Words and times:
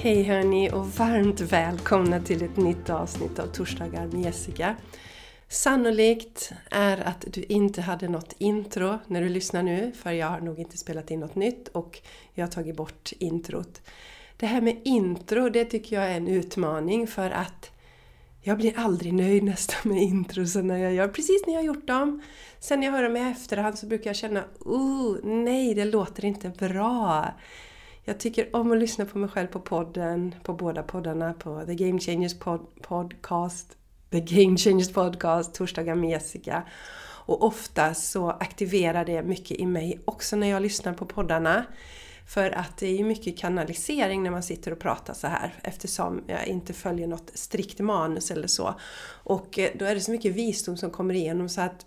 Hej 0.00 0.22
hörni 0.22 0.70
och 0.70 0.86
varmt 0.86 1.40
välkomna 1.40 2.20
till 2.20 2.42
ett 2.42 2.56
nytt 2.56 2.90
avsnitt 2.90 3.38
av 3.38 3.46
Torsdagar 3.46 4.06
med 4.06 4.24
Jessica. 4.24 4.76
Sannolikt 5.48 6.52
är 6.70 6.98
att 6.98 7.24
du 7.26 7.42
inte 7.42 7.80
hade 7.80 8.08
något 8.08 8.34
intro 8.38 8.98
när 9.06 9.20
du 9.22 9.28
lyssnar 9.28 9.62
nu, 9.62 9.92
för 9.92 10.12
jag 10.12 10.26
har 10.26 10.40
nog 10.40 10.58
inte 10.58 10.78
spelat 10.78 11.10
in 11.10 11.20
något 11.20 11.34
nytt 11.34 11.68
och 11.68 12.00
jag 12.34 12.46
har 12.46 12.50
tagit 12.50 12.76
bort 12.76 13.12
introt. 13.18 13.80
Det 14.36 14.46
här 14.46 14.60
med 14.60 14.80
intro, 14.84 15.48
det 15.48 15.64
tycker 15.64 15.96
jag 15.96 16.10
är 16.10 16.16
en 16.16 16.28
utmaning 16.28 17.06
för 17.06 17.30
att 17.30 17.70
jag 18.42 18.56
blir 18.56 18.78
aldrig 18.78 19.14
nöjd 19.14 19.42
nästan 19.44 19.92
med 19.92 20.02
introsen 20.02 20.66
när 20.66 20.78
jag 20.78 20.94
gör, 20.94 21.08
precis 21.08 21.46
när 21.46 21.54
jag 21.54 21.60
har 21.60 21.66
gjort 21.66 21.86
dem. 21.86 22.22
Sen 22.60 22.80
när 22.80 22.86
jag 22.86 22.94
hör 22.94 23.02
dem 23.02 23.16
i 23.16 23.30
efterhand 23.30 23.78
så 23.78 23.86
brukar 23.86 24.10
jag 24.10 24.16
känna, 24.16 24.44
oh 24.60 25.16
nej, 25.24 25.74
det 25.74 25.84
låter 25.84 26.24
inte 26.24 26.48
bra. 26.48 27.34
Jag 28.08 28.20
tycker 28.20 28.56
om 28.56 28.72
att 28.72 28.78
lyssna 28.78 29.04
på 29.04 29.18
mig 29.18 29.28
själv 29.28 29.46
på 29.46 29.60
podden, 29.60 30.34
på 30.42 30.52
båda 30.52 30.82
poddarna, 30.82 31.32
på 31.32 31.62
The 31.66 31.74
Game 31.74 31.98
Changers 31.98 32.38
pod 32.38 32.66
Podcast, 32.82 33.76
The 34.10 34.20
Game 34.20 34.56
Changers 34.56 34.92
Podcast, 34.92 35.54
Torsdagar 35.54 35.94
med 35.94 36.10
Jessica. 36.10 36.62
Och 37.26 37.42
ofta 37.42 37.94
så 37.94 38.30
aktiverar 38.30 39.04
det 39.04 39.22
mycket 39.22 39.56
i 39.56 39.66
mig 39.66 40.00
också 40.04 40.36
när 40.36 40.46
jag 40.46 40.62
lyssnar 40.62 40.92
på 40.92 41.06
poddarna. 41.06 41.64
För 42.26 42.50
att 42.50 42.76
det 42.76 42.86
är 42.86 42.96
ju 42.96 43.04
mycket 43.04 43.38
kanalisering 43.38 44.22
när 44.22 44.30
man 44.30 44.42
sitter 44.42 44.72
och 44.72 44.78
pratar 44.78 45.14
så 45.14 45.26
här 45.26 45.54
eftersom 45.62 46.24
jag 46.26 46.46
inte 46.46 46.72
följer 46.72 47.06
något 47.06 47.30
strikt 47.34 47.80
manus 47.80 48.30
eller 48.30 48.48
så. 48.48 48.74
Och 49.24 49.58
eh, 49.58 49.70
då 49.78 49.84
är 49.84 49.94
det 49.94 50.00
så 50.00 50.10
mycket 50.10 50.34
visdom 50.34 50.76
som 50.76 50.90
kommer 50.90 51.14
igenom 51.14 51.48
så 51.48 51.60
att 51.60 51.86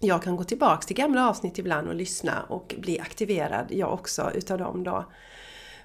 jag 0.00 0.22
kan 0.22 0.36
gå 0.36 0.44
tillbaks 0.44 0.86
till 0.86 0.96
gamla 0.96 1.28
avsnitt 1.28 1.58
ibland 1.58 1.88
och 1.88 1.94
lyssna 1.94 2.42
och 2.42 2.74
bli 2.78 3.00
aktiverad 3.00 3.66
jag 3.70 3.92
också 3.92 4.30
utav 4.34 4.58
dem 4.58 4.84
då. 4.84 5.04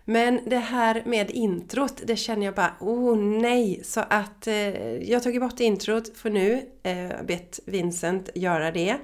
Men 0.10 0.40
det 0.46 0.58
här 0.58 1.04
med 1.06 1.32
introt, 1.32 2.02
det 2.04 2.16
känner 2.16 2.46
jag 2.46 2.56
bara, 2.56 2.74
oh 2.80 3.18
nej! 3.18 3.82
Så 3.84 4.04
att 4.10 4.48
eh, 4.48 4.96
jag 4.96 5.16
har 5.16 5.24
tagit 5.24 5.42
bort 5.42 5.60
introt 5.60 6.18
för 6.18 6.30
nu, 6.30 6.66
eh, 6.84 7.24
bett 7.28 7.60
Vincent 7.66 8.30
göra 8.36 8.72
det. 8.72 8.98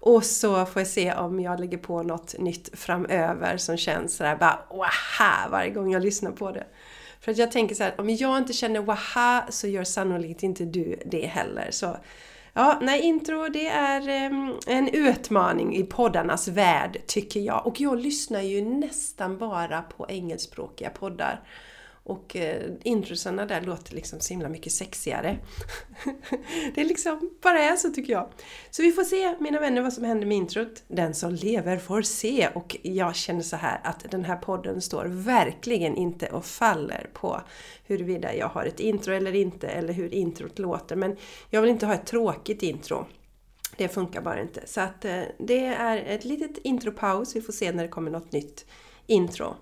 Och 0.00 0.24
så 0.24 0.66
får 0.66 0.80
jag 0.80 0.86
se 0.86 1.12
om 1.12 1.40
jag 1.40 1.60
lägger 1.60 1.78
på 1.78 2.02
något 2.02 2.38
nytt 2.38 2.70
framöver 2.72 3.56
som 3.56 3.76
känns 3.76 4.16
sådär 4.16 4.36
bara 4.36 4.58
waha 4.70 5.48
varje 5.50 5.70
gång 5.70 5.92
jag 5.92 6.02
lyssnar 6.02 6.30
på 6.30 6.50
det. 6.50 6.66
För 7.20 7.30
att 7.30 7.38
jag 7.38 7.52
tänker 7.52 7.74
så 7.74 7.82
här, 7.82 7.94
om 8.00 8.10
jag 8.10 8.38
inte 8.38 8.52
känner 8.52 8.80
waha 8.80 9.46
så 9.50 9.66
gör 9.66 9.84
sannolikt 9.84 10.42
inte 10.42 10.64
du 10.64 10.96
det 11.06 11.26
heller. 11.26 11.68
Så 11.70 11.96
Ja, 12.56 12.78
nej, 12.82 13.00
intro 13.00 13.48
det 13.48 13.66
är 13.66 14.08
ehm, 14.08 14.52
en 14.66 14.88
utmaning 14.88 15.76
i 15.76 15.82
poddarnas 15.82 16.48
värld 16.48 16.98
tycker 17.06 17.40
jag. 17.40 17.66
Och 17.66 17.80
jag 17.80 17.98
lyssnar 17.98 18.40
ju 18.40 18.64
nästan 18.64 19.38
bara 19.38 19.82
på 19.82 20.06
engelskspråkiga 20.08 20.90
poddar. 20.90 21.40
Och 22.06 22.36
eh, 22.36 22.72
introsarna 22.82 23.46
där 23.46 23.60
låter 23.60 23.94
liksom 23.94 24.20
så 24.20 24.32
himla 24.32 24.48
mycket 24.48 24.72
sexigare. 24.72 25.38
det 26.74 26.80
är 26.80 26.84
liksom 26.84 27.30
bara 27.42 27.58
är 27.58 27.76
så 27.76 27.90
tycker 27.90 28.12
jag. 28.12 28.28
Så 28.70 28.82
vi 28.82 28.92
får 28.92 29.04
se 29.04 29.34
mina 29.40 29.60
vänner 29.60 29.82
vad 29.82 29.92
som 29.92 30.04
händer 30.04 30.26
med 30.26 30.36
introt. 30.36 30.82
Den 30.88 31.14
som 31.14 31.34
lever 31.34 31.78
får 31.78 32.02
se. 32.02 32.48
Och 32.54 32.76
jag 32.82 33.16
känner 33.16 33.42
så 33.42 33.56
här 33.56 33.80
att 33.84 34.10
den 34.10 34.24
här 34.24 34.36
podden 34.36 34.80
står 34.80 35.04
verkligen 35.04 35.96
inte 35.96 36.26
och 36.26 36.44
faller 36.44 37.10
på 37.12 37.40
huruvida 37.84 38.34
jag 38.34 38.48
har 38.48 38.64
ett 38.64 38.80
intro 38.80 39.14
eller 39.14 39.34
inte 39.34 39.68
eller 39.68 39.92
hur 39.92 40.14
introt 40.14 40.58
låter. 40.58 40.96
Men 40.96 41.16
jag 41.50 41.60
vill 41.60 41.70
inte 41.70 41.86
ha 41.86 41.94
ett 41.94 42.06
tråkigt 42.06 42.62
intro. 42.62 43.06
Det 43.76 43.88
funkar 43.88 44.20
bara 44.20 44.40
inte. 44.40 44.62
Så 44.66 44.80
att 44.80 45.04
eh, 45.04 45.22
det 45.38 45.66
är 45.66 45.96
ett 45.96 46.24
litet 46.24 46.58
intropaus. 46.58 47.36
Vi 47.36 47.40
får 47.40 47.52
se 47.52 47.72
när 47.72 47.82
det 47.82 47.88
kommer 47.88 48.10
något 48.10 48.32
nytt 48.32 48.66
intro. 49.06 49.56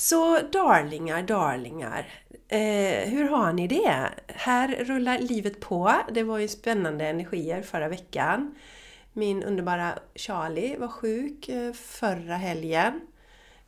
Så 0.00 0.38
darlingar, 0.52 1.22
darlingar. 1.22 2.06
Eh, 2.48 3.10
hur 3.10 3.28
har 3.28 3.52
ni 3.52 3.68
det? 3.68 4.08
Här 4.26 4.84
rullar 4.84 5.18
livet 5.18 5.60
på. 5.60 5.92
Det 6.12 6.22
var 6.22 6.38
ju 6.38 6.48
spännande 6.48 7.06
energier 7.06 7.62
förra 7.62 7.88
veckan. 7.88 8.54
Min 9.12 9.42
underbara 9.42 9.98
Charlie 10.14 10.76
var 10.76 10.88
sjuk 10.88 11.48
eh, 11.48 11.72
förra 11.72 12.36
helgen. 12.36 13.00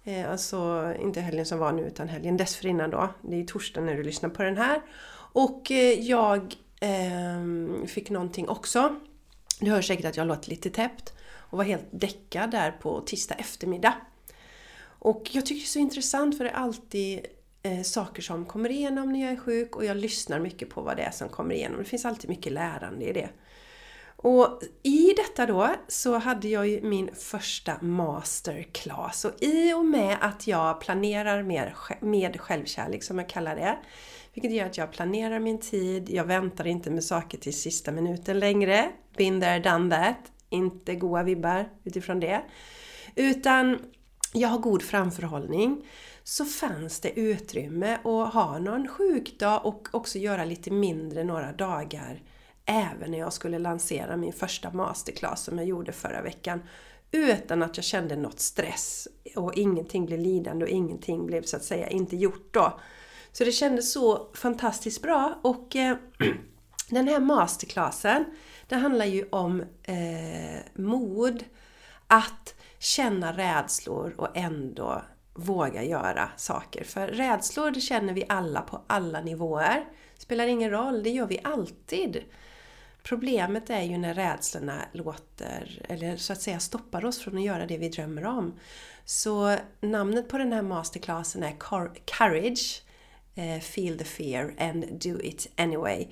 Eh, 0.04 0.30
alltså 0.30 0.92
inte 1.00 1.20
helgen 1.20 1.46
som 1.46 1.58
var 1.58 1.72
nu 1.72 1.82
utan 1.82 2.08
helgen 2.08 2.36
dessförinnan 2.36 2.90
då. 2.90 3.08
Det 3.22 3.34
är 3.34 3.38
ju 3.38 3.46
torsdag 3.46 3.80
när 3.80 3.94
du 3.94 4.02
lyssnar 4.02 4.30
på 4.30 4.42
den 4.42 4.56
här. 4.56 4.82
Och 5.32 5.70
eh, 5.70 6.00
jag 6.00 6.54
eh, 6.80 7.86
fick 7.86 8.10
någonting 8.10 8.48
också. 8.48 8.96
Du 9.60 9.70
hör 9.70 9.82
säkert 9.82 10.04
att 10.04 10.16
jag 10.16 10.26
låter 10.26 10.50
lite 10.50 10.70
täppt 10.70 11.12
och 11.50 11.58
var 11.58 11.64
helt 11.64 11.88
däckad 11.90 12.50
där 12.50 12.70
på 12.70 13.00
tisdag 13.00 13.34
eftermiddag. 13.34 13.94
Och 15.04 15.30
jag 15.32 15.46
tycker 15.46 15.60
det 15.60 15.64
är 15.64 15.68
så 15.68 15.78
intressant 15.78 16.36
för 16.36 16.44
det 16.44 16.50
är 16.50 16.54
alltid 16.54 17.26
eh, 17.62 17.82
saker 17.82 18.22
som 18.22 18.44
kommer 18.44 18.70
igenom 18.70 19.12
när 19.12 19.20
jag 19.20 19.32
är 19.32 19.36
sjuk 19.36 19.76
och 19.76 19.84
jag 19.84 19.96
lyssnar 19.96 20.40
mycket 20.40 20.70
på 20.70 20.80
vad 20.80 20.96
det 20.96 21.02
är 21.02 21.10
som 21.10 21.28
kommer 21.28 21.54
igenom. 21.54 21.78
Det 21.78 21.84
finns 21.84 22.04
alltid 22.04 22.30
mycket 22.30 22.52
lärande 22.52 23.04
i 23.04 23.12
det. 23.12 23.28
Och 24.16 24.62
i 24.82 25.14
detta 25.16 25.46
då 25.46 25.74
så 25.88 26.18
hade 26.18 26.48
jag 26.48 26.68
ju 26.68 26.82
min 26.82 27.10
första 27.14 27.82
masterclass 27.82 29.24
och 29.24 29.42
i 29.42 29.72
och 29.72 29.84
med 29.84 30.16
att 30.20 30.46
jag 30.46 30.80
planerar 30.80 31.42
mer 31.42 31.74
med 32.00 32.40
självkärlek 32.40 33.02
som 33.02 33.18
jag 33.18 33.28
kallar 33.28 33.56
det 33.56 33.78
vilket 34.34 34.52
gör 34.52 34.66
att 34.66 34.78
jag 34.78 34.92
planerar 34.92 35.38
min 35.38 35.60
tid, 35.60 36.10
jag 36.10 36.24
väntar 36.24 36.66
inte 36.66 36.90
med 36.90 37.04
saker 37.04 37.38
till 37.38 37.60
sista 37.60 37.92
minuten 37.92 38.38
längre. 38.38 38.90
Been 39.16 39.40
there, 39.40 39.58
done 39.58 39.96
that. 39.96 40.32
Inte 40.48 40.94
goa 40.94 41.22
vibbar 41.22 41.68
utifrån 41.84 42.20
det. 42.20 42.42
Utan 43.14 43.78
jag 44.32 44.48
har 44.48 44.58
god 44.58 44.82
framförhållning 44.82 45.88
så 46.24 46.44
fanns 46.44 47.00
det 47.00 47.20
utrymme 47.20 47.94
att 47.94 48.34
ha 48.34 48.58
någon 48.58 48.88
sjukdag 48.88 49.66
och 49.66 49.88
också 49.90 50.18
göra 50.18 50.44
lite 50.44 50.70
mindre 50.70 51.24
några 51.24 51.52
dagar 51.52 52.22
även 52.64 53.10
när 53.10 53.18
jag 53.18 53.32
skulle 53.32 53.58
lansera 53.58 54.16
min 54.16 54.32
första 54.32 54.70
masterclass 54.70 55.44
som 55.44 55.58
jag 55.58 55.66
gjorde 55.66 55.92
förra 55.92 56.22
veckan 56.22 56.62
utan 57.10 57.62
att 57.62 57.76
jag 57.76 57.84
kände 57.84 58.16
något 58.16 58.40
stress 58.40 59.08
och 59.36 59.54
ingenting 59.54 60.06
blev 60.06 60.18
lidande 60.18 60.64
och 60.64 60.70
ingenting 60.70 61.26
blev 61.26 61.42
så 61.42 61.56
att 61.56 61.64
säga 61.64 61.88
inte 61.88 62.16
gjort 62.16 62.54
då. 62.54 62.80
Så 63.32 63.44
det 63.44 63.52
kändes 63.52 63.92
så 63.92 64.30
fantastiskt 64.34 65.02
bra 65.02 65.38
och 65.42 65.76
eh, 65.76 65.96
den 66.90 67.08
här 67.08 67.20
masterclassen 67.20 68.24
det 68.68 68.76
handlar 68.76 69.04
ju 69.04 69.26
om 69.30 69.60
eh, 69.82 70.60
mod 70.74 71.44
att 72.06 72.54
känna 72.82 73.32
rädslor 73.36 74.14
och 74.18 74.36
ändå 74.36 75.02
våga 75.34 75.82
göra 75.82 76.28
saker. 76.36 76.84
För 76.84 77.08
rädslor 77.08 77.70
det 77.70 77.80
känner 77.80 78.12
vi 78.12 78.24
alla 78.28 78.60
på 78.60 78.82
alla 78.86 79.20
nivåer. 79.20 79.84
Spelar 80.18 80.46
ingen 80.46 80.70
roll, 80.70 81.02
det 81.02 81.10
gör 81.10 81.26
vi 81.26 81.40
alltid. 81.44 82.22
Problemet 83.02 83.70
är 83.70 83.82
ju 83.82 83.98
när 83.98 84.14
rädslorna 84.14 84.82
låter, 84.92 85.82
eller 85.88 86.16
så 86.16 86.32
att 86.32 86.42
säga 86.42 86.60
stoppar 86.60 87.04
oss 87.04 87.18
från 87.18 87.36
att 87.38 87.44
göra 87.44 87.66
det 87.66 87.78
vi 87.78 87.88
drömmer 87.88 88.24
om. 88.24 88.58
Så 89.04 89.56
namnet 89.80 90.28
på 90.28 90.38
den 90.38 90.52
här 90.52 90.62
masterclassen 90.62 91.42
är 91.42 91.56
Courage, 92.04 92.82
eh, 93.34 93.60
Feel 93.60 93.98
the 93.98 94.04
fear 94.04 94.54
and 94.58 94.84
do 95.00 95.20
it 95.20 95.46
anyway. 95.56 96.06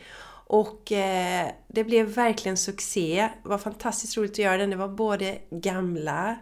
Och 0.47 0.93
eh, 0.93 1.51
det 1.69 1.85
blev 1.85 2.07
verkligen 2.07 2.57
succé. 2.57 3.29
Det 3.43 3.49
var 3.49 3.59
fantastiskt 3.59 4.17
roligt 4.17 4.33
att 4.33 4.39
göra 4.39 4.57
den. 4.57 4.71
Det 4.71 4.77
var 4.77 4.89
både 4.89 5.39
gamla 5.51 6.37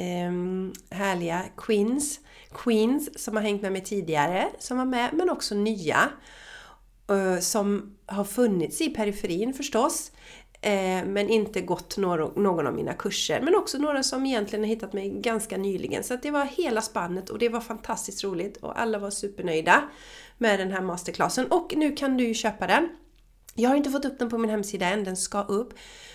Ehm, 0.00 0.72
härliga 0.90 1.44
queens, 1.56 2.20
queens 2.54 3.22
som 3.24 3.36
har 3.36 3.42
hängt 3.42 3.62
med 3.62 3.72
mig 3.72 3.84
tidigare, 3.84 4.48
som 4.58 4.78
var 4.78 4.84
med, 4.84 5.10
men 5.12 5.30
också 5.30 5.54
nya. 5.54 6.10
Eh, 7.10 7.38
som 7.40 7.96
har 8.06 8.24
funnits 8.24 8.80
i 8.80 8.88
periferin 8.88 9.54
förstås, 9.54 10.12
eh, 10.60 11.04
men 11.06 11.28
inte 11.28 11.60
gått 11.60 11.96
någon 11.96 12.66
av 12.66 12.74
mina 12.74 12.92
kurser. 12.92 13.40
Men 13.40 13.54
också 13.54 13.78
några 13.78 14.02
som 14.02 14.26
egentligen 14.26 14.64
har 14.64 14.68
hittat 14.68 14.92
mig 14.92 15.10
ganska 15.10 15.56
nyligen. 15.56 16.04
Så 16.04 16.16
det 16.16 16.30
var 16.30 16.44
hela 16.44 16.82
spannet 16.82 17.30
och 17.30 17.38
det 17.38 17.48
var 17.48 17.60
fantastiskt 17.60 18.24
roligt 18.24 18.56
och 18.56 18.80
alla 18.80 18.98
var 18.98 19.10
supernöjda 19.10 19.82
med 20.38 20.60
den 20.60 20.72
här 20.72 20.82
masterclassen. 20.82 21.46
Och 21.46 21.74
nu 21.76 21.92
kan 21.96 22.16
du 22.16 22.28
ju 22.28 22.34
köpa 22.34 22.66
den. 22.66 22.88
Jag 23.54 23.68
har 23.68 23.76
inte 23.76 23.90
fått 23.90 24.04
upp 24.04 24.18
den 24.18 24.30
på 24.30 24.38
min 24.38 24.50
hemsida 24.50 24.86
än, 24.86 25.04
den 25.04 25.16
ska 25.16 25.42
upp. 25.42 25.74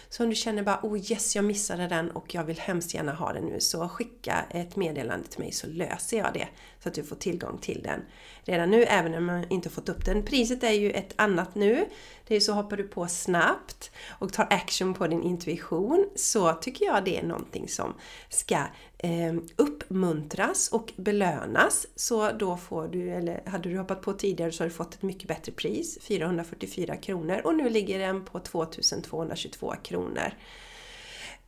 Så 0.09 0.23
om 0.23 0.29
du 0.29 0.35
känner 0.35 0.63
bara 0.63 0.79
oh 0.83 1.11
yes, 1.11 1.35
jag 1.35 1.45
missade 1.45 1.87
den 1.87 2.11
och 2.11 2.35
jag 2.35 2.43
vill 2.43 2.59
hemskt 2.59 2.93
gärna 2.93 3.13
ha 3.13 3.33
den 3.33 3.43
nu 3.43 3.59
så 3.59 3.89
skicka 3.89 4.45
ett 4.49 4.75
meddelande 4.75 5.27
till 5.27 5.39
mig 5.39 5.51
så 5.51 5.67
löser 5.67 6.17
jag 6.17 6.33
det 6.33 6.47
så 6.83 6.89
att 6.89 6.95
du 6.95 7.03
får 7.03 7.15
tillgång 7.15 7.57
till 7.57 7.81
den 7.83 8.01
redan 8.43 8.71
nu 8.71 8.83
även 8.83 9.13
om 9.13 9.29
jag 9.29 9.51
inte 9.51 9.69
fått 9.69 9.89
upp 9.89 10.05
den. 10.05 10.25
Priset 10.25 10.63
är 10.63 10.71
ju 10.71 10.91
ett 10.91 11.13
annat 11.15 11.55
nu. 11.55 11.85
Det 12.27 12.35
är 12.35 12.39
så 12.39 12.53
hoppar 12.53 12.77
du 12.77 12.83
på 12.83 13.07
snabbt 13.07 13.91
och 14.09 14.33
tar 14.33 14.47
action 14.49 14.93
på 14.93 15.07
din 15.07 15.23
intuition 15.23 16.09
så 16.15 16.53
tycker 16.53 16.85
jag 16.85 17.05
det 17.05 17.17
är 17.17 17.23
någonting 17.23 17.67
som 17.67 17.93
ska 18.29 18.57
eh, 19.03 19.33
uppmuntras 19.55 20.69
och 20.71 20.93
belönas. 20.95 21.87
Så 21.95 22.31
då 22.31 22.57
får 22.57 22.87
du, 22.87 23.09
eller 23.09 23.43
hade 23.45 23.69
du 23.69 23.77
hoppat 23.77 24.01
på 24.01 24.13
tidigare 24.13 24.51
så 24.51 24.63
har 24.63 24.69
du 24.69 24.75
fått 24.75 24.93
ett 24.93 25.01
mycket 25.01 25.27
bättre 25.27 25.51
pris, 25.51 25.99
444 26.01 26.95
kronor 26.95 27.41
och 27.43 27.55
nu 27.55 27.69
ligger 27.69 27.99
den 27.99 28.25
på 28.25 28.39
2222 28.39 29.73
kronor. 29.83 30.33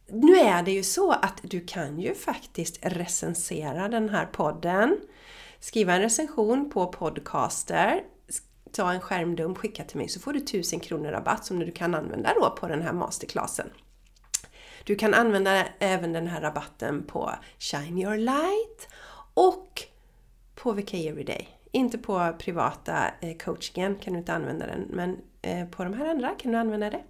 Nu 0.07 0.35
är 0.35 0.63
det 0.63 0.71
ju 0.71 0.83
så 0.83 1.11
att 1.11 1.39
du 1.41 1.61
kan 1.61 1.99
ju 1.99 2.15
faktiskt 2.15 2.79
recensera 2.81 3.87
den 3.87 4.09
här 4.09 4.25
podden 4.25 4.97
skriva 5.59 5.93
en 5.93 6.01
recension 6.01 6.69
på 6.69 6.87
Podcaster, 6.87 8.03
ta 8.71 8.93
en 8.93 9.01
skärmdump, 9.01 9.57
skicka 9.57 9.83
till 9.83 9.97
mig 9.97 10.09
så 10.09 10.19
får 10.19 10.33
du 10.33 10.39
1000 10.39 10.79
kronor 10.79 11.11
rabatt 11.11 11.45
som 11.45 11.59
du 11.59 11.71
kan 11.71 11.95
använda 11.95 12.33
då 12.39 12.55
på 12.59 12.67
den 12.67 12.81
här 12.81 12.93
masterclassen. 12.93 13.69
Du 14.85 14.95
kan 14.95 15.13
använda 15.13 15.65
även 15.79 16.13
den 16.13 16.27
här 16.27 16.41
rabatten 16.41 17.03
på 17.03 17.31
Shine 17.59 17.97
Your 17.97 18.17
Light 18.17 18.87
och 19.33 19.81
på 20.55 20.71
VK 20.71 20.93
Everyday. 20.93 21.49
Inte 21.71 21.97
på 21.97 22.33
privata 22.39 22.97
eh, 23.21 23.37
coachingen 23.37 23.95
kan 23.95 24.13
du 24.13 24.19
inte 24.19 24.33
använda 24.33 24.67
den, 24.67 24.87
men 24.89 25.17
eh, 25.41 25.67
på 25.67 25.83
de 25.83 25.93
här 25.93 26.09
andra 26.09 26.29
kan 26.29 26.51
du 26.51 26.57
använda 26.57 26.89
det. 26.89 27.01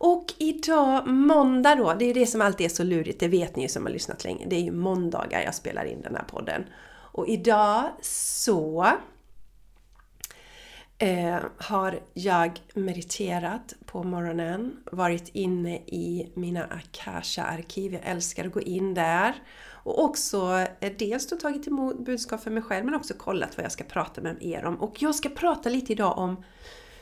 Och 0.00 0.34
idag, 0.38 1.06
måndag 1.06 1.74
då, 1.74 1.94
det 1.94 2.04
är 2.04 2.14
det 2.14 2.26
som 2.26 2.40
alltid 2.40 2.64
är 2.64 2.70
så 2.70 2.82
lurigt, 2.82 3.20
det 3.20 3.28
vet 3.28 3.56
ni 3.56 3.62
ju 3.62 3.68
som 3.68 3.86
har 3.86 3.92
lyssnat 3.92 4.24
länge. 4.24 4.46
Det 4.46 4.56
är 4.56 4.60
ju 4.60 4.72
måndagar 4.72 5.42
jag 5.42 5.54
spelar 5.54 5.84
in 5.84 6.02
den 6.02 6.14
här 6.14 6.24
podden. 6.24 6.64
Och 7.12 7.28
idag 7.28 7.82
så 8.02 8.86
eh, 10.98 11.38
har 11.56 12.00
jag 12.14 12.60
mediterat 12.74 13.74
på 13.86 14.02
morgonen, 14.02 14.76
varit 14.92 15.28
inne 15.32 15.76
i 15.76 16.32
mina 16.34 16.64
Akasha-arkiv. 16.64 17.92
Jag 17.92 18.02
älskar 18.04 18.46
att 18.46 18.52
gå 18.52 18.60
in 18.60 18.94
där. 18.94 19.34
Och 19.88 20.04
också 20.04 20.66
eh, 20.80 20.92
dels 20.98 21.28
då 21.28 21.36
tagit 21.36 21.66
emot 21.66 21.98
budskap 21.98 22.42
för 22.42 22.50
mig 22.50 22.62
själv 22.62 22.84
men 22.84 22.94
också 22.94 23.14
kollat 23.14 23.56
vad 23.56 23.64
jag 23.64 23.72
ska 23.72 23.84
prata 23.84 24.20
med 24.20 24.36
er 24.40 24.64
om. 24.64 24.76
Och 24.76 25.02
jag 25.02 25.14
ska 25.14 25.28
prata 25.28 25.68
lite 25.68 25.92
idag 25.92 26.18
om 26.18 26.44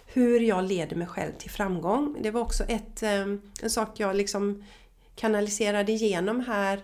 hur 0.06 0.40
jag 0.40 0.64
leder 0.64 0.96
mig 0.96 1.06
själv 1.06 1.32
till 1.32 1.50
framgång. 1.50 2.16
Det 2.20 2.30
var 2.30 2.40
också 2.40 2.64
ett, 2.64 3.02
eh, 3.02 3.26
en 3.62 3.70
sak 3.70 4.00
jag 4.00 4.16
liksom 4.16 4.64
kanaliserade 5.14 5.92
igenom 5.92 6.40
här 6.40 6.76
eh, 6.76 6.82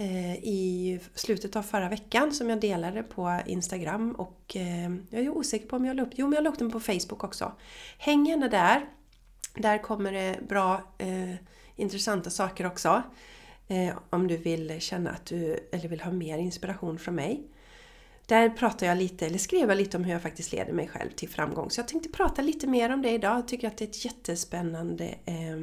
Eh, 0.00 0.34
i 0.34 1.00
slutet 1.14 1.56
av 1.56 1.62
förra 1.62 1.88
veckan 1.88 2.32
som 2.32 2.50
jag 2.50 2.60
delade 2.60 3.02
på 3.02 3.40
Instagram 3.46 4.12
och 4.12 4.56
eh, 4.56 4.90
jag 5.10 5.24
är 5.24 5.28
osäker 5.28 5.66
på 5.66 5.76
om 5.76 5.84
jag 5.84 5.96
la 5.96 6.02
upp, 6.02 6.12
jo 6.14 6.26
men 6.26 6.34
jag 6.34 6.44
la 6.44 6.50
upp 6.50 6.58
den 6.58 6.70
på 6.70 6.80
Facebook 6.80 7.24
också. 7.24 7.52
Häng 7.98 8.26
gärna 8.26 8.48
där. 8.48 8.86
Där 9.54 9.78
kommer 9.78 10.12
det 10.12 10.38
bra 10.48 10.94
eh, 10.98 11.34
intressanta 11.76 12.30
saker 12.30 12.66
också. 12.66 13.02
Eh, 13.68 13.94
om 14.10 14.28
du 14.28 14.36
vill 14.36 14.80
känna 14.80 15.10
att 15.10 15.26
du, 15.26 15.68
eller 15.72 15.88
vill 15.88 16.00
ha 16.00 16.12
mer 16.12 16.38
inspiration 16.38 16.98
från 16.98 17.14
mig. 17.14 17.42
Där 18.26 18.50
pratar 18.50 18.86
jag 18.86 18.98
lite, 18.98 19.26
eller 19.26 19.38
skrev 19.38 19.68
jag 19.68 19.78
lite 19.78 19.96
om 19.96 20.04
hur 20.04 20.12
jag 20.12 20.22
faktiskt 20.22 20.52
leder 20.52 20.72
mig 20.72 20.88
själv 20.88 21.10
till 21.10 21.28
framgång. 21.28 21.70
Så 21.70 21.80
jag 21.80 21.88
tänkte 21.88 22.08
prata 22.08 22.42
lite 22.42 22.66
mer 22.66 22.92
om 22.92 23.02
det 23.02 23.10
idag. 23.10 23.38
Jag 23.38 23.48
tycker 23.48 23.68
att 23.68 23.78
det 23.78 23.84
är 23.84 23.88
ett 23.88 24.04
jättespännande 24.04 25.04
eh, 25.24 25.56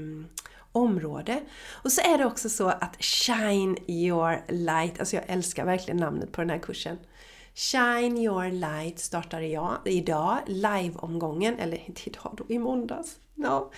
område. 0.78 1.42
Och 1.72 1.92
så 1.92 2.02
är 2.02 2.18
det 2.18 2.26
också 2.26 2.50
så 2.50 2.68
att 2.68 3.04
Shine 3.04 3.78
your 3.88 4.42
light, 4.48 5.00
alltså 5.00 5.16
jag 5.16 5.26
älskar 5.28 5.66
verkligen 5.66 5.98
namnet 5.98 6.32
på 6.32 6.42
den 6.42 6.50
här 6.50 6.60
kursen. 6.60 6.98
Shine 7.56 8.18
your 8.18 8.52
light 8.52 9.00
startar 9.00 9.42
jag 9.42 9.78
idag, 9.86 10.38
live-omgången, 10.48 11.60
eller 11.60 11.88
inte 11.88 12.02
idag 12.06 12.34
då, 12.38 12.54
i 12.54 12.60
måndags. 12.60 13.20
No. 13.36 13.72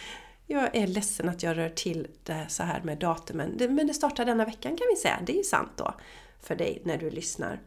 Jag 0.48 0.76
är 0.76 0.88
ledsen 0.88 1.30
att 1.30 1.44
jag 1.44 1.58
rör 1.58 1.70
till 1.70 2.08
det 2.24 2.46
så 2.50 2.64
här 2.64 2.82
med 2.82 2.98
datumen. 2.98 3.58
Men 3.70 3.88
det 3.88 3.94
startar 3.94 4.26
denna 4.26 4.46
veckan 4.46 4.78
kan 4.78 4.88
vi 4.90 4.96
säga. 4.96 5.20
Det 5.26 5.34
är 5.34 5.38
ju 5.38 5.44
sant 5.44 5.72
då 5.76 5.94
för 6.42 6.56
dig 6.56 6.82
när 6.86 6.98
du 6.98 7.10
lyssnar. 7.10 7.60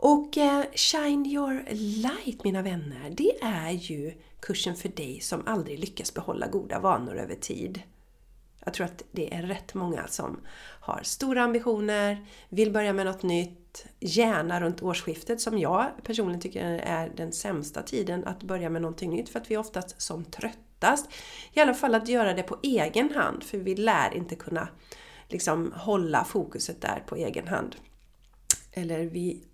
Och 0.00 0.36
eh, 0.36 0.64
Shine 0.74 1.26
your 1.26 1.64
light 1.72 2.44
mina 2.44 2.62
vänner, 2.62 3.10
det 3.10 3.42
är 3.42 3.70
ju 3.70 4.14
kursen 4.40 4.76
för 4.76 4.88
dig 4.88 5.20
som 5.20 5.42
aldrig 5.46 5.78
lyckas 5.78 6.14
behålla 6.14 6.46
goda 6.46 6.78
vanor 6.78 7.18
över 7.18 7.34
tid. 7.34 7.82
Jag 8.64 8.74
tror 8.74 8.86
att 8.86 9.02
det 9.12 9.34
är 9.34 9.42
rätt 9.42 9.74
många 9.74 10.06
som 10.06 10.40
har 10.80 11.00
stora 11.02 11.42
ambitioner, 11.42 12.26
vill 12.48 12.72
börja 12.72 12.92
med 12.92 13.06
något 13.06 13.22
nytt, 13.22 13.86
gärna 14.00 14.60
runt 14.60 14.82
årsskiftet 14.82 15.40
som 15.40 15.58
jag 15.58 15.90
personligen 16.02 16.40
tycker 16.40 16.64
är 16.64 17.12
den 17.16 17.32
sämsta 17.32 17.82
tiden 17.82 18.24
att 18.26 18.42
börja 18.42 18.70
med 18.70 18.82
någonting 18.82 19.10
nytt 19.10 19.28
för 19.28 19.40
att 19.40 19.50
vi 19.50 19.54
är 19.54 19.58
oftast 19.58 20.02
som 20.02 20.24
tröttast. 20.24 21.10
I 21.52 21.60
alla 21.60 21.74
fall 21.74 21.94
att 21.94 22.08
göra 22.08 22.34
det 22.34 22.42
på 22.42 22.58
egen 22.62 23.10
hand, 23.14 23.44
för 23.44 23.58
vi 23.58 23.76
lär 23.76 24.14
inte 24.14 24.34
kunna 24.34 24.68
liksom 25.28 25.72
hålla 25.76 26.24
fokuset 26.24 26.80
där 26.80 27.04
på 27.06 27.16
egen 27.16 27.48
hand. 27.48 27.76
Eller 28.72 29.04
vi, 29.04 29.44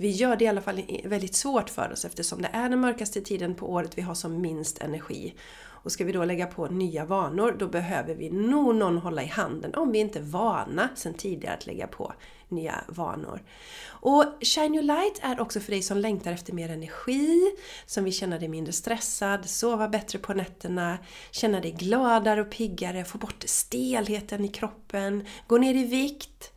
vi 0.00 0.10
gör 0.10 0.36
det 0.36 0.44
i 0.44 0.48
alla 0.48 0.60
fall 0.60 0.82
väldigt 1.04 1.34
svårt 1.34 1.70
för 1.70 1.92
oss 1.92 2.04
eftersom 2.04 2.42
det 2.42 2.50
är 2.52 2.68
den 2.68 2.80
mörkaste 2.80 3.20
tiden 3.20 3.54
på 3.54 3.72
året 3.72 3.98
vi 3.98 4.02
har 4.02 4.14
som 4.14 4.40
minst 4.40 4.78
energi. 4.78 5.34
Och 5.82 5.92
ska 5.92 6.04
vi 6.04 6.12
då 6.12 6.24
lägga 6.24 6.46
på 6.46 6.66
nya 6.66 7.04
vanor, 7.04 7.56
då 7.58 7.68
behöver 7.68 8.14
vi 8.14 8.30
nog 8.30 8.74
någon 8.74 8.98
hålla 8.98 9.22
i 9.22 9.26
handen 9.26 9.74
om 9.74 9.92
vi 9.92 9.98
inte 9.98 10.18
är 10.18 10.22
vana 10.22 10.88
sedan 10.94 11.14
tidigare 11.14 11.54
att 11.54 11.66
lägga 11.66 11.86
på 11.86 12.12
nya 12.48 12.74
vanor. 12.88 13.42
Och 13.86 14.24
Shine 14.40 14.74
Your 14.74 14.82
Light 14.82 15.20
är 15.22 15.40
också 15.40 15.60
för 15.60 15.70
dig 15.70 15.82
som 15.82 15.98
längtar 15.98 16.32
efter 16.32 16.52
mer 16.52 16.70
energi, 16.70 17.52
som 17.86 18.04
vill 18.04 18.12
känna 18.12 18.38
dig 18.38 18.48
mindre 18.48 18.72
stressad, 18.72 19.48
sova 19.48 19.88
bättre 19.88 20.18
på 20.18 20.34
nätterna, 20.34 20.98
känna 21.30 21.60
dig 21.60 21.70
gladare 21.70 22.40
och 22.40 22.50
piggare, 22.50 23.04
få 23.04 23.18
bort 23.18 23.44
stelheten 23.46 24.44
i 24.44 24.48
kroppen, 24.48 25.26
gå 25.46 25.58
ner 25.58 25.74
i 25.74 25.84
vikt. 25.84 26.52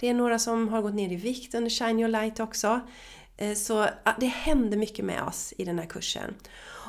Det 0.00 0.08
är 0.08 0.14
några 0.14 0.38
som 0.38 0.68
har 0.68 0.82
gått 0.82 0.94
ner 0.94 1.12
i 1.12 1.16
vikt 1.16 1.54
under 1.54 1.70
Shine 1.70 2.00
Your 2.00 2.08
Light 2.08 2.40
också. 2.40 2.80
Eh, 3.36 3.54
så 3.54 3.82
ah, 3.82 4.12
det 4.20 4.26
händer 4.26 4.78
mycket 4.78 5.04
med 5.04 5.22
oss 5.22 5.54
i 5.58 5.64
den 5.64 5.78
här 5.78 5.86
kursen. 5.86 6.34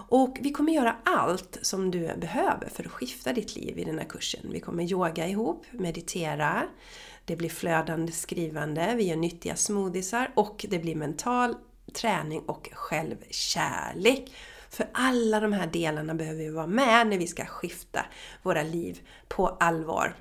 Och 0.09 0.37
vi 0.41 0.51
kommer 0.51 0.73
göra 0.73 0.95
allt 1.05 1.59
som 1.61 1.91
du 1.91 1.99
behöver 2.17 2.69
för 2.69 2.83
att 2.83 2.91
skifta 2.91 3.33
ditt 3.33 3.55
liv 3.55 3.79
i 3.79 3.83
den 3.83 3.97
här 3.97 4.05
kursen. 4.05 4.41
Vi 4.51 4.59
kommer 4.59 4.83
yoga 4.83 5.27
ihop, 5.27 5.65
meditera, 5.71 6.63
det 7.25 7.35
blir 7.35 7.49
flödande 7.49 8.11
skrivande, 8.11 8.93
vi 8.95 9.03
gör 9.03 9.15
nyttiga 9.15 9.55
smoothiesar 9.55 10.31
och 10.35 10.65
det 10.69 10.79
blir 10.79 10.95
mental 10.95 11.55
träning 11.93 12.39
och 12.39 12.69
självkärlek. 12.73 14.33
För 14.69 14.89
alla 14.91 15.39
de 15.39 15.53
här 15.53 15.67
delarna 15.67 16.15
behöver 16.15 16.39
vi 16.39 16.49
vara 16.49 16.67
med 16.67 17.07
när 17.07 17.17
vi 17.17 17.27
ska 17.27 17.45
skifta 17.45 18.05
våra 18.43 18.63
liv 18.63 18.99
på 19.27 19.47
allvar. 19.47 20.15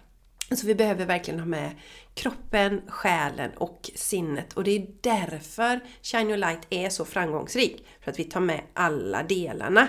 Så 0.55 0.67
vi 0.67 0.75
behöver 0.75 1.07
verkligen 1.07 1.41
ha 1.41 1.47
med 1.47 1.71
kroppen, 2.15 2.83
själen 2.87 3.51
och 3.57 3.91
sinnet. 3.95 4.53
Och 4.53 4.65
det 4.65 4.71
är 4.71 4.87
därför 5.01 5.81
Shine 6.03 6.29
Your 6.29 6.37
Light 6.37 6.67
är 6.71 6.89
så 6.89 7.05
framgångsrik. 7.05 7.87
För 8.01 8.11
att 8.11 8.19
vi 8.19 8.25
tar 8.25 8.41
med 8.41 8.61
alla 8.75 9.23
delarna. 9.23 9.89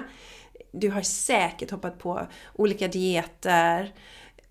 Du 0.71 0.89
har 0.89 1.01
säkert 1.01 1.71
hoppat 1.71 1.99
på 1.99 2.27
olika 2.53 2.87
dieter, 2.87 3.93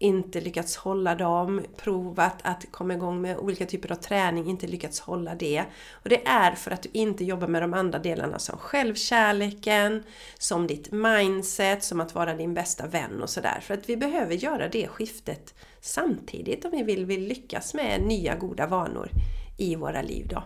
inte 0.01 0.41
lyckats 0.41 0.77
hålla 0.77 1.15
dem, 1.15 1.65
provat 1.77 2.39
att 2.43 2.67
komma 2.71 2.95
igång 2.95 3.21
med 3.21 3.39
olika 3.39 3.67
typer 3.67 3.93
av 3.93 3.97
träning, 3.97 4.47
inte 4.47 4.67
lyckats 4.67 5.01
hålla 5.01 5.35
det. 5.35 5.65
Och 5.93 6.09
det 6.09 6.27
är 6.27 6.53
för 6.53 6.71
att 6.71 6.83
du 6.83 6.89
inte 6.93 7.25
jobbar 7.25 7.49
med 7.49 7.63
de 7.63 7.75
andra 7.75 7.99
delarna 7.99 8.39
som 8.39 8.59
självkärleken, 8.59 10.03
som 10.39 10.67
ditt 10.67 10.93
mindset, 10.93 11.85
som 11.85 12.01
att 12.01 12.15
vara 12.15 12.35
din 12.35 12.55
bästa 12.55 12.87
vän 12.87 13.23
och 13.23 13.31
sådär. 13.31 13.61
För 13.63 13.75
att 13.75 13.89
vi 13.89 13.97
behöver 13.97 14.35
göra 14.35 14.69
det 14.69 14.89
skiftet 14.89 15.55
samtidigt 15.81 16.65
om 16.65 16.71
vi 16.71 16.83
vill, 16.83 17.07
vill 17.07 17.27
lyckas 17.27 17.75
med 17.75 18.03
nya 18.03 18.37
goda 18.37 18.67
vanor 18.67 19.11
i 19.59 19.77
våra 19.77 20.03
liv 20.03 20.29
då. 20.29 20.43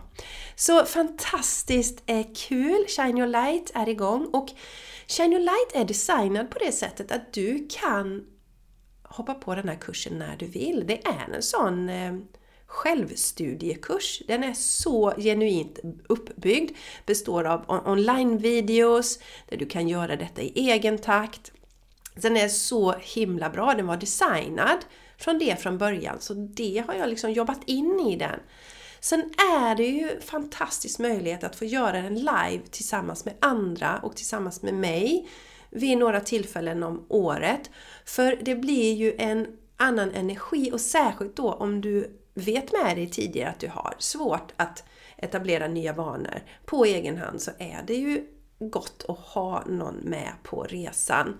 Så 0.55 0.85
fantastiskt 0.85 2.03
eh, 2.05 2.25
kul! 2.35 2.85
Shine 2.87 3.17
Your 3.17 3.27
Light 3.27 3.71
är 3.73 3.89
igång 3.89 4.29
och 4.33 4.49
Shine 5.07 5.33
Your 5.33 5.43
Light 5.43 5.83
är 5.83 5.85
designad 5.85 6.49
på 6.49 6.59
det 6.59 6.71
sättet 6.71 7.11
att 7.11 7.33
du 7.33 7.67
kan 7.71 8.34
hoppa 9.15 9.33
på 9.33 9.55
den 9.55 9.69
här 9.69 9.75
kursen 9.75 10.19
när 10.19 10.35
du 10.37 10.45
vill. 10.45 10.83
Det 10.87 11.05
är 11.05 11.33
en 11.35 11.41
sån 11.41 11.89
eh, 11.89 12.13
självstudiekurs. 12.65 14.21
Den 14.27 14.43
är 14.43 14.53
så 14.53 15.13
genuint 15.17 15.79
uppbyggd. 16.07 16.77
Består 17.05 17.43
av 17.43 17.65
online-videos 17.67 19.19
där 19.49 19.57
du 19.57 19.65
kan 19.65 19.87
göra 19.87 20.15
detta 20.15 20.41
i 20.41 20.69
egen 20.71 20.97
takt. 20.97 21.51
Den 22.15 22.37
är 22.37 22.47
så 22.47 22.91
himla 22.91 23.49
bra. 23.49 23.73
Den 23.73 23.87
var 23.87 23.97
designad 23.97 24.77
från 25.17 25.39
det 25.39 25.61
från 25.61 25.77
början, 25.77 26.17
så 26.19 26.33
det 26.33 26.83
har 26.87 26.93
jag 26.93 27.09
liksom 27.09 27.31
jobbat 27.31 27.59
in 27.65 27.99
i 27.99 28.15
den. 28.15 28.39
Sen 28.99 29.19
är 29.37 29.75
det 29.75 29.85
ju 29.85 30.21
fantastisk 30.21 30.99
möjlighet 30.99 31.43
att 31.43 31.55
få 31.55 31.65
göra 31.65 32.01
den 32.01 32.15
live 32.15 32.61
tillsammans 32.71 33.25
med 33.25 33.33
andra 33.39 33.99
och 34.03 34.15
tillsammans 34.15 34.61
med 34.61 34.73
mig 34.73 35.27
vid 35.75 35.97
några 35.97 36.19
tillfällen 36.19 36.83
om 36.83 37.05
året. 37.09 37.69
För 38.05 38.39
det 38.41 38.55
blir 38.55 38.93
ju 38.93 39.15
en 39.17 39.47
annan 39.77 40.11
energi 40.11 40.71
och 40.73 40.81
särskilt 40.81 41.35
då 41.35 41.53
om 41.53 41.81
du 41.81 42.19
vet 42.33 42.71
med 42.71 42.97
dig 42.97 43.09
tidigare 43.09 43.49
att 43.49 43.59
du 43.59 43.67
har 43.67 43.95
svårt 43.99 44.53
att 44.55 44.83
etablera 45.17 45.67
nya 45.67 45.93
vanor 45.93 46.41
på 46.65 46.85
egen 46.85 47.17
hand 47.17 47.41
så 47.41 47.51
är 47.57 47.83
det 47.87 47.95
ju 47.95 48.23
gott 48.59 49.05
att 49.07 49.19
ha 49.19 49.63
någon 49.65 49.95
med 49.95 50.31
på 50.43 50.63
resan. 50.63 51.39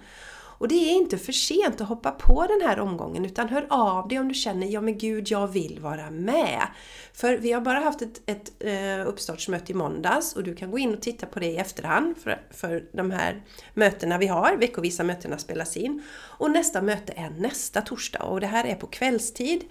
Och 0.57 0.67
det 0.67 0.75
är 0.75 0.93
inte 0.93 1.17
för 1.17 1.31
sent 1.31 1.81
att 1.81 1.87
hoppa 1.87 2.11
på 2.11 2.47
den 2.47 2.67
här 2.67 2.79
omgången 2.79 3.25
utan 3.25 3.49
hör 3.49 3.67
av 3.69 4.07
dig 4.07 4.19
om 4.19 4.27
du 4.27 4.33
känner 4.33 4.67
ja 4.67 4.81
men 4.81 4.97
gud 4.97 5.27
jag 5.27 5.47
vill 5.47 5.79
vara 5.79 6.11
med. 6.11 6.67
För 7.13 7.37
vi 7.37 7.51
har 7.51 7.61
bara 7.61 7.79
haft 7.79 8.01
ett, 8.01 8.21
ett 8.25 8.51
eh, 8.59 9.07
uppstartsmöte 9.07 9.71
i 9.71 9.75
måndags 9.75 10.35
och 10.35 10.43
du 10.43 10.55
kan 10.55 10.71
gå 10.71 10.79
in 10.79 10.93
och 10.93 11.01
titta 11.01 11.25
på 11.25 11.39
det 11.39 11.45
i 11.45 11.57
efterhand 11.57 12.17
för, 12.17 12.41
för 12.51 12.83
de 12.91 13.11
här 13.11 13.43
mötena 13.73 14.17
vi 14.17 14.27
har. 14.27 14.57
Veckovisa 14.57 15.03
mötena 15.03 15.37
spelas 15.37 15.77
in. 15.77 16.03
Och 16.37 16.51
nästa 16.51 16.81
möte 16.81 17.13
är 17.15 17.29
nästa 17.29 17.81
torsdag 17.81 18.23
och 18.23 18.41
det 18.41 18.47
här 18.47 18.65
är 18.65 18.75
på 18.75 18.87
kvällstid. 18.87 19.63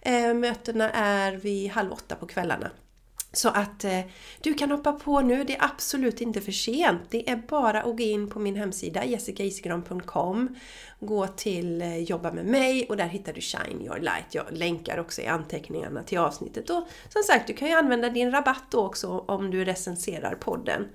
Eh, 0.00 0.34
mötena 0.34 0.90
är 0.90 1.32
vid 1.32 1.70
halv 1.70 1.92
åtta 1.92 2.14
på 2.14 2.26
kvällarna. 2.26 2.70
Så 3.32 3.48
att 3.48 3.84
eh, 3.84 4.00
du 4.40 4.54
kan 4.54 4.70
hoppa 4.70 4.92
på 4.92 5.20
nu, 5.20 5.44
det 5.44 5.56
är 5.56 5.64
absolut 5.64 6.20
inte 6.20 6.40
för 6.40 6.52
sent. 6.52 7.00
Det 7.10 7.30
är 7.30 7.36
bara 7.36 7.82
att 7.82 7.96
gå 7.96 8.02
in 8.02 8.30
på 8.30 8.38
min 8.38 8.56
hemsida 8.56 9.04
jessicaisegran.com 9.04 10.56
Gå 11.00 11.26
till 11.26 11.82
eh, 11.82 11.98
Jobba 11.98 12.32
med 12.32 12.46
mig 12.46 12.86
och 12.88 12.96
där 12.96 13.06
hittar 13.06 13.32
du 13.32 13.40
Shine 13.40 13.82
Your 13.82 13.98
Light. 13.98 14.26
Jag 14.30 14.44
länkar 14.50 14.98
också 14.98 15.22
i 15.22 15.26
anteckningarna 15.26 16.02
till 16.02 16.18
avsnittet. 16.18 16.70
Och 16.70 16.88
som 17.08 17.22
sagt, 17.22 17.46
du 17.46 17.52
kan 17.52 17.68
ju 17.68 17.74
använda 17.74 18.08
din 18.08 18.30
rabatt 18.30 18.64
då 18.70 18.86
också 18.86 19.08
om 19.08 19.50
du 19.50 19.64
recenserar 19.64 20.34
podden. 20.34 20.88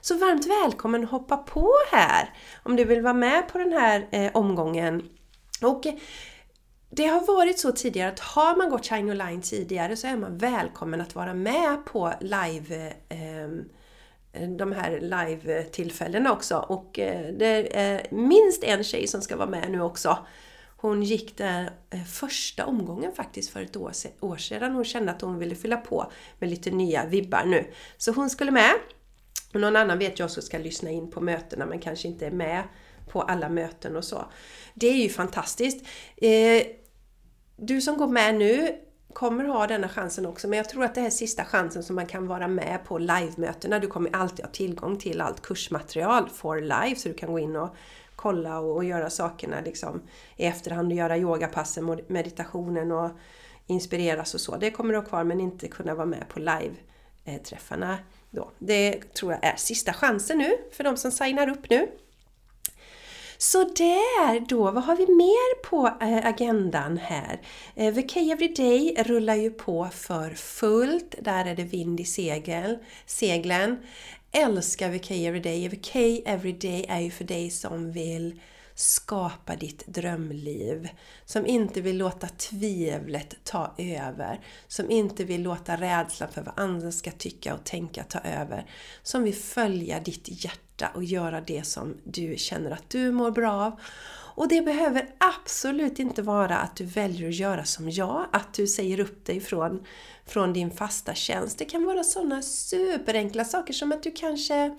Så 0.00 0.18
varmt 0.18 0.46
välkommen 0.46 1.04
att 1.04 1.10
hoppa 1.10 1.36
på 1.36 1.70
här! 1.92 2.30
Om 2.62 2.76
du 2.76 2.84
vill 2.84 3.02
vara 3.02 3.14
med 3.14 3.48
på 3.48 3.58
den 3.58 3.72
här 3.72 4.08
eh, 4.10 4.30
omgången. 4.34 5.08
Och 5.62 5.86
det 6.94 7.06
har 7.06 7.26
varit 7.26 7.58
så 7.58 7.72
tidigare 7.72 8.08
att 8.08 8.20
har 8.20 8.56
man 8.56 8.70
gått 8.70 8.86
Shine 8.86 9.18
Line 9.18 9.42
tidigare 9.42 9.96
så 9.96 10.06
är 10.06 10.16
man 10.16 10.38
välkommen 10.38 11.00
att 11.00 11.14
vara 11.14 11.34
med 11.34 11.84
på 11.84 12.12
live 12.20 12.94
eh, 13.08 14.48
de 14.48 14.72
här 14.72 15.00
live-tillfällena 15.00 16.32
också. 16.32 16.56
Och 16.56 16.98
eh, 16.98 17.32
det 17.34 17.76
är 17.78 18.06
minst 18.10 18.64
en 18.64 18.84
tjej 18.84 19.06
som 19.06 19.22
ska 19.22 19.36
vara 19.36 19.48
med 19.48 19.70
nu 19.70 19.80
också. 19.80 20.18
Hon 20.76 21.02
gick 21.02 21.36
den 21.36 21.68
eh, 21.90 22.02
första 22.02 22.66
omgången 22.66 23.12
faktiskt 23.12 23.50
för 23.50 23.62
ett 23.62 23.76
år 24.20 24.36
sedan. 24.36 24.72
Hon 24.72 24.84
kände 24.84 25.12
att 25.12 25.20
hon 25.20 25.38
ville 25.38 25.54
fylla 25.54 25.76
på 25.76 26.12
med 26.38 26.50
lite 26.50 26.70
nya 26.70 27.06
vibbar 27.06 27.44
nu. 27.44 27.64
Så 27.96 28.12
hon 28.12 28.30
skulle 28.30 28.50
med. 28.50 28.72
Och 29.54 29.60
någon 29.60 29.76
annan 29.76 29.98
vet 29.98 30.18
jag 30.18 30.26
också 30.26 30.42
ska 30.42 30.58
lyssna 30.58 30.90
in 30.90 31.10
på 31.10 31.20
mötena 31.20 31.66
men 31.66 31.78
kanske 31.78 32.08
inte 32.08 32.26
är 32.26 32.30
med 32.30 32.62
på 33.08 33.22
alla 33.22 33.48
möten 33.48 33.96
och 33.96 34.04
så. 34.04 34.24
Det 34.74 34.86
är 34.86 34.96
ju 34.96 35.08
fantastiskt. 35.08 35.86
Eh, 36.16 36.62
du 37.62 37.80
som 37.80 37.96
går 37.96 38.08
med 38.08 38.34
nu 38.34 38.76
kommer 39.12 39.44
ha 39.44 39.66
denna 39.66 39.88
chansen 39.88 40.26
också, 40.26 40.48
men 40.48 40.56
jag 40.56 40.68
tror 40.68 40.84
att 40.84 40.94
det 40.94 41.00
är 41.00 41.10
sista 41.10 41.44
chansen 41.44 41.82
som 41.82 41.96
man 41.96 42.06
kan 42.06 42.26
vara 42.26 42.48
med 42.48 42.84
på 42.84 42.98
livemötena. 42.98 43.78
Du 43.78 43.86
kommer 43.86 44.16
alltid 44.16 44.44
ha 44.44 44.52
tillgång 44.52 44.98
till 44.98 45.20
allt 45.20 45.42
kursmaterial 45.42 46.28
for 46.28 46.60
live, 46.60 46.94
så 46.96 47.08
du 47.08 47.14
kan 47.14 47.32
gå 47.32 47.38
in 47.38 47.56
och 47.56 47.76
kolla 48.16 48.58
och, 48.58 48.76
och 48.76 48.84
göra 48.84 49.10
sakerna 49.10 49.60
liksom 49.64 50.02
i 50.36 50.44
efterhand 50.44 50.92
och 50.92 50.98
göra 50.98 51.18
yogapassen, 51.18 52.00
meditationen 52.06 52.92
och 52.92 53.10
inspireras 53.66 54.34
och 54.34 54.40
så. 54.40 54.56
Det 54.56 54.70
kommer 54.70 54.92
du 54.92 54.98
ha 54.98 55.06
kvar, 55.06 55.24
men 55.24 55.40
inte 55.40 55.68
kunna 55.68 55.94
vara 55.94 56.06
med 56.06 56.28
på 56.28 56.40
live-träffarna 56.40 57.92
eh, 57.92 57.98
då. 58.30 58.50
Det 58.58 59.14
tror 59.14 59.32
jag 59.32 59.44
är 59.44 59.56
sista 59.56 59.92
chansen 59.92 60.38
nu 60.38 60.56
för 60.72 60.84
de 60.84 60.96
som 60.96 61.10
signar 61.10 61.48
upp 61.48 61.70
nu. 61.70 61.88
Så 63.42 63.64
där 63.64 64.46
då, 64.48 64.70
vad 64.70 64.84
har 64.84 64.96
vi 64.96 65.06
mer 65.06 65.62
på 65.62 65.86
eh, 66.00 66.26
agendan 66.26 66.98
här? 66.98 67.40
Eh, 67.74 67.94
VK 67.94 68.16
Everyday 68.16 68.94
rullar 68.98 69.34
ju 69.34 69.50
på 69.50 69.88
för 69.92 70.30
fullt. 70.30 71.14
Där 71.20 71.44
är 71.44 71.54
det 71.54 71.64
vind 71.64 72.00
i 72.00 72.04
segel, 72.04 72.78
seglen. 73.06 73.78
Älskar 74.32 74.90
VK 74.90 75.10
Everyday. 75.10 75.68
VK 75.68 75.96
Everyday 76.26 76.86
är 76.88 77.00
ju 77.00 77.10
för 77.10 77.24
dig 77.24 77.50
som 77.50 77.92
vill 77.92 78.40
skapa 78.74 79.56
ditt 79.56 79.86
drömliv. 79.86 80.88
Som 81.24 81.46
inte 81.46 81.80
vill 81.80 81.98
låta 81.98 82.28
tvivlet 82.28 83.36
ta 83.44 83.74
över. 83.78 84.40
Som 84.68 84.90
inte 84.90 85.24
vill 85.24 85.42
låta 85.42 85.76
rädslan 85.76 86.32
för 86.32 86.42
vad 86.42 86.54
andra 86.56 86.92
ska 86.92 87.10
tycka 87.10 87.54
och 87.54 87.64
tänka 87.64 88.04
ta 88.04 88.18
över. 88.18 88.66
Som 89.02 89.22
vill 89.22 89.34
följa 89.34 90.00
ditt 90.00 90.44
hjärta 90.44 90.90
och 90.94 91.04
göra 91.04 91.40
det 91.40 91.66
som 91.66 91.96
du 92.04 92.34
känner 92.36 92.70
att 92.70 92.90
du 92.90 93.12
mår 93.12 93.30
bra 93.30 93.52
av. 93.52 93.80
Och 94.34 94.48
det 94.48 94.62
behöver 94.62 95.08
absolut 95.18 95.98
inte 95.98 96.22
vara 96.22 96.58
att 96.58 96.76
du 96.76 96.84
väljer 96.84 97.28
att 97.28 97.34
göra 97.34 97.64
som 97.64 97.90
jag, 97.90 98.26
att 98.32 98.54
du 98.54 98.66
säger 98.66 99.00
upp 99.00 99.24
dig 99.24 99.40
från, 99.40 99.84
från 100.26 100.52
din 100.52 100.70
fasta 100.70 101.14
tjänst. 101.14 101.58
Det 101.58 101.64
kan 101.64 101.84
vara 101.84 102.04
sådana 102.04 102.42
superenkla 102.42 103.44
saker 103.44 103.72
som 103.72 103.92
att 103.92 104.02
du 104.02 104.10
kanske 104.10 104.76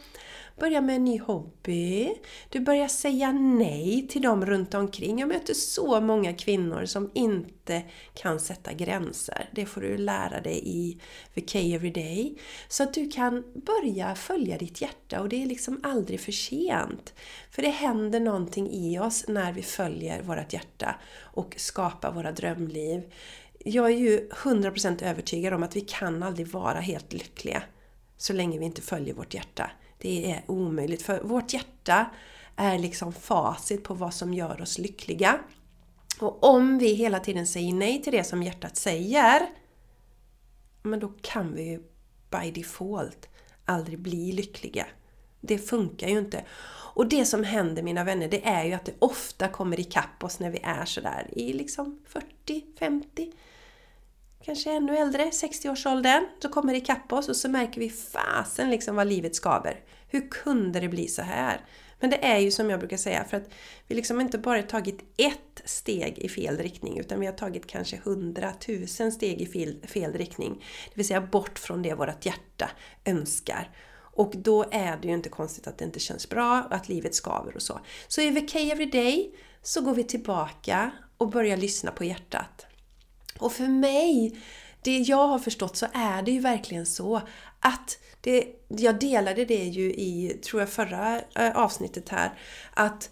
börjar 0.59 0.81
med 0.81 0.95
en 0.95 1.03
ny 1.05 1.19
hobby. 1.19 2.15
Du 2.49 2.59
börjar 2.59 2.87
säga 2.87 3.31
nej 3.31 4.07
till 4.09 4.21
dem 4.21 4.45
runt 4.45 4.73
omkring. 4.73 5.19
Jag 5.19 5.29
möter 5.29 5.53
så 5.53 6.01
många 6.01 6.33
kvinnor 6.33 6.85
som 6.85 7.11
inte 7.13 7.83
kan 8.13 8.39
sätta 8.39 8.73
gränser. 8.73 9.49
Det 9.51 9.65
får 9.65 9.81
du 9.81 9.97
lära 9.97 10.41
dig 10.41 10.61
i 10.65 10.99
VK 11.33 11.55
Everyday. 11.55 12.37
Så 12.67 12.83
att 12.83 12.93
du 12.93 13.11
kan 13.11 13.43
börja 13.53 14.15
följa 14.15 14.57
ditt 14.57 14.81
hjärta 14.81 15.21
och 15.21 15.29
det 15.29 15.43
är 15.43 15.45
liksom 15.45 15.79
aldrig 15.83 16.19
för 16.19 16.31
sent. 16.31 17.13
För 17.51 17.61
det 17.61 17.69
händer 17.69 18.19
någonting 18.19 18.71
i 18.71 18.99
oss 18.99 19.25
när 19.27 19.53
vi 19.53 19.61
följer 19.61 20.21
vårt 20.21 20.53
hjärta 20.53 20.95
och 21.21 21.55
skapar 21.57 22.11
våra 22.11 22.31
drömliv. 22.31 23.03
Jag 23.65 23.85
är 23.85 23.97
ju 23.97 24.29
100% 24.29 25.03
övertygad 25.03 25.53
om 25.53 25.63
att 25.63 25.75
vi 25.75 25.81
kan 25.81 26.23
aldrig 26.23 26.47
vara 26.47 26.79
helt 26.79 27.13
lyckliga 27.13 27.63
så 28.17 28.33
länge 28.33 28.59
vi 28.59 28.65
inte 28.65 28.81
följer 28.81 29.13
vårt 29.13 29.33
hjärta. 29.33 29.71
Det 30.03 30.31
är 30.31 30.43
omöjligt 30.47 31.01
för 31.01 31.21
vårt 31.21 31.53
hjärta 31.53 32.05
är 32.55 32.79
liksom 32.79 33.13
facit 33.13 33.83
på 33.83 33.93
vad 33.93 34.13
som 34.13 34.33
gör 34.33 34.61
oss 34.61 34.77
lyckliga. 34.77 35.39
Och 36.19 36.43
om 36.43 36.77
vi 36.77 36.93
hela 36.93 37.19
tiden 37.19 37.47
säger 37.47 37.73
nej 37.73 38.01
till 38.01 38.11
det 38.11 38.23
som 38.23 38.43
hjärtat 38.43 38.77
säger, 38.77 39.49
men 40.81 40.99
då 40.99 41.13
kan 41.21 41.55
vi 41.55 41.63
ju 41.63 41.83
by 42.29 42.51
default 42.51 43.29
aldrig 43.65 43.99
bli 43.99 44.31
lyckliga. 44.31 44.85
Det 45.41 45.57
funkar 45.57 46.07
ju 46.07 46.19
inte. 46.19 46.45
Och 46.95 47.07
det 47.07 47.25
som 47.25 47.43
händer 47.43 47.83
mina 47.83 48.03
vänner, 48.03 48.27
det 48.27 48.45
är 48.45 48.63
ju 48.63 48.73
att 48.73 48.85
det 48.85 48.93
ofta 48.99 49.47
kommer 49.47 49.79
ikapp 49.79 50.23
oss 50.23 50.39
när 50.39 50.49
vi 50.49 50.59
är 50.63 50.85
sådär 50.85 51.27
i 51.31 51.53
liksom 51.53 51.99
40, 52.07 52.65
50, 52.79 53.31
kanske 54.45 54.71
ännu 54.71 54.97
äldre, 54.97 55.23
60-årsåldern, 55.23 56.25
så 56.41 56.49
kommer 56.49 56.73
det 56.73 56.79
ikapp 56.79 57.13
oss 57.13 57.29
och 57.29 57.35
så 57.35 57.49
märker 57.49 57.79
vi 57.79 57.89
fasen 57.89 58.69
liksom 58.69 58.95
vad 58.95 59.07
livet 59.07 59.35
skaver. 59.35 59.79
Hur 60.07 60.29
kunde 60.29 60.79
det 60.79 60.89
bli 60.89 61.07
så 61.07 61.21
här? 61.21 61.65
Men 61.99 62.09
det 62.09 62.25
är 62.25 62.37
ju 62.37 62.51
som 62.51 62.69
jag 62.69 62.79
brukar 62.79 62.97
säga, 62.97 63.23
för 63.23 63.37
att 63.37 63.49
vi 63.87 63.95
liksom 63.95 64.21
inte 64.21 64.37
bara 64.37 64.63
tagit 64.63 64.99
ett 65.17 65.61
steg 65.65 66.19
i 66.19 66.29
fel 66.29 66.57
riktning, 66.57 66.99
utan 66.99 67.19
vi 67.19 67.25
har 67.25 67.33
tagit 67.33 67.67
kanske 67.67 67.99
hundratusen 68.03 69.11
steg 69.11 69.41
i 69.41 69.45
fel, 69.45 69.87
fel 69.87 70.13
riktning. 70.13 70.65
Det 70.89 70.95
vill 70.95 71.07
säga 71.07 71.21
bort 71.21 71.59
från 71.59 71.81
det 71.81 71.93
vårt 71.93 72.25
hjärta 72.25 72.69
önskar. 73.05 73.71
Och 74.15 74.31
då 74.35 74.65
är 74.71 74.97
det 74.97 75.07
ju 75.07 75.13
inte 75.13 75.29
konstigt 75.29 75.67
att 75.67 75.77
det 75.77 75.85
inte 75.85 75.99
känns 75.99 76.29
bra 76.29 76.63
och 76.63 76.75
att 76.75 76.89
livet 76.89 77.15
skaver 77.15 77.55
och 77.55 77.61
så. 77.61 77.79
Så 78.07 78.21
i 78.21 78.29
VK 78.29 78.55
Everyday 78.55 79.35
så 79.61 79.81
går 79.81 79.95
vi 79.95 80.03
tillbaka 80.03 80.91
och 81.17 81.29
börjar 81.29 81.57
lyssna 81.57 81.91
på 81.91 82.03
hjärtat. 82.03 82.65
Och 83.43 83.53
för 83.53 83.67
mig, 83.67 84.39
det 84.81 84.97
jag 84.97 85.27
har 85.27 85.39
förstått 85.39 85.77
så 85.77 85.87
är 85.93 86.21
det 86.21 86.31
ju 86.31 86.39
verkligen 86.39 86.85
så 86.85 87.21
att 87.59 87.97
det, 88.21 88.47
jag 88.67 88.99
delade 88.99 89.45
det 89.45 89.63
ju 89.63 89.93
i, 89.93 90.39
tror 90.43 90.61
jag, 90.61 90.69
förra 90.69 91.21
eh, 91.35 91.57
avsnittet 91.57 92.09
här, 92.09 92.33
att 92.73 93.09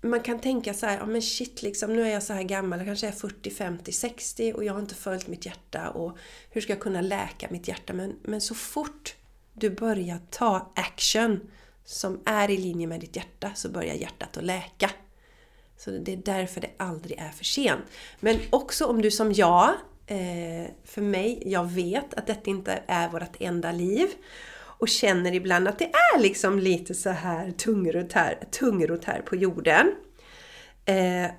man 0.00 0.20
kan 0.20 0.38
tänka 0.38 0.74
så 0.74 0.86
här, 0.86 0.98
ja 0.98 1.06
men 1.06 1.22
shit 1.22 1.62
liksom, 1.62 1.92
nu 1.92 2.02
är 2.02 2.12
jag 2.12 2.22
så 2.22 2.32
här 2.32 2.42
gammal, 2.42 2.78
jag 2.78 2.88
kanske 2.88 3.08
är 3.08 3.12
40, 3.12 3.50
50, 3.50 3.92
60 3.92 4.52
och 4.52 4.64
jag 4.64 4.72
har 4.72 4.80
inte 4.80 4.94
följt 4.94 5.28
mitt 5.28 5.46
hjärta 5.46 5.90
och 5.90 6.18
hur 6.50 6.60
ska 6.60 6.72
jag 6.72 6.80
kunna 6.80 7.00
läka 7.00 7.48
mitt 7.50 7.68
hjärta? 7.68 7.92
Men, 7.92 8.16
men 8.22 8.40
så 8.40 8.54
fort 8.54 9.14
du 9.52 9.70
börjar 9.70 10.20
ta 10.30 10.72
action 10.76 11.40
som 11.84 12.20
är 12.24 12.50
i 12.50 12.56
linje 12.56 12.86
med 12.86 13.00
ditt 13.00 13.16
hjärta 13.16 13.50
så 13.54 13.68
börjar 13.68 13.94
hjärtat 13.94 14.36
att 14.36 14.44
läka. 14.44 14.90
Så 15.84 15.90
det 15.90 16.12
är 16.12 16.16
därför 16.16 16.60
det 16.60 16.70
aldrig 16.76 17.18
är 17.18 17.28
för 17.30 17.44
sent. 17.44 17.84
Men 18.20 18.38
också 18.50 18.86
om 18.86 19.02
du 19.02 19.10
som 19.10 19.32
jag, 19.32 19.68
eh, 20.06 20.70
för 20.84 21.00
mig, 21.00 21.42
jag 21.46 21.64
vet 21.70 22.14
att 22.14 22.26
detta 22.26 22.50
inte 22.50 22.82
är 22.86 23.08
vårt 23.08 23.36
enda 23.40 23.72
liv 23.72 24.08
och 24.54 24.88
känner 24.88 25.34
ibland 25.34 25.68
att 25.68 25.78
det 25.78 25.84
är 25.84 26.20
liksom 26.20 26.58
lite 26.58 26.94
så 26.94 27.10
här 27.10 27.50
tungrot 27.50 28.12
här, 28.12 28.38
tungrot 28.50 29.04
här 29.04 29.22
på 29.22 29.36
jorden. 29.36 29.94
Eh, 30.84 31.30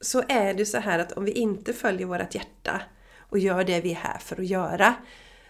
så 0.00 0.22
är 0.28 0.54
det 0.54 0.66
så 0.66 0.78
här 0.78 0.98
att 0.98 1.12
om 1.12 1.24
vi 1.24 1.32
inte 1.32 1.72
följer 1.72 2.06
vårt 2.06 2.34
hjärta 2.34 2.82
och 3.18 3.38
gör 3.38 3.64
det 3.64 3.80
vi 3.80 3.90
är 3.90 3.94
här 3.94 4.18
för 4.18 4.40
att 4.40 4.46
göra 4.46 4.94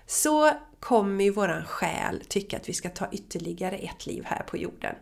så 0.06 0.50
kommer 0.80 1.24
ju 1.24 1.30
våran 1.30 1.64
själ 1.64 2.22
tycka 2.28 2.56
att 2.56 2.68
vi 2.68 2.72
ska 2.72 2.88
ta 2.88 3.08
ytterligare 3.12 3.76
ett 3.76 4.06
liv 4.06 4.24
här 4.26 4.42
på 4.42 4.56
jorden. 4.56 4.94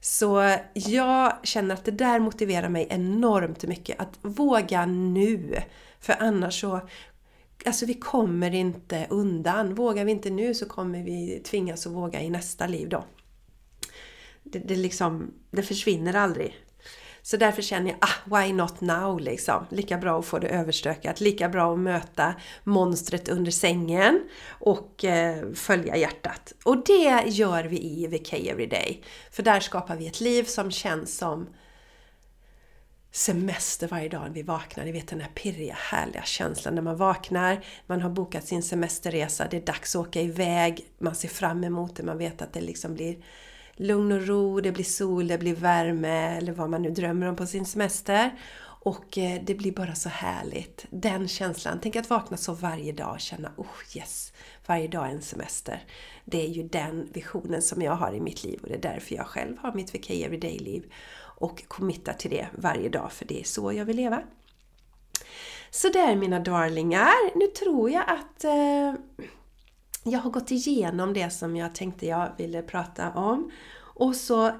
Så 0.00 0.56
jag 0.74 1.36
känner 1.42 1.74
att 1.74 1.84
det 1.84 1.90
där 1.90 2.18
motiverar 2.20 2.68
mig 2.68 2.86
enormt 2.90 3.64
mycket 3.64 4.00
att 4.00 4.18
våga 4.22 4.86
nu. 4.86 5.62
För 6.00 6.16
annars 6.20 6.60
så 6.60 6.80
Alltså 7.64 7.86
vi 7.86 7.94
kommer 7.94 8.54
inte 8.54 9.06
undan. 9.10 9.74
Vågar 9.74 10.04
vi 10.04 10.12
inte 10.12 10.30
nu 10.30 10.54
så 10.54 10.66
kommer 10.66 11.02
vi 11.02 11.40
tvingas 11.44 11.86
att 11.86 11.92
våga 11.92 12.22
i 12.22 12.30
nästa 12.30 12.66
liv 12.66 12.88
då. 12.88 13.04
Det, 14.42 14.58
det, 14.58 14.76
liksom, 14.76 15.34
det 15.50 15.62
försvinner 15.62 16.14
aldrig. 16.14 16.54
Så 17.26 17.36
därför 17.36 17.62
känner 17.62 17.90
jag, 17.90 17.98
ah, 18.00 18.38
why 18.40 18.52
not 18.52 18.80
now 18.80 19.20
liksom? 19.20 19.66
Lika 19.70 19.98
bra 19.98 20.18
att 20.18 20.26
få 20.26 20.38
det 20.38 20.48
överstökat, 20.48 21.20
lika 21.20 21.48
bra 21.48 21.72
att 21.72 21.78
möta 21.78 22.34
monstret 22.64 23.28
under 23.28 23.50
sängen 23.50 24.28
och 24.48 25.04
eh, 25.04 25.52
följa 25.52 25.96
hjärtat. 25.96 26.52
Och 26.64 26.84
det 26.84 27.24
gör 27.26 27.64
vi 27.64 27.82
i 27.82 28.06
VK 28.06 28.32
Everyday. 28.32 29.02
För 29.30 29.42
där 29.42 29.60
skapar 29.60 29.96
vi 29.96 30.06
ett 30.06 30.20
liv 30.20 30.44
som 30.44 30.70
känns 30.70 31.18
som 31.18 31.48
semester 33.10 33.88
varje 33.88 34.08
dag 34.08 34.22
när 34.22 34.34
vi 34.34 34.42
vaknar. 34.42 34.84
Ni 34.84 34.92
vet 34.92 35.08
den 35.08 35.20
här 35.20 35.30
pirriga, 35.34 35.74
härliga 35.78 36.22
känslan 36.22 36.74
när 36.74 36.82
man 36.82 36.96
vaknar. 36.96 37.64
Man 37.86 38.00
har 38.00 38.10
bokat 38.10 38.46
sin 38.46 38.62
semesterresa, 38.62 39.46
det 39.50 39.56
är 39.56 39.66
dags 39.66 39.96
att 39.96 40.06
åka 40.06 40.20
iväg. 40.20 40.86
Man 40.98 41.14
ser 41.14 41.28
fram 41.28 41.64
emot 41.64 41.96
det, 41.96 42.02
man 42.02 42.18
vet 42.18 42.42
att 42.42 42.52
det 42.52 42.60
liksom 42.60 42.94
blir 42.94 43.16
lugn 43.76 44.12
och 44.12 44.26
ro, 44.26 44.60
det 44.60 44.72
blir 44.72 44.84
sol, 44.84 45.28
det 45.28 45.38
blir 45.38 45.54
värme 45.54 46.36
eller 46.36 46.52
vad 46.52 46.70
man 46.70 46.82
nu 46.82 46.90
drömmer 46.90 47.26
om 47.26 47.36
på 47.36 47.46
sin 47.46 47.66
semester. 47.66 48.38
Och 48.86 49.18
eh, 49.18 49.40
det 49.44 49.54
blir 49.54 49.72
bara 49.72 49.94
så 49.94 50.08
härligt. 50.08 50.86
Den 50.90 51.28
känslan. 51.28 51.78
Tänk 51.82 51.96
att 51.96 52.10
vakna 52.10 52.36
så 52.36 52.52
varje 52.52 52.92
dag 52.92 53.12
och 53.12 53.20
känna 53.20 53.52
oh 53.56 53.96
yes, 53.96 54.32
varje 54.66 54.88
dag 54.88 55.06
är 55.06 55.10
en 55.10 55.22
semester. 55.22 55.84
Det 56.24 56.46
är 56.46 56.48
ju 56.48 56.62
den 56.62 57.08
visionen 57.12 57.62
som 57.62 57.82
jag 57.82 57.92
har 57.92 58.12
i 58.12 58.20
mitt 58.20 58.44
liv 58.44 58.60
och 58.62 58.68
det 58.68 58.74
är 58.74 58.92
därför 58.92 59.14
jag 59.14 59.26
själv 59.26 59.58
har 59.58 59.72
mitt 59.72 59.94
VK 59.94 60.10
Everyday-liv 60.10 60.92
och 61.18 61.68
committar 61.68 62.12
till 62.12 62.30
det 62.30 62.46
varje 62.52 62.88
dag 62.88 63.12
för 63.12 63.24
det 63.24 63.40
är 63.40 63.44
så 63.44 63.72
jag 63.72 63.84
vill 63.84 63.96
leva. 63.96 64.22
Så 65.70 65.88
där 65.88 66.16
mina 66.16 66.40
darlingar, 66.40 67.38
nu 67.38 67.46
tror 67.46 67.90
jag 67.90 68.04
att 68.06 68.44
eh, 68.44 68.94
jag 70.10 70.18
har 70.18 70.30
gått 70.30 70.50
igenom 70.50 71.12
det 71.12 71.30
som 71.30 71.56
jag 71.56 71.74
tänkte 71.74 72.06
jag 72.06 72.32
ville 72.38 72.62
prata 72.62 73.12
om. 73.12 73.50
Och 73.78 74.16
så 74.16 74.52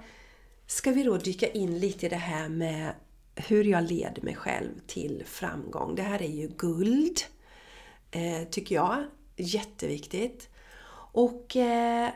ska 0.67 0.91
vi 0.91 1.03
då 1.03 1.17
dyka 1.17 1.49
in 1.49 1.79
lite 1.79 2.07
i 2.07 2.09
det 2.09 2.17
här 2.17 2.49
med 2.49 2.93
hur 3.35 3.65
jag 3.65 3.85
leder 3.85 4.23
mig 4.23 4.35
själv 4.35 4.79
till 4.87 5.23
framgång. 5.27 5.95
Det 5.95 6.03
här 6.03 6.23
är 6.23 6.31
ju 6.31 6.49
guld, 6.49 7.21
eh, 8.11 8.49
tycker 8.51 8.75
jag. 8.75 9.05
Jätteviktigt. 9.37 10.49
Och 11.13 11.57
eh, 11.57 12.11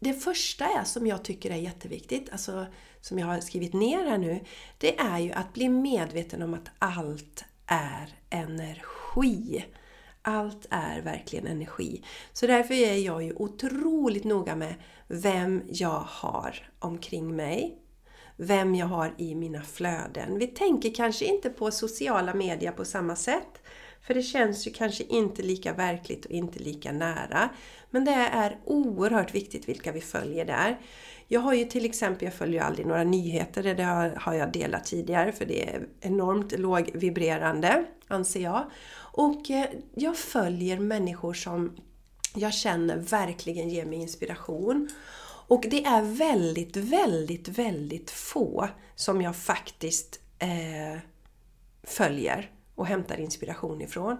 det 0.00 0.14
första 0.14 0.64
är 0.64 0.84
som 0.84 1.06
jag 1.06 1.24
tycker 1.24 1.50
är 1.50 1.56
jätteviktigt, 1.56 2.30
alltså 2.32 2.66
som 3.00 3.18
jag 3.18 3.26
har 3.26 3.40
skrivit 3.40 3.72
ner 3.72 4.06
här 4.06 4.18
nu, 4.18 4.40
det 4.78 4.98
är 4.98 5.18
ju 5.18 5.32
att 5.32 5.52
bli 5.52 5.68
medveten 5.68 6.42
om 6.42 6.54
att 6.54 6.70
allt 6.78 7.44
är 7.66 8.14
energi. 8.30 9.64
Allt 10.28 10.66
är 10.70 11.02
verkligen 11.02 11.46
energi. 11.46 12.02
Så 12.32 12.46
därför 12.46 12.74
är 12.74 12.94
jag 12.94 13.22
ju 13.22 13.34
otroligt 13.36 14.24
noga 14.24 14.56
med 14.56 14.74
vem 15.08 15.62
jag 15.68 16.04
har 16.06 16.70
omkring 16.78 17.36
mig. 17.36 17.78
Vem 18.36 18.74
jag 18.74 18.86
har 18.86 19.14
i 19.18 19.34
mina 19.34 19.62
flöden. 19.62 20.38
Vi 20.38 20.46
tänker 20.46 20.94
kanske 20.94 21.24
inte 21.24 21.50
på 21.50 21.70
sociala 21.70 22.34
medier 22.34 22.72
på 22.72 22.84
samma 22.84 23.16
sätt. 23.16 23.62
För 24.00 24.14
det 24.14 24.22
känns 24.22 24.66
ju 24.66 24.70
kanske 24.70 25.04
inte 25.04 25.42
lika 25.42 25.72
verkligt 25.72 26.24
och 26.24 26.30
inte 26.30 26.58
lika 26.58 26.92
nära. 26.92 27.48
Men 27.90 28.04
det 28.04 28.12
är 28.12 28.58
oerhört 28.64 29.34
viktigt 29.34 29.68
vilka 29.68 29.92
vi 29.92 30.00
följer 30.00 30.44
där. 30.44 30.80
Jag 31.28 31.40
har 31.40 31.54
ju 31.54 31.64
till 31.64 31.84
exempel, 31.84 32.24
jag 32.24 32.34
följer 32.34 32.62
aldrig 32.62 32.86
några 32.86 33.04
nyheter, 33.04 33.74
det 33.74 33.82
har 34.20 34.34
jag 34.34 34.52
delat 34.52 34.84
tidigare 34.84 35.32
för 35.32 35.44
det 35.44 35.68
är 35.68 35.86
enormt 36.00 36.58
lågvibrerande, 36.58 37.84
anser 38.08 38.40
jag. 38.40 38.70
Och 39.16 39.50
eh, 39.50 39.66
jag 39.94 40.16
följer 40.16 40.78
människor 40.78 41.34
som 41.34 41.76
jag 42.34 42.54
känner 42.54 42.96
verkligen 42.96 43.68
ger 43.68 43.84
mig 43.84 43.98
inspiration. 43.98 44.88
Och 45.48 45.64
det 45.70 45.84
är 45.84 46.02
väldigt, 46.02 46.76
väldigt, 46.76 47.48
väldigt 47.48 48.10
få 48.10 48.68
som 48.94 49.22
jag 49.22 49.36
faktiskt 49.36 50.20
eh, 50.38 51.00
följer 51.82 52.50
och 52.74 52.86
hämtar 52.86 53.20
inspiration 53.20 53.82
ifrån. 53.82 54.16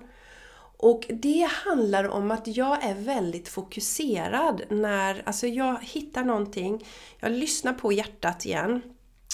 Och 0.79 1.07
det 1.09 1.49
handlar 1.65 2.09
om 2.09 2.31
att 2.31 2.47
jag 2.47 2.85
är 2.85 2.95
väldigt 2.95 3.49
fokuserad 3.49 4.63
när 4.71 5.23
alltså 5.27 5.47
jag 5.47 5.79
hittar 5.83 6.25
någonting, 6.25 6.87
jag 7.21 7.33
lyssnar 7.33 7.73
på 7.73 7.93
hjärtat 7.93 8.47
igen, 8.47 8.83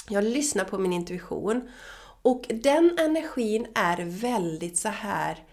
jag 0.09 0.25
lyssnar 0.25 0.65
på 0.65 0.79
min 0.79 0.93
intuition 0.93 1.69
och 2.23 2.47
den 2.49 2.99
energin 2.99 3.67
är 3.75 4.05
väldigt 4.05 4.79
så 4.79 4.89
här 4.89 5.45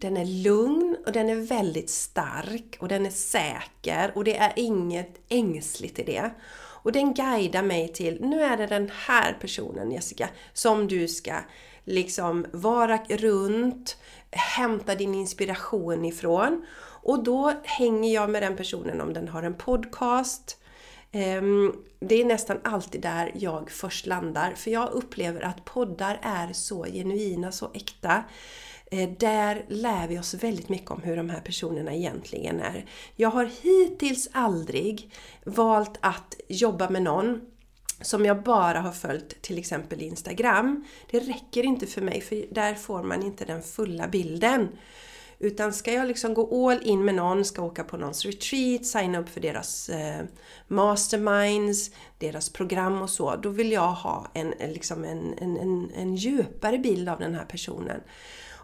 den 0.00 0.16
är 0.16 0.24
lugn 0.24 0.96
och 1.06 1.12
den 1.12 1.28
är 1.28 1.36
väldigt 1.36 1.90
stark 1.90 2.76
och 2.80 2.88
den 2.88 3.06
är 3.06 3.10
säker 3.10 4.12
och 4.14 4.24
det 4.24 4.36
är 4.36 4.52
inget 4.56 5.20
ängsligt 5.28 5.98
i 5.98 6.02
det. 6.02 6.30
Och 6.82 6.92
den 6.92 7.14
guidar 7.14 7.62
mig 7.62 7.92
till, 7.92 8.18
nu 8.20 8.42
är 8.42 8.56
det 8.56 8.66
den 8.66 8.90
här 9.06 9.36
personen 9.40 9.90
Jessica 9.90 10.28
som 10.52 10.88
du 10.88 11.08
ska 11.08 11.34
liksom 11.84 12.46
vara 12.52 12.96
runt, 12.96 13.96
hämta 14.30 14.94
din 14.94 15.14
inspiration 15.14 16.04
ifrån. 16.04 16.66
Och 17.02 17.24
då 17.24 17.52
hänger 17.64 18.14
jag 18.14 18.30
med 18.30 18.42
den 18.42 18.56
personen 18.56 19.00
om 19.00 19.12
den 19.12 19.28
har 19.28 19.42
en 19.42 19.54
podcast. 19.54 20.56
Ehm, 21.12 21.76
det 22.00 22.20
är 22.20 22.24
nästan 22.24 22.60
alltid 22.64 23.00
där 23.00 23.32
jag 23.34 23.70
först 23.70 24.06
landar, 24.06 24.52
för 24.54 24.70
jag 24.70 24.90
upplever 24.92 25.40
att 25.40 25.64
poddar 25.64 26.18
är 26.22 26.52
så 26.52 26.84
genuina, 26.84 27.52
så 27.52 27.70
äkta. 27.74 28.24
Eh, 28.90 29.10
där 29.18 29.64
lär 29.68 30.08
vi 30.08 30.18
oss 30.18 30.34
väldigt 30.34 30.68
mycket 30.68 30.90
om 30.90 31.02
hur 31.02 31.16
de 31.16 31.30
här 31.30 31.40
personerna 31.40 31.94
egentligen 31.94 32.60
är. 32.60 32.86
Jag 33.16 33.30
har 33.30 33.50
hittills 33.62 34.28
aldrig 34.32 35.14
valt 35.44 35.98
att 36.00 36.34
jobba 36.48 36.90
med 36.90 37.02
någon 37.02 37.40
som 38.00 38.24
jag 38.24 38.42
bara 38.42 38.80
har 38.80 38.92
följt 38.92 39.42
till 39.42 39.58
exempel 39.58 40.02
Instagram. 40.02 40.84
Det 41.10 41.20
räcker 41.20 41.64
inte 41.64 41.86
för 41.86 42.02
mig 42.02 42.20
för 42.20 42.54
där 42.54 42.74
får 42.74 43.02
man 43.02 43.22
inte 43.22 43.44
den 43.44 43.62
fulla 43.62 44.08
bilden. 44.08 44.68
Utan 45.38 45.72
ska 45.72 45.92
jag 45.92 46.08
liksom 46.08 46.34
gå 46.34 46.70
all 46.70 46.82
in 46.82 47.04
med 47.04 47.14
någon, 47.14 47.44
ska 47.44 47.62
åka 47.62 47.84
på 47.84 47.96
någons 47.96 48.24
retreat, 48.24 48.86
signa 48.86 49.18
upp 49.18 49.28
för 49.28 49.40
deras 49.40 49.88
eh, 49.88 50.24
masterminds, 50.68 51.90
deras 52.18 52.50
program 52.50 53.02
och 53.02 53.10
så, 53.10 53.36
då 53.36 53.48
vill 53.48 53.72
jag 53.72 53.92
ha 53.92 54.26
en, 54.34 54.54
liksom 54.58 55.04
en, 55.04 55.34
en, 55.38 55.56
en, 55.56 55.90
en 55.96 56.16
djupare 56.16 56.78
bild 56.78 57.08
av 57.08 57.18
den 57.18 57.34
här 57.34 57.44
personen. 57.44 58.00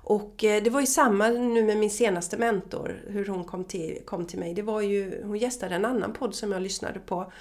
Och 0.08 0.44
eh, 0.44 0.62
det 0.62 0.70
var 0.70 0.80
ju 0.80 0.86
samma 0.86 1.28
nu 1.28 1.64
med 1.64 1.76
min 1.76 1.90
senaste 1.90 2.36
mentor, 2.36 3.02
hur 3.06 3.26
hon 3.26 3.44
kom 3.44 3.64
till, 3.64 3.98
kom 4.04 4.26
till 4.26 4.38
mig. 4.38 4.54
Det 4.54 4.62
var 4.62 4.80
ju, 4.80 5.22
hon 5.24 5.38
gästade 5.38 5.74
en 5.74 5.84
annan 5.84 6.12
podd 6.12 6.34
som 6.34 6.52
jag 6.52 6.62
lyssnade 6.62 7.00
på. 7.00 7.32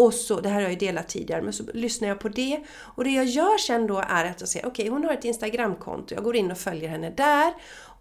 Och 0.00 0.14
så, 0.14 0.40
det 0.40 0.48
här 0.48 0.54
har 0.54 0.62
jag 0.62 0.70
ju 0.70 0.76
delat 0.76 1.08
tidigare, 1.08 1.42
men 1.42 1.52
så 1.52 1.64
lyssnar 1.74 2.08
jag 2.08 2.20
på 2.20 2.28
det. 2.28 2.60
Och 2.78 3.04
det 3.04 3.10
jag 3.10 3.24
gör 3.24 3.58
sen 3.58 3.86
då 3.86 3.98
är 4.08 4.24
att 4.24 4.40
jag 4.40 4.48
säger, 4.48 4.66
okej 4.66 4.82
okay, 4.82 4.92
hon 4.92 5.04
har 5.04 5.12
ett 5.12 5.24
Instagramkonto, 5.24 6.14
jag 6.14 6.24
går 6.24 6.36
in 6.36 6.50
och 6.50 6.58
följer 6.58 6.88
henne 6.88 7.10
där. 7.10 7.52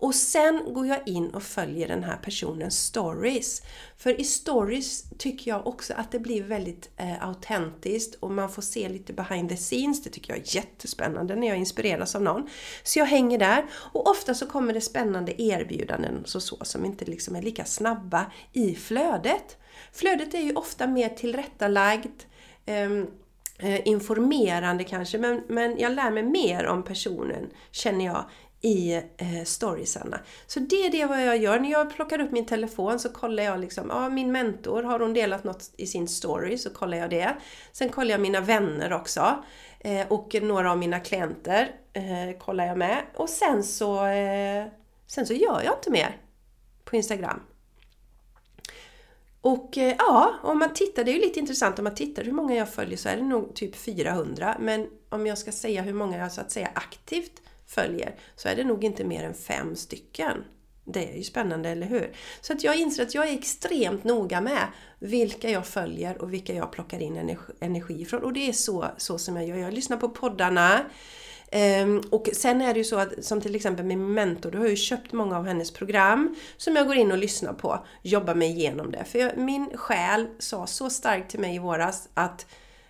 Och 0.02 0.16
sen 0.16 0.74
går 0.74 0.88
jag 0.88 1.08
in 1.08 1.30
och 1.30 1.44
följer 1.44 1.88
den 1.88 2.04
här 2.04 2.18
personens 2.18 2.80
stories. 2.80 3.62
För 3.98 4.22
i 4.22 4.24
stories 4.24 5.04
tycker 5.18 5.52
jag 5.52 5.68
också 5.68 5.94
att 5.98 6.12
det 6.12 6.20
blir 6.20 6.44
väldigt 6.44 6.90
eh, 6.98 7.28
autentiskt 7.28 8.16
och 8.16 8.32
man 8.32 8.50
får 8.50 8.62
se 8.62 8.90
lite 8.90 9.14
behind 9.14 9.50
the 9.50 9.58
scenes. 9.58 10.04
Det 10.04 10.10
tycker 10.10 10.34
jag 10.34 10.40
är 10.40 10.56
jättespännande 10.56 11.36
när 11.36 11.48
jag 11.48 11.58
inspireras 11.58 12.16
av 12.16 12.22
någon. 12.22 12.50
Så 12.84 13.00
jag 13.00 13.06
hänger 13.06 13.38
där 13.38 13.66
och 13.74 14.10
ofta 14.10 14.34
så 14.34 14.46
kommer 14.46 14.74
det 14.74 14.82
spännande 14.82 15.42
erbjudanden 15.42 16.22
och 16.22 16.30
så, 16.30 16.40
så 16.40 16.58
som 16.64 16.86
inte 16.86 17.06
liksom 17.06 17.36
är 17.36 17.42
lika 17.42 17.66
snabba 17.66 18.26
i 18.54 18.76
flödet. 18.76 19.58
Flödet 19.94 20.34
är 20.34 20.40
ju 20.40 20.54
ofta 20.54 20.88
mer 20.88 21.10
tillrättalagt, 21.10 22.28
ehm, 22.66 23.08
eh, 23.60 23.88
informerande 23.88 24.84
kanske, 24.84 25.18
men, 25.18 25.44
men 25.48 25.80
jag 25.80 25.92
lär 25.92 26.12
mig 26.12 26.24
mer 26.24 26.66
om 26.66 26.84
personen, 26.84 27.50
känner 27.72 28.06
jag, 28.06 28.26
i 28.62 28.94
eh, 28.94 29.44
storiesarna. 29.46 30.20
Så 30.48 30.60
det 30.60 30.86
är 30.86 30.92
det 30.92 31.06
vad 31.06 31.26
jag 31.26 31.38
gör. 31.38 31.60
När 31.60 31.72
jag 31.72 31.96
plockar 31.96 32.22
upp 32.22 32.32
min 32.32 32.46
telefon 32.46 33.00
så 33.00 33.10
kollar 33.10 33.44
jag 33.44 33.60
liksom, 33.60 33.90
ja 33.90 34.10
min 34.10 34.32
mentor, 34.32 34.84
har 34.84 35.00
hon 35.00 35.14
delat 35.14 35.44
något 35.44 35.72
i 35.78 35.88
sin 35.88 36.08
story 36.08 36.58
så 36.58 36.70
kollar 36.70 36.98
jag 36.98 37.10
det. 37.10 37.36
Sen 37.72 37.90
kollar 37.90 38.12
jag 38.12 38.22
mina 38.22 38.42
vänner 38.42 38.94
också. 38.94 39.44
Eh, 39.80 40.08
och 40.08 40.36
några 40.42 40.72
av 40.72 40.78
mina 40.78 41.00
klienter 41.00 41.72
eh, 41.94 42.38
kollar 42.40 42.66
jag 42.66 42.78
med. 42.78 43.04
Och 43.16 43.30
sen 43.30 43.64
så, 43.64 44.06
eh, 44.06 44.66
sen 45.08 45.26
så 45.26 45.34
gör 45.34 45.62
jag 45.64 45.74
inte 45.78 45.92
mer 45.92 46.18
på 46.86 46.96
Instagram. 46.96 47.40
Och 49.42 49.78
eh, 49.78 49.96
ja, 49.98 50.34
om 50.44 50.60
man 50.60 50.74
tittar, 50.74 51.04
det 51.04 51.12
är 51.12 51.16
ju 51.16 51.22
lite 51.22 51.40
intressant 51.40 51.80
om 51.80 51.84
man 51.84 51.96
tittar 51.96 52.24
hur 52.24 52.32
många 52.32 52.56
jag 52.56 52.74
följer 52.74 52.98
så 52.98 53.10
är 53.10 53.18
det 53.18 53.24
nog 53.24 53.56
typ 53.56 53.76
400. 53.76 54.58
Men 54.60 54.88
om 55.10 55.28
jag 55.28 55.38
ska 55.38 55.52
säga 55.52 55.82
hur 55.82 55.94
många 55.94 56.18
jag 56.18 56.32
så 56.32 56.42
att 56.42 56.52
säga 56.52 56.70
aktivt 56.76 57.42
följer 57.68 58.16
så 58.36 58.50
är 58.50 58.56
det 58.56 58.64
nog 58.64 58.84
inte 58.84 59.04
mer 59.04 59.24
än 59.24 59.34
fem 59.34 59.76
stycken. 59.76 60.44
Det 60.86 61.14
är 61.14 61.18
ju 61.18 61.24
spännande, 61.24 61.70
eller 61.70 61.88
hur? 61.88 62.16
Så 62.42 62.54
att 62.54 62.64
jag 62.64 62.76
inser 62.80 63.04
att 63.04 63.16
jag 63.16 63.30
är 63.30 63.34
extremt 63.34 64.04
noga 64.04 64.42
med 64.42 64.68
vilka 65.00 65.50
jag 65.50 65.68
följer 65.68 66.22
och 66.22 66.34
vilka 66.34 66.54
jag 66.54 66.72
plockar 66.72 67.00
in 67.00 67.38
energi 67.60 68.02
ifrån. 68.02 68.24
Och 68.24 68.34
det 68.34 68.50
är 68.50 68.54
så, 68.54 68.86
så 68.98 69.18
som 69.18 69.36
jag 69.36 69.48
gör. 69.48 69.58
Jag 69.58 69.74
lyssnar 69.74 69.98
på 69.98 70.10
poddarna. 70.10 70.86
Um, 71.52 72.04
och 72.10 72.30
sen 72.34 72.62
är 72.62 72.74
det 72.74 72.78
ju 72.78 72.84
så 72.84 72.96
att, 73.00 73.26
som 73.26 73.42
till 73.42 73.56
exempel 73.56 73.86
min 73.86 74.14
mentor, 74.14 74.52
då 74.52 74.58
har 74.58 74.66
jag 74.66 74.72
ju 74.72 74.76
köpt 74.76 75.12
många 75.12 75.38
av 75.38 75.46
hennes 75.46 75.72
program 75.72 76.36
som 76.58 76.76
jag 76.76 76.88
går 76.88 76.96
in 76.96 77.12
och 77.12 77.18
lyssnar 77.18 77.54
på, 77.54 77.86
jobbar 78.02 78.36
mig 78.36 78.50
igenom 78.50 78.92
det. 78.92 79.04
För 79.04 79.20
jag, 79.20 79.38
min 79.38 79.70
själ 79.78 80.28
sa 80.40 80.68
så 80.68 80.90
starkt 80.90 81.32
till 81.32 81.40
mig 81.40 81.56
i 81.56 81.60
våras 81.60 82.10
att 82.14 82.46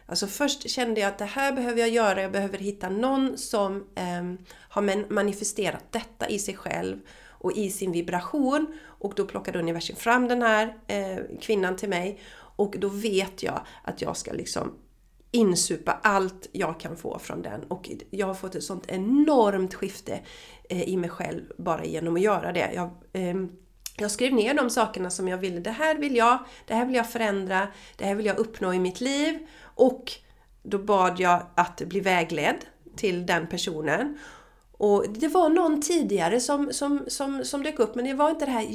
Alltså 0.06 0.28
först 0.28 0.70
kände 0.70 1.02
jag 1.02 1.08
att 1.08 1.18
det 1.18 1.26
här 1.26 1.52
behöver 1.52 1.80
jag 1.80 1.90
göra, 1.90 2.22
jag 2.22 2.32
behöver 2.32 2.58
hitta 2.58 2.90
någon 2.90 3.38
som 3.38 3.76
um, 4.20 4.38
har 4.70 5.14
manifesterat 5.14 5.84
detta 5.92 6.30
i 6.30 6.40
sig 6.40 6.56
själv 6.56 7.00
och 7.28 7.52
i 7.52 7.70
sin 7.70 7.92
vibration. 7.92 8.80
Och 8.86 9.14
då 9.16 9.26
plockade 9.26 9.60
universum 9.60 9.96
fram 9.96 10.28
den 10.28 10.42
här 10.42 10.76
eh, 10.88 11.18
kvinnan 11.42 11.76
till 11.76 11.90
mig 11.90 12.20
och 12.32 12.76
då 12.80 12.90
vet 12.90 13.44
jag 13.44 13.62
att 13.84 14.02
jag 14.02 14.18
ska 14.18 14.32
liksom 14.32 14.74
insupa 15.32 16.00
allt 16.04 16.50
jag 16.52 16.80
kan 16.80 16.98
få 16.98 17.20
från 17.20 17.42
den. 17.42 17.64
Och 17.64 17.90
jag 18.10 18.28
har 18.28 18.34
fått 18.34 18.56
ett 18.56 18.64
sånt 18.64 18.84
enormt 18.88 19.74
skifte 19.74 20.20
eh, 20.70 20.84
i 20.84 20.98
mig 20.98 21.10
själv 21.10 21.42
bara 21.58 21.86
genom 21.86 22.16
att 22.16 22.22
göra 22.22 22.52
det. 22.52 22.72
Jag, 22.74 22.90
ehm, 23.14 23.52
jag 23.98 24.12
skrev 24.12 24.34
ner 24.34 24.54
de 24.54 24.70
sakerna 24.70 25.10
som 25.10 25.28
jag 25.28 25.38
ville. 25.38 25.60
Det 25.60 25.72
här 25.72 25.96
vill 25.96 26.16
jag, 26.16 26.40
det 26.68 26.74
här 26.74 26.86
vill 26.86 26.96
jag 26.96 27.12
förändra, 27.12 27.68
det 27.98 28.06
här 28.06 28.16
vill 28.16 28.26
jag 28.26 28.38
uppnå 28.38 28.74
i 28.74 28.80
mitt 28.80 29.02
liv. 29.02 29.48
Och 29.62 30.12
då 30.64 30.78
bad 30.78 31.20
jag 31.20 31.42
att 31.56 31.82
bli 31.82 32.00
vägledd 32.00 32.66
till 32.96 33.26
den 33.26 33.48
personen. 33.48 34.20
Och 34.72 35.06
det 35.10 35.28
var 35.28 35.50
någon 35.50 35.82
tidigare 35.82 36.40
som, 36.40 36.74
som, 36.74 37.06
som, 37.08 37.46
som 37.46 37.64
dök 37.64 37.80
upp, 37.80 37.96
men 37.96 38.06
det 38.06 38.14
var 38.14 38.30
inte 38.30 38.46
det 38.46 38.52
här 38.52 38.68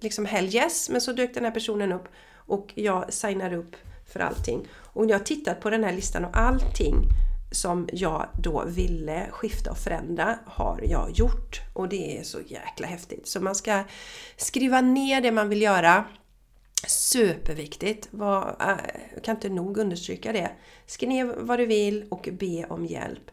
liksom 0.00 0.26
hell 0.26 0.54
yes, 0.54 0.90
men 0.90 1.00
så 1.00 1.12
dök 1.12 1.34
den 1.34 1.44
här 1.44 1.50
personen 1.50 1.92
upp 1.92 2.08
och 2.34 2.72
jag 2.74 3.12
signade 3.12 3.56
upp 3.56 3.76
för 4.12 4.20
allting. 4.20 4.68
Och 4.92 5.10
jag 5.10 5.18
har 5.18 5.24
tittat 5.24 5.60
på 5.60 5.70
den 5.70 5.84
här 5.84 5.92
listan 5.92 6.24
och 6.24 6.36
allting 6.36 7.04
som 7.50 7.88
jag 7.92 8.28
då 8.38 8.64
ville 8.66 9.26
skifta 9.30 9.70
och 9.70 9.78
förändra 9.78 10.38
har 10.46 10.80
jag 10.84 11.10
gjort. 11.10 11.60
Och 11.74 11.88
det 11.88 12.18
är 12.18 12.22
så 12.22 12.40
jäkla 12.46 12.86
häftigt. 12.86 13.28
Så 13.28 13.40
man 13.40 13.54
ska 13.54 13.84
skriva 14.36 14.80
ner 14.80 15.20
det 15.20 15.32
man 15.32 15.48
vill 15.48 15.62
göra. 15.62 16.04
Superviktigt! 16.86 18.08
Var, 18.10 18.56
jag 18.58 18.70
äh, 18.70 19.22
kan 19.22 19.36
inte 19.36 19.48
nog 19.48 19.78
understryka 19.78 20.32
det. 20.32 20.50
Skriv 20.86 21.08
ner 21.08 21.24
vad 21.24 21.58
du 21.58 21.66
vill 21.66 22.06
och 22.10 22.28
be 22.32 22.66
om 22.68 22.86
hjälp. 22.86 23.30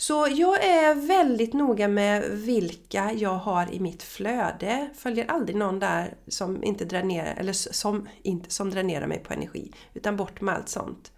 Så 0.00 0.28
jag 0.30 0.64
är 0.64 0.94
väldigt 0.94 1.52
noga 1.52 1.88
med 1.88 2.22
vilka 2.30 3.12
jag 3.12 3.34
har 3.34 3.74
i 3.74 3.80
mitt 3.80 4.02
flöde. 4.02 4.90
Följer 4.94 5.26
aldrig 5.26 5.56
någon 5.56 5.78
där 5.78 6.14
som 6.28 6.64
inte 6.64 6.84
dränerar, 6.84 7.34
eller 7.36 7.52
som, 7.52 8.08
inte, 8.22 8.50
som 8.50 8.70
dränerar 8.70 9.06
mig 9.06 9.18
på 9.18 9.32
energi. 9.34 9.72
Utan 9.94 10.16
bort 10.16 10.40
med 10.40 10.54
allt 10.54 10.68
sånt. 10.68 11.12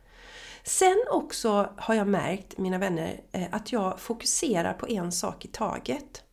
Sen 0.64 1.04
också 1.10 1.72
har 1.76 1.94
jag 1.94 2.08
märkt, 2.08 2.58
mina 2.58 2.78
vänner, 2.78 3.20
eh, 3.32 3.46
att 3.50 3.72
jag 3.72 4.00
fokuserar 4.00 4.72
på 4.72 4.88
en 4.88 5.12
sak 5.12 5.44
i 5.44 5.48
taget. 5.48 6.24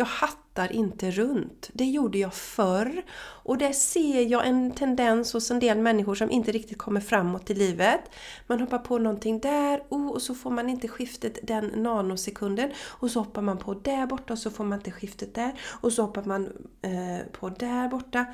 Jag 0.00 0.06
hattar 0.06 0.72
inte 0.72 1.10
runt. 1.10 1.70
Det 1.72 1.84
gjorde 1.84 2.18
jag 2.18 2.34
förr. 2.34 3.02
Och 3.18 3.58
där 3.58 3.72
ser 3.72 4.22
jag 4.22 4.46
en 4.46 4.70
tendens 4.70 5.32
hos 5.32 5.50
en 5.50 5.58
del 5.58 5.78
människor 5.78 6.14
som 6.14 6.30
inte 6.30 6.52
riktigt 6.52 6.78
kommer 6.78 7.00
framåt 7.00 7.50
i 7.50 7.54
livet. 7.54 8.00
Man 8.46 8.60
hoppar 8.60 8.78
på 8.78 8.98
någonting 8.98 9.40
där 9.40 9.82
oh, 9.88 10.08
och 10.08 10.22
så 10.22 10.34
får 10.34 10.50
man 10.50 10.68
inte 10.68 10.88
skiftet 10.88 11.38
den 11.42 11.66
nanosekunden. 11.66 12.70
Och 12.86 13.10
så 13.10 13.18
hoppar 13.18 13.42
man 13.42 13.58
på 13.58 13.74
där 13.74 14.06
borta 14.06 14.32
och 14.32 14.38
så 14.38 14.50
får 14.50 14.64
man 14.64 14.78
inte 14.78 14.90
skiftet 14.90 15.34
där. 15.34 15.60
Och 15.80 15.92
så 15.92 16.02
hoppar 16.02 16.24
man 16.24 16.46
eh, 16.82 17.26
på 17.32 17.48
där 17.48 17.88
borta. 17.88 18.26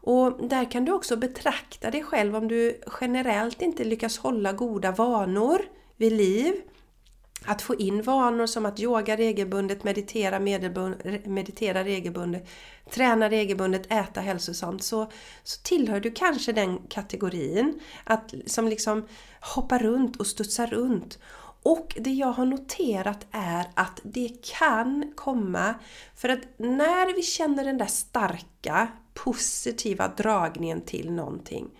Och 0.00 0.48
där 0.48 0.70
kan 0.70 0.84
du 0.84 0.92
också 0.92 1.16
betrakta 1.16 1.90
dig 1.90 2.02
själv 2.02 2.36
om 2.36 2.48
du 2.48 2.80
generellt 3.00 3.62
inte 3.62 3.84
lyckas 3.84 4.18
hålla 4.18 4.52
goda 4.52 4.92
vanor 4.92 5.58
vid 5.96 6.12
liv. 6.12 6.54
Att 7.46 7.62
få 7.62 7.74
in 7.74 8.02
vanor 8.02 8.46
som 8.46 8.66
att 8.66 8.80
yoga 8.80 9.16
regelbundet, 9.16 9.84
meditera, 9.84 10.40
meditera 11.24 11.84
regelbundet, 11.84 12.48
träna 12.90 13.30
regelbundet, 13.30 13.92
äta 13.92 14.20
hälsosamt 14.20 14.82
så, 14.82 15.10
så 15.42 15.60
tillhör 15.62 16.00
du 16.00 16.10
kanske 16.10 16.52
den 16.52 16.78
kategorin 16.78 17.80
att, 18.04 18.34
som 18.46 18.68
liksom 18.68 19.04
hoppar 19.40 19.78
runt 19.78 20.16
och 20.16 20.26
studsar 20.26 20.66
runt. 20.66 21.18
Och 21.62 21.96
det 22.00 22.10
jag 22.10 22.32
har 22.32 22.44
noterat 22.44 23.26
är 23.30 23.66
att 23.74 24.00
det 24.02 24.30
kan 24.58 25.12
komma 25.14 25.74
för 26.14 26.28
att 26.28 26.40
när 26.56 27.14
vi 27.14 27.22
känner 27.22 27.64
den 27.64 27.78
där 27.78 27.86
starka 27.86 28.88
positiva 29.14 30.08
dragningen 30.08 30.80
till 30.80 31.12
någonting 31.12 31.70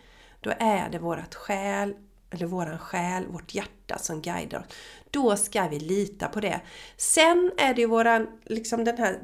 då 0.41 0.53
är 0.59 0.89
det 0.89 0.99
vårat 0.99 1.35
själ 1.35 1.95
eller 2.35 2.47
våran 2.47 2.79
själ, 2.79 3.27
vårt 3.27 3.55
hjärta 3.55 3.99
som 3.99 4.23
guidar 4.23 4.59
oss. 4.59 4.67
Då 5.11 5.37
ska 5.37 5.69
vi 5.69 5.79
lita 5.79 6.29
på 6.29 6.41
det. 6.41 6.61
Sen 6.97 7.53
är 7.59 7.75
det 7.75 7.81
ju 7.81 7.87
våran, 7.87 8.29
liksom 8.45 8.85
den 8.85 8.99
här 8.99 9.19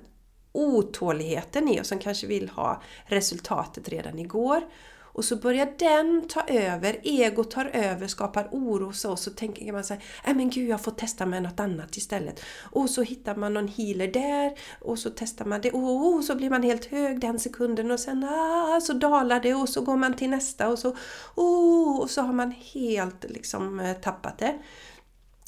otåligheten 0.53 1.68
i 1.68 1.81
oss 1.81 1.88
som 1.88 1.99
kanske 1.99 2.27
vill 2.27 2.49
ha 2.49 2.83
resultatet 3.07 3.88
redan 3.88 4.18
igår. 4.18 4.61
Och 5.12 5.25
så 5.25 5.37
börjar 5.37 5.68
den 5.79 6.29
ta 6.29 6.40
över, 6.46 7.01
ego 7.03 7.44
tar 7.44 7.64
över, 7.64 8.07
skapar 8.07 8.49
oro 8.53 8.87
hos 8.87 9.05
oss. 9.05 9.23
Så 9.23 9.31
tänker 9.31 9.73
man 9.73 9.85
så 9.85 9.94
här, 9.94 10.03
nej 10.27 10.35
men 10.35 10.51
gud 10.51 10.68
jag 10.68 10.81
får 10.81 10.90
testa 10.90 11.27
med 11.27 11.42
något 11.42 11.61
annat 11.61 11.96
istället. 11.96 12.40
Och 12.73 12.90
så 12.90 13.03
hittar 13.03 13.37
man 13.37 13.55
någon 13.55 13.68
healer 13.68 14.09
där 14.09 14.53
och 14.81 14.99
så 14.99 15.11
testar 15.11 15.44
man 15.44 15.61
det. 15.61 15.70
Och, 15.70 16.14
och 16.14 16.25
så 16.25 16.35
blir 16.35 16.51
man 16.51 16.62
helt 16.62 16.85
hög 16.85 17.20
den 17.20 17.38
sekunden 17.38 17.90
och 17.90 18.01
sen 18.01 18.25
ah, 18.25 18.81
så 18.81 18.92
dalar 18.92 19.40
det 19.40 19.55
och 19.55 19.68
så 19.68 19.81
går 19.81 19.96
man 19.96 20.14
till 20.14 20.31
nästa 20.31 20.68
och 20.68 20.79
så, 20.79 20.96
oh, 21.35 22.01
och 22.01 22.11
så 22.11 22.23
har 22.23 22.33
man 22.33 22.51
helt 22.51 23.25
liksom 23.29 23.81
eh, 23.81 23.96
tappat 23.96 24.38
det. 24.38 24.59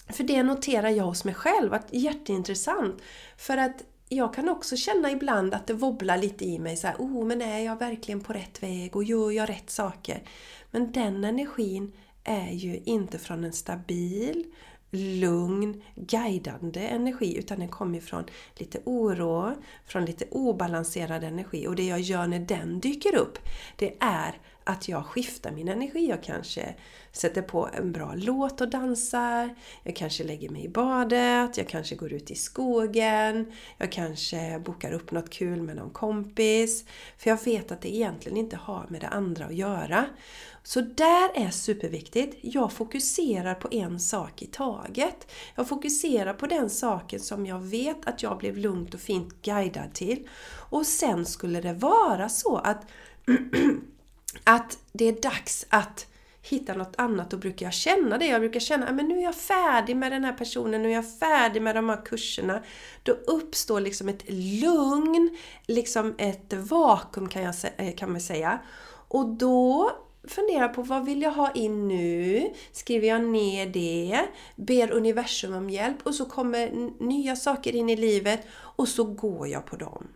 För 0.08 0.24
det 0.24 0.42
noterar 0.42 0.88
jag 0.88 1.04
hos 1.04 1.24
mig 1.24 1.34
själv, 1.34 1.74
att 1.74 1.86
jätteintressant. 1.90 3.02
För 3.36 3.56
att 3.56 3.82
jag 4.16 4.34
kan 4.34 4.48
också 4.48 4.76
känna 4.76 5.10
ibland 5.10 5.54
att 5.54 5.66
det 5.66 5.74
wobblar 5.74 6.18
lite 6.18 6.44
i 6.44 6.58
mig 6.58 6.76
så 6.76 6.86
här, 6.86 6.96
oh 6.98 7.24
men 7.24 7.42
är 7.42 7.58
jag 7.58 7.78
verkligen 7.78 8.20
på 8.20 8.32
rätt 8.32 8.62
väg 8.62 8.96
och 8.96 9.04
gör 9.04 9.30
jag 9.30 9.48
rätt 9.48 9.70
saker? 9.70 10.22
Men 10.70 10.92
den 10.92 11.24
energin 11.24 11.92
är 12.24 12.50
ju 12.50 12.80
inte 12.84 13.18
från 13.18 13.44
en 13.44 13.52
stabil, 13.52 14.44
lugn, 14.90 15.82
guidande 15.94 16.80
energi 16.80 17.38
utan 17.38 17.58
den 17.58 17.68
kommer 17.68 18.00
från 18.00 18.24
lite 18.56 18.80
oro, 18.84 19.54
från 19.86 20.04
lite 20.04 20.24
obalanserad 20.30 21.24
energi 21.24 21.66
och 21.66 21.76
det 21.76 21.86
jag 21.86 22.00
gör 22.00 22.26
när 22.26 22.38
den 22.38 22.80
dyker 22.80 23.14
upp 23.14 23.38
det 23.76 23.96
är 24.00 24.38
att 24.64 24.88
jag 24.88 25.06
skiftar 25.06 25.50
min 25.50 25.68
energi. 25.68 26.08
Jag 26.08 26.22
kanske 26.22 26.74
sätter 27.12 27.42
på 27.42 27.68
en 27.72 27.92
bra 27.92 28.14
låt 28.16 28.60
och 28.60 28.68
dansar. 28.68 29.54
Jag 29.82 29.96
kanske 29.96 30.24
lägger 30.24 30.48
mig 30.48 30.64
i 30.64 30.68
badet. 30.68 31.56
Jag 31.56 31.68
kanske 31.68 31.94
går 31.94 32.12
ut 32.12 32.30
i 32.30 32.34
skogen. 32.34 33.52
Jag 33.78 33.92
kanske 33.92 34.58
bokar 34.64 34.92
upp 34.92 35.10
något 35.10 35.30
kul 35.30 35.62
med 35.62 35.76
någon 35.76 35.90
kompis. 35.90 36.84
För 37.18 37.30
jag 37.30 37.44
vet 37.44 37.72
att 37.72 37.80
det 37.80 37.94
egentligen 37.94 38.38
inte 38.38 38.56
har 38.56 38.86
med 38.88 39.00
det 39.00 39.08
andra 39.08 39.44
att 39.44 39.54
göra. 39.54 40.06
Så 40.64 40.80
där 40.80 41.30
är 41.34 41.50
superviktigt. 41.50 42.36
Jag 42.40 42.72
fokuserar 42.72 43.54
på 43.54 43.68
en 43.70 44.00
sak 44.00 44.42
i 44.42 44.46
taget. 44.46 45.32
Jag 45.54 45.68
fokuserar 45.68 46.34
på 46.34 46.46
den 46.46 46.70
saken 46.70 47.20
som 47.20 47.46
jag 47.46 47.60
vet 47.60 48.06
att 48.06 48.22
jag 48.22 48.38
blev 48.38 48.56
lugnt 48.56 48.94
och 48.94 49.00
fint 49.00 49.42
guidad 49.42 49.94
till. 49.94 50.28
Och 50.70 50.86
sen 50.86 51.26
skulle 51.26 51.60
det 51.60 51.72
vara 51.72 52.28
så 52.28 52.56
att 52.56 52.86
att 54.44 54.78
det 54.92 55.08
är 55.08 55.22
dags 55.22 55.66
att 55.68 56.06
hitta 56.42 56.74
något 56.74 56.94
annat, 56.96 57.30
då 57.30 57.36
brukar 57.36 57.66
jag 57.66 57.72
känna 57.72 58.18
det. 58.18 58.26
Jag 58.26 58.40
brukar 58.40 58.60
känna 58.60 58.86
ah, 58.86 58.88
att 58.88 59.04
nu 59.04 59.18
är 59.18 59.22
jag 59.22 59.34
färdig 59.34 59.96
med 59.96 60.12
den 60.12 60.24
här 60.24 60.32
personen, 60.32 60.82
nu 60.82 60.88
är 60.88 60.94
jag 60.94 61.18
färdig 61.18 61.62
med 61.62 61.74
de 61.74 61.88
här 61.88 62.04
kurserna. 62.04 62.62
Då 63.02 63.12
uppstår 63.12 63.80
liksom 63.80 64.08
ett 64.08 64.24
lugn, 64.62 65.38
liksom 65.66 66.14
ett 66.18 66.52
vakuum 66.52 67.28
kan, 67.28 67.42
jag, 67.42 67.54
eh, 67.76 67.94
kan 67.94 68.12
man 68.12 68.20
säga. 68.20 68.58
Och 69.08 69.28
då 69.28 69.92
funderar 70.24 70.68
på 70.68 70.82
vad 70.82 71.04
vill 71.04 71.22
jag 71.22 71.30
ha 71.30 71.50
in 71.50 71.88
nu? 71.88 72.52
Skriver 72.72 73.08
jag 73.08 73.24
ner 73.24 73.66
det? 73.66 74.26
Ber 74.56 74.90
universum 74.92 75.54
om 75.54 75.70
hjälp 75.70 75.96
och 76.02 76.14
så 76.14 76.24
kommer 76.24 76.70
nya 77.04 77.36
saker 77.36 77.74
in 77.74 77.88
i 77.88 77.96
livet 77.96 78.40
och 78.52 78.88
så 78.88 79.04
går 79.04 79.48
jag 79.48 79.66
på 79.66 79.76
dem. 79.76 80.08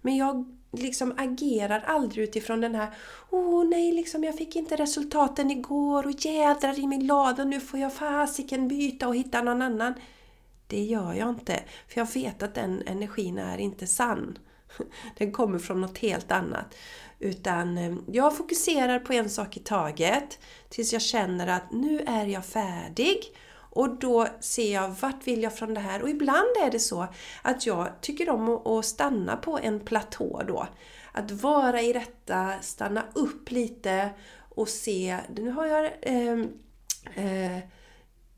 Men 0.00 0.16
jag 0.16 0.58
liksom 0.72 1.14
agerar 1.16 1.80
aldrig 1.86 2.24
utifrån 2.24 2.60
den 2.60 2.74
här 2.74 2.94
Åh 3.30 3.40
oh, 3.40 3.68
nej, 3.68 3.92
liksom, 3.92 4.24
jag 4.24 4.38
fick 4.38 4.56
inte 4.56 4.76
resultaten 4.76 5.50
igår 5.50 6.06
och 6.06 6.24
jädrar 6.24 6.78
i 6.78 6.86
min 6.86 7.06
lada, 7.06 7.44
nu 7.44 7.60
får 7.60 7.80
jag 7.80 7.94
fasiken 7.94 8.68
byta 8.68 9.08
och 9.08 9.16
hitta 9.16 9.42
någon 9.42 9.62
annan. 9.62 9.94
Det 10.66 10.82
gör 10.82 11.14
jag 11.14 11.28
inte, 11.28 11.62
för 11.88 12.00
jag 12.00 12.14
vet 12.14 12.42
att 12.42 12.54
den 12.54 12.82
energin 12.86 13.38
är 13.38 13.58
inte 13.58 13.86
sann. 13.86 14.38
Den 15.18 15.32
kommer 15.32 15.58
från 15.58 15.80
något 15.80 15.98
helt 15.98 16.32
annat. 16.32 16.74
Utan 17.18 17.78
eh, 17.78 17.94
jag 18.06 18.36
fokuserar 18.36 18.98
på 18.98 19.12
en 19.12 19.30
sak 19.30 19.56
i 19.56 19.60
taget 19.60 20.38
tills 20.68 20.92
jag 20.92 21.02
känner 21.02 21.46
att 21.46 21.72
nu 21.72 22.00
är 22.06 22.26
jag 22.26 22.46
färdig 22.46 23.18
och 23.74 23.98
då 23.98 24.26
ser 24.40 24.72
jag 24.72 24.88
vart 24.88 25.26
vill 25.26 25.42
jag 25.42 25.56
från 25.56 25.74
det 25.74 25.80
här? 25.80 26.02
Och 26.02 26.10
ibland 26.10 26.48
är 26.64 26.70
det 26.70 26.78
så 26.78 27.06
att 27.42 27.66
jag 27.66 27.88
tycker 28.00 28.30
om 28.30 28.48
att 28.48 28.84
stanna 28.84 29.36
på 29.36 29.58
en 29.58 29.80
platå 29.80 30.42
då. 30.48 30.66
Att 31.12 31.30
vara 31.30 31.82
i 31.82 31.92
detta, 31.92 32.52
stanna 32.60 33.04
upp 33.14 33.50
lite 33.50 34.10
och 34.54 34.68
se, 34.68 35.18
nu 35.36 35.50
har 35.50 35.66
jag 35.66 35.90
eh, 36.02 36.38
eh, 37.14 37.58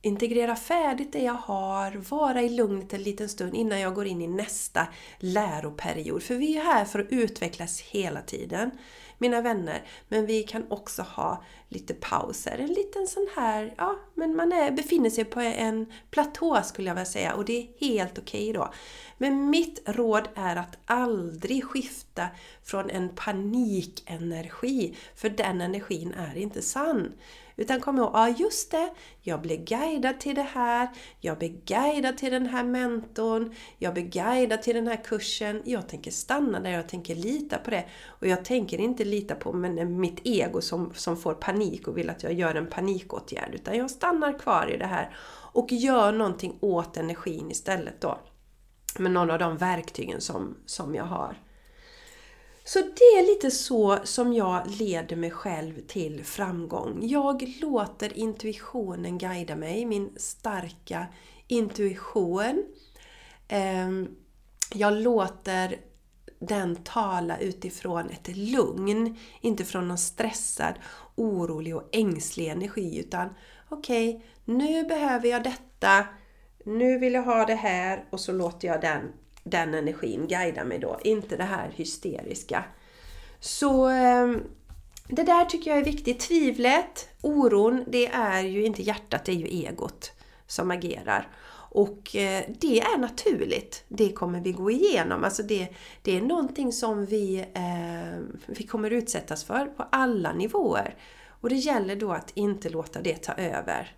integrera 0.02 0.56
färdigt 0.56 1.12
det 1.12 1.22
jag 1.22 1.32
har, 1.32 1.92
vara 1.92 2.42
i 2.42 2.48
lugnet 2.48 2.92
en 2.92 3.02
liten 3.02 3.28
stund 3.28 3.54
innan 3.54 3.80
jag 3.80 3.94
går 3.94 4.06
in 4.06 4.22
i 4.22 4.26
nästa 4.26 4.86
läroperiod. 5.18 6.22
För 6.22 6.34
vi 6.34 6.56
är 6.56 6.62
här 6.62 6.84
för 6.84 6.98
att 6.98 7.10
utvecklas 7.10 7.80
hela 7.80 8.22
tiden 8.22 8.70
mina 9.24 9.40
vänner. 9.40 9.82
Men 10.08 10.26
vi 10.26 10.42
kan 10.42 10.66
också 10.70 11.02
ha 11.02 11.44
lite 11.68 11.94
pauser. 11.94 12.58
En 12.58 12.72
liten 12.72 13.06
sån 13.06 13.26
här, 13.36 13.74
ja, 13.76 13.98
men 14.14 14.36
man 14.36 14.52
är, 14.52 14.70
befinner 14.70 15.10
sig 15.10 15.24
på 15.24 15.40
en 15.40 15.86
platå 16.10 16.62
skulle 16.64 16.88
jag 16.88 16.94
vilja 16.94 17.04
säga 17.04 17.34
och 17.34 17.44
det 17.44 17.58
är 17.58 17.86
helt 17.88 18.18
okej 18.18 18.50
okay 18.50 18.52
då. 18.52 18.72
Men 19.18 19.50
mitt 19.50 19.82
råd 19.86 20.28
är 20.34 20.56
att 20.56 20.78
aldrig 20.84 21.64
skifta 21.64 22.26
från 22.62 22.90
en 22.90 23.08
panikenergi, 23.08 24.96
för 25.14 25.28
den 25.28 25.60
energin 25.60 26.12
är 26.12 26.36
inte 26.36 26.62
sann. 26.62 27.12
Utan 27.56 27.80
kom 27.80 27.98
ihåg, 27.98 28.10
ja 28.14 28.28
just 28.28 28.70
det, 28.70 28.90
jag 29.20 29.40
blir 29.40 29.56
guidad 29.56 30.20
till 30.20 30.34
det 30.34 30.42
här, 30.52 30.88
jag 31.20 31.38
blir 31.38 31.48
guidad 31.48 32.18
till 32.18 32.32
den 32.32 32.46
här 32.46 32.64
mentorn, 32.64 33.54
jag 33.78 33.94
blir 33.94 34.02
guidad 34.02 34.62
till 34.62 34.74
den 34.74 34.86
här 34.86 35.04
kursen. 35.04 35.62
Jag 35.64 35.88
tänker 35.88 36.10
stanna 36.10 36.60
där, 36.60 36.70
jag 36.70 36.88
tänker 36.88 37.14
lita 37.14 37.58
på 37.58 37.70
det. 37.70 37.84
Och 38.06 38.26
jag 38.26 38.44
tänker 38.44 38.80
inte 38.80 39.04
lita 39.04 39.34
på 39.34 39.52
men 39.52 39.78
eh, 39.78 39.86
mitt 39.86 40.20
ego 40.24 40.60
som, 40.60 40.92
som 40.94 41.16
får 41.16 41.34
panik 41.34 41.88
och 41.88 41.98
vill 41.98 42.10
att 42.10 42.22
jag 42.22 42.32
gör 42.32 42.54
en 42.54 42.70
panikåtgärd. 42.70 43.54
Utan 43.54 43.76
jag 43.76 43.90
stannar 43.90 44.38
kvar 44.38 44.70
i 44.74 44.76
det 44.76 44.86
här 44.86 45.16
och 45.52 45.72
gör 45.72 46.12
någonting 46.12 46.58
åt 46.60 46.96
energin 46.96 47.50
istället 47.50 48.00
då. 48.00 48.20
Med 48.98 49.12
någon 49.12 49.30
av 49.30 49.38
de 49.38 49.56
verktygen 49.56 50.20
som, 50.20 50.56
som 50.66 50.94
jag 50.94 51.04
har. 51.04 51.43
Så 52.66 52.78
det 52.78 53.18
är 53.18 53.26
lite 53.26 53.50
så 53.50 53.98
som 54.04 54.32
jag 54.32 54.70
leder 54.70 55.16
mig 55.16 55.30
själv 55.30 55.80
till 55.86 56.24
framgång. 56.24 56.98
Jag 57.02 57.54
låter 57.60 58.18
intuitionen 58.18 59.18
guida 59.18 59.56
mig, 59.56 59.86
min 59.86 60.12
starka 60.16 61.06
intuition. 61.48 62.64
Ehm, 63.48 64.08
jag 64.74 64.92
låter 64.92 65.76
den 66.38 66.76
tala 66.76 67.38
utifrån 67.38 68.10
ett 68.10 68.36
lugn, 68.36 69.18
inte 69.40 69.64
från 69.64 69.88
någon 69.88 69.98
stressad, 69.98 70.74
orolig 71.14 71.76
och 71.76 71.88
ängslig 71.92 72.48
energi 72.48 72.98
utan 72.98 73.28
okej, 73.68 74.16
okay, 74.16 74.26
nu 74.44 74.84
behöver 74.84 75.28
jag 75.28 75.44
detta, 75.44 76.06
nu 76.64 76.98
vill 76.98 77.14
jag 77.14 77.22
ha 77.22 77.44
det 77.46 77.54
här 77.54 78.04
och 78.10 78.20
så 78.20 78.32
låter 78.32 78.68
jag 78.68 78.80
den 78.80 79.12
den 79.44 79.74
energin 79.74 80.26
guidar 80.26 80.64
mig 80.64 80.78
då, 80.78 80.98
inte 81.04 81.36
det 81.36 81.44
här 81.44 81.70
hysteriska. 81.76 82.64
Så 83.40 83.86
ehm, 83.88 84.42
det 85.08 85.22
där 85.22 85.44
tycker 85.44 85.70
jag 85.70 85.80
är 85.80 85.84
viktigt. 85.84 86.20
Tvivlet, 86.20 87.08
oron, 87.20 87.84
det 87.86 88.06
är 88.06 88.42
ju 88.42 88.64
inte 88.64 88.82
hjärtat, 88.82 89.24
det 89.24 89.32
är 89.32 89.36
ju 89.36 89.46
egot 89.46 90.12
som 90.46 90.70
agerar. 90.70 91.28
Och 91.74 92.16
eh, 92.16 92.44
det 92.60 92.80
är 92.80 92.98
naturligt. 92.98 93.84
Det 93.88 94.12
kommer 94.12 94.40
vi 94.40 94.52
gå 94.52 94.70
igenom. 94.70 95.24
Alltså 95.24 95.42
det, 95.42 95.68
det 96.02 96.16
är 96.16 96.22
någonting 96.22 96.72
som 96.72 97.06
vi, 97.06 97.38
eh, 97.38 98.20
vi 98.46 98.66
kommer 98.66 98.90
utsättas 98.90 99.44
för 99.44 99.66
på 99.66 99.84
alla 99.92 100.32
nivåer. 100.32 100.96
Och 101.26 101.48
det 101.48 101.56
gäller 101.56 101.96
då 101.96 102.12
att 102.12 102.30
inte 102.34 102.68
låta 102.68 103.02
det 103.02 103.22
ta 103.22 103.32
över. 103.32 103.96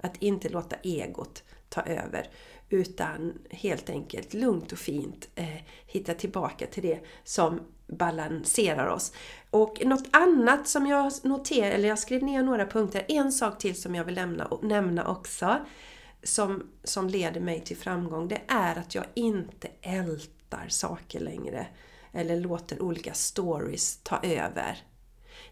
Att 0.00 0.16
inte 0.22 0.48
låta 0.48 0.76
egot 0.76 1.42
ta 1.68 1.80
över 1.80 2.28
utan 2.68 3.38
helt 3.50 3.90
enkelt 3.90 4.34
lugnt 4.34 4.72
och 4.72 4.78
fint 4.78 5.28
eh, 5.34 5.60
hitta 5.86 6.14
tillbaka 6.14 6.66
till 6.66 6.82
det 6.82 7.00
som 7.24 7.60
balanserar 7.86 8.86
oss. 8.86 9.12
Och 9.50 9.82
något 9.84 10.08
annat 10.10 10.68
som 10.68 10.86
jag 10.86 11.12
noterar, 11.22 11.70
eller 11.70 11.88
jag 11.88 11.98
skrev 11.98 12.22
ner 12.22 12.42
några 12.42 12.66
punkter, 12.66 13.04
en 13.08 13.32
sak 13.32 13.58
till 13.58 13.82
som 13.82 13.94
jag 13.94 14.04
vill 14.04 14.14
nämna, 14.14 14.58
nämna 14.62 15.08
också 15.08 15.56
som, 16.22 16.70
som 16.84 17.08
leder 17.08 17.40
mig 17.40 17.60
till 17.60 17.76
framgång, 17.76 18.28
det 18.28 18.40
är 18.48 18.78
att 18.78 18.94
jag 18.94 19.04
inte 19.14 19.68
ältar 19.82 20.66
saker 20.68 21.20
längre 21.20 21.66
eller 22.12 22.40
låter 22.40 22.82
olika 22.82 23.14
stories 23.14 24.00
ta 24.02 24.20
över. 24.22 24.78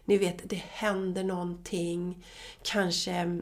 Ni 0.05 0.17
vet, 0.17 0.49
det 0.49 0.63
händer 0.69 1.23
någonting, 1.23 2.25
kanske 2.63 3.41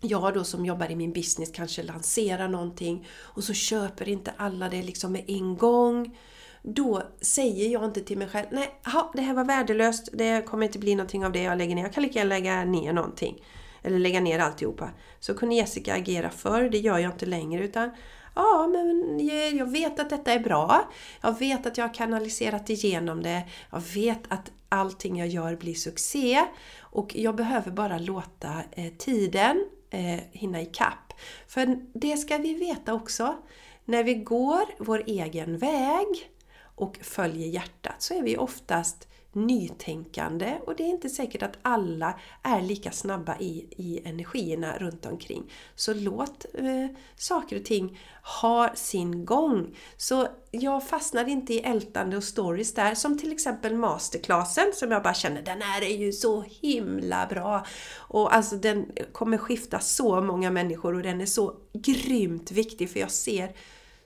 jag 0.00 0.34
då 0.34 0.44
som 0.44 0.66
jobbar 0.66 0.90
i 0.90 0.96
min 0.96 1.12
business 1.12 1.50
kanske 1.50 1.82
lanserar 1.82 2.48
någonting 2.48 3.06
och 3.20 3.44
så 3.44 3.54
köper 3.54 4.08
inte 4.08 4.32
alla 4.36 4.68
det 4.68 4.82
liksom 4.82 5.12
med 5.12 5.24
en 5.26 5.56
gång. 5.56 6.18
Då 6.62 7.02
säger 7.20 7.68
jag 7.68 7.84
inte 7.84 8.00
till 8.00 8.18
mig 8.18 8.28
själv, 8.28 8.46
nej, 8.50 8.80
aha, 8.86 9.12
det 9.14 9.22
här 9.22 9.34
var 9.34 9.44
värdelöst, 9.44 10.08
det 10.12 10.46
kommer 10.46 10.66
inte 10.66 10.78
bli 10.78 10.94
någonting 10.94 11.24
av 11.24 11.32
det 11.32 11.42
jag 11.42 11.58
lägger 11.58 11.74
ner. 11.74 11.82
Jag 11.82 11.92
kan 11.92 12.02
lika 12.02 12.18
gärna 12.18 12.28
lägga 12.28 12.64
ner 12.64 12.92
någonting. 12.92 13.44
Eller 13.82 13.98
lägga 13.98 14.20
ner 14.20 14.38
alltihopa. 14.38 14.90
Så 15.20 15.34
kunde 15.34 15.54
Jessica 15.54 15.94
agera 15.94 16.30
förr, 16.30 16.68
det 16.70 16.78
gör 16.78 16.98
jag 16.98 17.12
inte 17.12 17.26
längre 17.26 17.64
utan 17.64 17.90
Ja, 18.34 18.66
men 18.72 19.18
jag 19.56 19.70
vet 19.70 20.00
att 20.00 20.10
detta 20.10 20.32
är 20.32 20.38
bra. 20.38 20.90
Jag 21.20 21.38
vet 21.38 21.66
att 21.66 21.78
jag 21.78 21.84
har 21.88 21.94
kanaliserat 21.94 22.70
igenom 22.70 23.22
det. 23.22 23.42
Jag 23.70 23.80
vet 23.80 24.20
att 24.28 24.52
allting 24.68 25.18
jag 25.18 25.28
gör 25.28 25.56
blir 25.56 25.74
succé. 25.74 26.44
Och 26.80 27.16
jag 27.16 27.36
behöver 27.36 27.70
bara 27.70 27.98
låta 27.98 28.62
eh, 28.72 28.92
tiden 28.98 29.64
eh, 29.90 30.20
hinna 30.32 30.60
ikapp. 30.60 31.12
För 31.46 31.78
det 31.92 32.16
ska 32.16 32.36
vi 32.38 32.54
veta 32.54 32.94
också. 32.94 33.36
När 33.84 34.04
vi 34.04 34.14
går 34.14 34.64
vår 34.78 35.02
egen 35.06 35.58
väg 35.58 36.30
och 36.74 36.98
följer 37.02 37.48
hjärtat 37.48 38.02
så 38.02 38.14
är 38.14 38.22
vi 38.22 38.36
oftast 38.36 39.08
nytänkande 39.32 40.58
och 40.66 40.76
det 40.76 40.82
är 40.82 40.88
inte 40.88 41.08
säkert 41.08 41.42
att 41.42 41.58
alla 41.62 42.18
är 42.42 42.60
lika 42.60 42.90
snabba 42.92 43.36
i, 43.38 43.66
i 43.70 44.00
energierna 44.04 44.78
runt 44.78 45.06
omkring. 45.06 45.52
Så 45.74 45.94
låt 45.94 46.46
eh, 46.54 46.86
saker 47.16 47.58
och 47.58 47.64
ting 47.64 47.98
ha 48.40 48.74
sin 48.74 49.24
gång. 49.24 49.76
Så 49.96 50.28
jag 50.50 50.88
fastnar 50.88 51.28
inte 51.28 51.54
i 51.54 51.60
ältande 51.60 52.16
och 52.16 52.24
stories 52.24 52.74
där, 52.74 52.94
som 52.94 53.18
till 53.18 53.32
exempel 53.32 53.74
masterclassen 53.74 54.66
som 54.74 54.90
jag 54.90 55.02
bara 55.02 55.14
känner, 55.14 55.42
den 55.42 55.62
här 55.62 55.82
är 55.82 55.96
ju 55.96 56.12
så 56.12 56.44
himla 56.60 57.26
bra! 57.26 57.66
Och 57.96 58.34
alltså 58.34 58.56
den 58.56 58.86
kommer 59.12 59.38
skifta 59.38 59.78
så 59.78 60.20
många 60.20 60.50
människor 60.50 60.94
och 60.94 61.02
den 61.02 61.20
är 61.20 61.26
så 61.26 61.54
grymt 61.72 62.50
viktig 62.50 62.90
för 62.90 63.00
jag 63.00 63.10
ser 63.10 63.52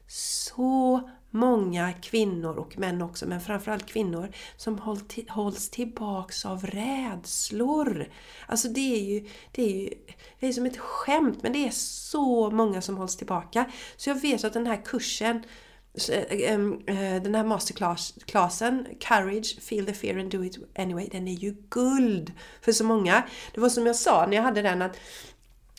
så 0.09 1.01
många 1.35 1.93
kvinnor 1.93 2.57
och 2.57 2.79
män 2.79 3.03
också, 3.03 3.27
men 3.27 3.41
framförallt 3.41 3.87
kvinnor, 3.87 4.29
som 4.57 4.79
hålls 5.29 5.71
tillbaks 5.71 6.47
av 6.47 6.67
rädslor. 6.67 8.07
Alltså 8.47 8.69
det 8.69 8.95
är 8.97 9.05
ju, 9.05 9.29
det 9.53 9.63
är 9.63 9.81
ju 9.81 9.91
det 10.41 10.47
är 10.47 10.53
som 10.53 10.67
ett 10.67 10.79
skämt, 10.79 11.43
men 11.43 11.53
det 11.53 11.67
är 11.67 11.71
så 11.71 12.51
många 12.51 12.81
som 12.83 12.97
hålls 12.97 13.17
tillbaka. 13.17 13.65
Så 13.97 14.11
jag 14.11 14.21
vet 14.21 14.45
att 14.45 14.53
den 14.53 14.67
här 14.67 14.85
kursen 14.85 15.43
eh, 16.09 16.53
eh, 16.53 17.23
den 17.23 17.35
här 17.35 17.45
masterclassen, 17.45 18.87
Courage, 19.01 19.61
Feel 19.61 19.87
the 19.87 19.93
Fear 19.93 20.19
and 20.19 20.31
Do 20.31 20.45
It 20.45 20.59
Anyway, 20.79 21.09
den 21.13 21.29
är 21.29 21.33
ju 21.33 21.57
guld 21.71 22.33
för 22.61 22.73
så 22.73 22.85
många. 22.85 23.23
Det 23.55 23.61
var 23.61 23.69
som 23.69 23.87
jag 23.87 23.97
sa 23.97 24.27
när 24.27 24.37
jag 24.37 24.43
hade 24.43 24.63
den 24.63 24.83
att 24.83 24.97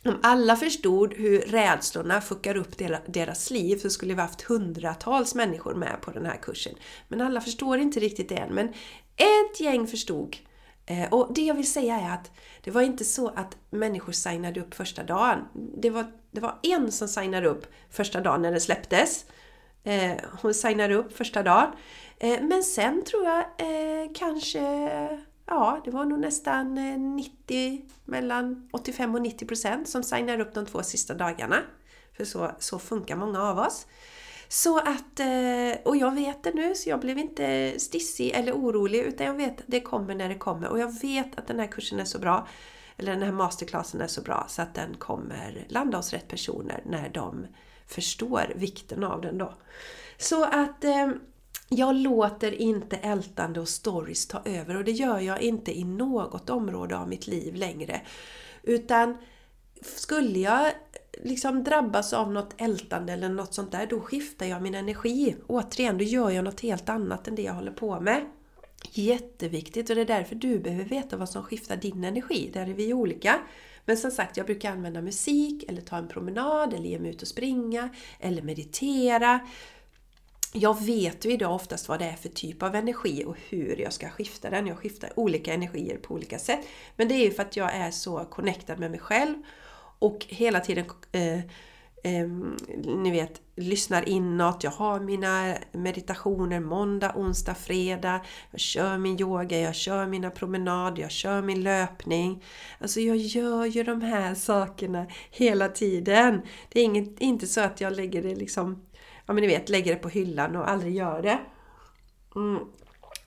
om 0.05 0.19
alla 0.23 0.55
förstod 0.55 1.13
hur 1.13 1.39
rädslorna 1.39 2.21
fuckar 2.21 2.57
upp 2.57 2.77
deras 3.07 3.51
liv 3.51 3.77
så 3.77 3.89
skulle 3.89 4.13
vi 4.13 4.21
haft 4.21 4.41
hundratals 4.41 5.35
människor 5.35 5.75
med 5.75 6.01
på 6.01 6.11
den 6.11 6.25
här 6.25 6.37
kursen. 6.37 6.73
Men 7.07 7.21
alla 7.21 7.41
förstår 7.41 7.77
inte 7.77 7.99
riktigt 7.99 8.29
det 8.29 8.35
än. 8.35 8.53
Men 8.53 8.67
ett 9.15 9.59
gäng 9.59 9.87
förstod. 9.87 10.37
Eh, 10.85 11.13
och 11.13 11.33
det 11.33 11.41
jag 11.41 11.55
vill 11.55 11.71
säga 11.71 11.95
är 11.95 12.13
att 12.13 12.31
det 12.63 12.71
var 12.71 12.81
inte 12.81 13.05
så 13.05 13.27
att 13.27 13.57
människor 13.69 14.11
signade 14.11 14.61
upp 14.61 14.73
första 14.73 15.03
dagen. 15.03 15.39
Det 15.53 15.89
var, 15.89 16.05
det 16.31 16.41
var 16.41 16.59
en 16.63 16.91
som 16.91 17.07
signade 17.07 17.47
upp 17.47 17.65
första 17.89 18.21
dagen 18.21 18.41
när 18.41 18.51
den 18.51 18.61
släpptes. 18.61 19.25
Eh, 19.83 20.13
hon 20.41 20.53
signade 20.53 20.95
upp 20.95 21.17
första 21.17 21.43
dagen. 21.43 21.71
Eh, 22.19 22.41
men 22.41 22.63
sen 22.63 23.03
tror 23.03 23.25
jag 23.25 23.45
kanske 24.15 24.61
Ja, 25.45 25.81
det 25.85 25.91
var 25.91 26.05
nog 26.05 26.19
nästan 26.19 26.77
eh, 26.77 26.99
90, 26.99 27.85
mellan 28.05 28.69
85 28.71 29.15
och 29.15 29.21
90 29.21 29.47
procent 29.47 29.89
som 29.89 30.03
signar 30.03 30.39
upp 30.39 30.53
de 30.53 30.65
två 30.65 30.83
sista 30.83 31.13
dagarna. 31.13 31.57
För 32.17 32.25
så, 32.25 32.51
så 32.59 32.79
funkar 32.79 33.15
många 33.15 33.41
av 33.41 33.59
oss. 33.59 33.87
Så 34.47 34.77
att, 34.77 35.19
eh, 35.19 35.81
och 35.85 35.97
jag 35.97 36.15
vet 36.15 36.43
det 36.43 36.53
nu, 36.53 36.75
så 36.75 36.89
jag 36.89 36.99
blev 36.99 37.17
inte 37.17 37.79
stissig 37.79 38.31
eller 38.31 38.53
orolig 38.53 38.99
utan 38.99 39.27
jag 39.27 39.33
vet 39.33 39.59
att 39.59 39.65
det 39.67 39.81
kommer 39.81 40.15
när 40.15 40.29
det 40.29 40.35
kommer. 40.35 40.69
Och 40.69 40.79
jag 40.79 41.01
vet 41.01 41.39
att 41.39 41.47
den 41.47 41.59
här 41.59 41.67
kursen 41.67 41.99
är 41.99 42.05
så 42.05 42.19
bra, 42.19 42.47
eller 42.97 43.11
den 43.11 43.23
här 43.23 43.31
masterclassen 43.31 44.01
är 44.01 44.07
så 44.07 44.21
bra, 44.21 44.45
så 44.49 44.61
att 44.61 44.73
den 44.73 44.97
kommer 44.97 45.65
landa 45.69 45.97
hos 45.97 46.13
rätt 46.13 46.27
personer 46.27 46.81
när 46.85 47.09
de 47.09 47.47
förstår 47.87 48.53
vikten 48.55 49.03
av 49.03 49.21
den 49.21 49.37
då. 49.37 49.53
Så 50.17 50.43
att 50.43 50.83
eh, 50.83 51.09
jag 51.69 51.95
låter 51.95 52.61
inte 52.61 52.95
ältande 52.97 53.59
och 53.59 53.67
stories 53.67 54.27
ta 54.27 54.41
över 54.45 54.77
och 54.77 54.83
det 54.83 54.91
gör 54.91 55.19
jag 55.19 55.41
inte 55.41 55.77
i 55.77 55.83
något 55.83 56.49
område 56.49 56.97
av 56.97 57.09
mitt 57.09 57.27
liv 57.27 57.55
längre. 57.55 58.01
Utan 58.63 59.17
skulle 59.81 60.39
jag 60.39 60.71
liksom 61.23 61.63
drabbas 61.63 62.13
av 62.13 62.31
något 62.31 62.53
ältande 62.57 63.13
eller 63.13 63.29
något 63.29 63.53
sånt 63.53 63.71
där, 63.71 63.87
då 63.87 63.99
skiftar 63.99 64.45
jag 64.45 64.61
min 64.61 64.75
energi. 64.75 65.35
Återigen, 65.47 65.97
då 65.97 66.03
gör 66.03 66.29
jag 66.29 66.43
något 66.43 66.61
helt 66.61 66.89
annat 66.89 67.27
än 67.27 67.35
det 67.35 67.41
jag 67.41 67.53
håller 67.53 67.71
på 67.71 67.99
med. 67.99 68.21
Jätteviktigt 68.91 69.89
och 69.89 69.95
det 69.95 70.01
är 70.01 70.05
därför 70.05 70.35
du 70.35 70.59
behöver 70.59 70.85
veta 70.85 71.17
vad 71.17 71.29
som 71.29 71.43
skiftar 71.43 71.77
din 71.77 72.03
energi. 72.03 72.49
Där 72.53 72.69
är 72.69 72.73
vi 72.73 72.93
olika. 72.93 73.39
Men 73.85 73.97
som 73.97 74.11
sagt, 74.11 74.37
jag 74.37 74.45
brukar 74.45 74.71
använda 74.71 75.01
musik, 75.01 75.63
eller 75.67 75.81
ta 75.81 75.97
en 75.97 76.07
promenad, 76.07 76.73
eller 76.73 76.89
ge 76.89 76.99
mig 76.99 77.09
ut 77.09 77.21
och 77.21 77.27
springa, 77.27 77.89
eller 78.19 78.41
meditera 78.41 79.39
jag 80.55 80.85
vet 80.85 81.25
ju 81.25 81.31
idag 81.31 81.55
oftast 81.55 81.89
vad 81.89 81.99
det 81.99 82.05
är 82.05 82.15
för 82.15 82.29
typ 82.29 82.63
av 82.63 82.75
energi 82.75 83.23
och 83.25 83.35
hur 83.49 83.81
jag 83.81 83.93
ska 83.93 84.09
skifta 84.09 84.49
den. 84.49 84.67
Jag 84.67 84.77
skiftar 84.77 85.19
olika 85.19 85.53
energier 85.53 85.97
på 85.97 86.13
olika 86.13 86.39
sätt. 86.39 86.59
Men 86.95 87.07
det 87.07 87.13
är 87.15 87.23
ju 87.23 87.31
för 87.31 87.43
att 87.43 87.57
jag 87.57 87.75
är 87.75 87.91
så 87.91 88.25
connectad 88.25 88.79
med 88.79 88.91
mig 88.91 88.99
själv 88.99 89.35
och 89.99 90.25
hela 90.29 90.59
tiden 90.59 90.85
eh, 91.11 91.39
eh, 92.03 92.27
ni 92.85 93.11
vet, 93.11 93.41
lyssnar 93.55 94.09
inåt. 94.09 94.63
Jag 94.63 94.71
har 94.71 94.99
mina 94.99 95.55
meditationer 95.71 96.59
måndag, 96.59 97.13
onsdag, 97.15 97.55
fredag. 97.55 98.21
Jag 98.51 98.59
kör 98.59 98.97
min 98.97 99.21
yoga, 99.21 99.59
jag 99.59 99.75
kör 99.75 100.07
mina 100.07 100.31
promenader, 100.31 101.01
jag 101.01 101.11
kör 101.11 101.41
min 101.41 101.63
löpning. 101.63 102.43
Alltså 102.79 102.99
jag 102.99 103.17
gör 103.17 103.65
ju 103.65 103.83
de 103.83 104.01
här 104.01 104.35
sakerna 104.35 105.05
hela 105.31 105.69
tiden. 105.69 106.41
Det 106.69 106.79
är 106.79 106.83
inget, 106.83 107.19
inte 107.19 107.47
så 107.47 107.61
att 107.61 107.81
jag 107.81 107.93
lägger 107.93 108.23
det 108.23 108.35
liksom, 108.35 108.81
ja 109.25 109.33
men 109.33 109.41
ni 109.41 109.47
vet, 109.47 109.69
lägger 109.69 109.91
det 109.91 110.01
på 110.01 110.09
hyllan 110.09 110.55
och 110.55 110.69
aldrig 110.69 110.95
gör 110.95 111.21
det. 111.21 111.39
Mm. 112.35 112.59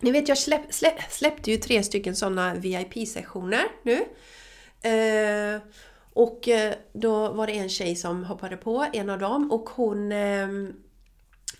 Ni 0.00 0.11
vet, 0.11 0.28
jag 0.28 0.38
släpp, 0.38 0.74
släpp, 0.74 1.02
släppte 1.11 1.50
ju 1.50 1.56
tre 1.56 1.82
stycken 1.82 2.16
sådana 2.16 2.54
VIP-sessioner 2.54 3.64
nu. 3.82 4.04
Eh, 4.90 5.61
och 6.12 6.48
eh, 6.48 6.74
då 6.92 7.32
var 7.32 7.46
det 7.46 7.52
en 7.52 7.68
tjej 7.68 7.96
som 7.96 8.24
hoppade 8.24 8.56
på, 8.56 8.87
en 8.92 9.11
av 9.11 9.18
dem, 9.18 9.52
och 9.52 9.70
hon 9.70 10.12
eh, 10.12 10.48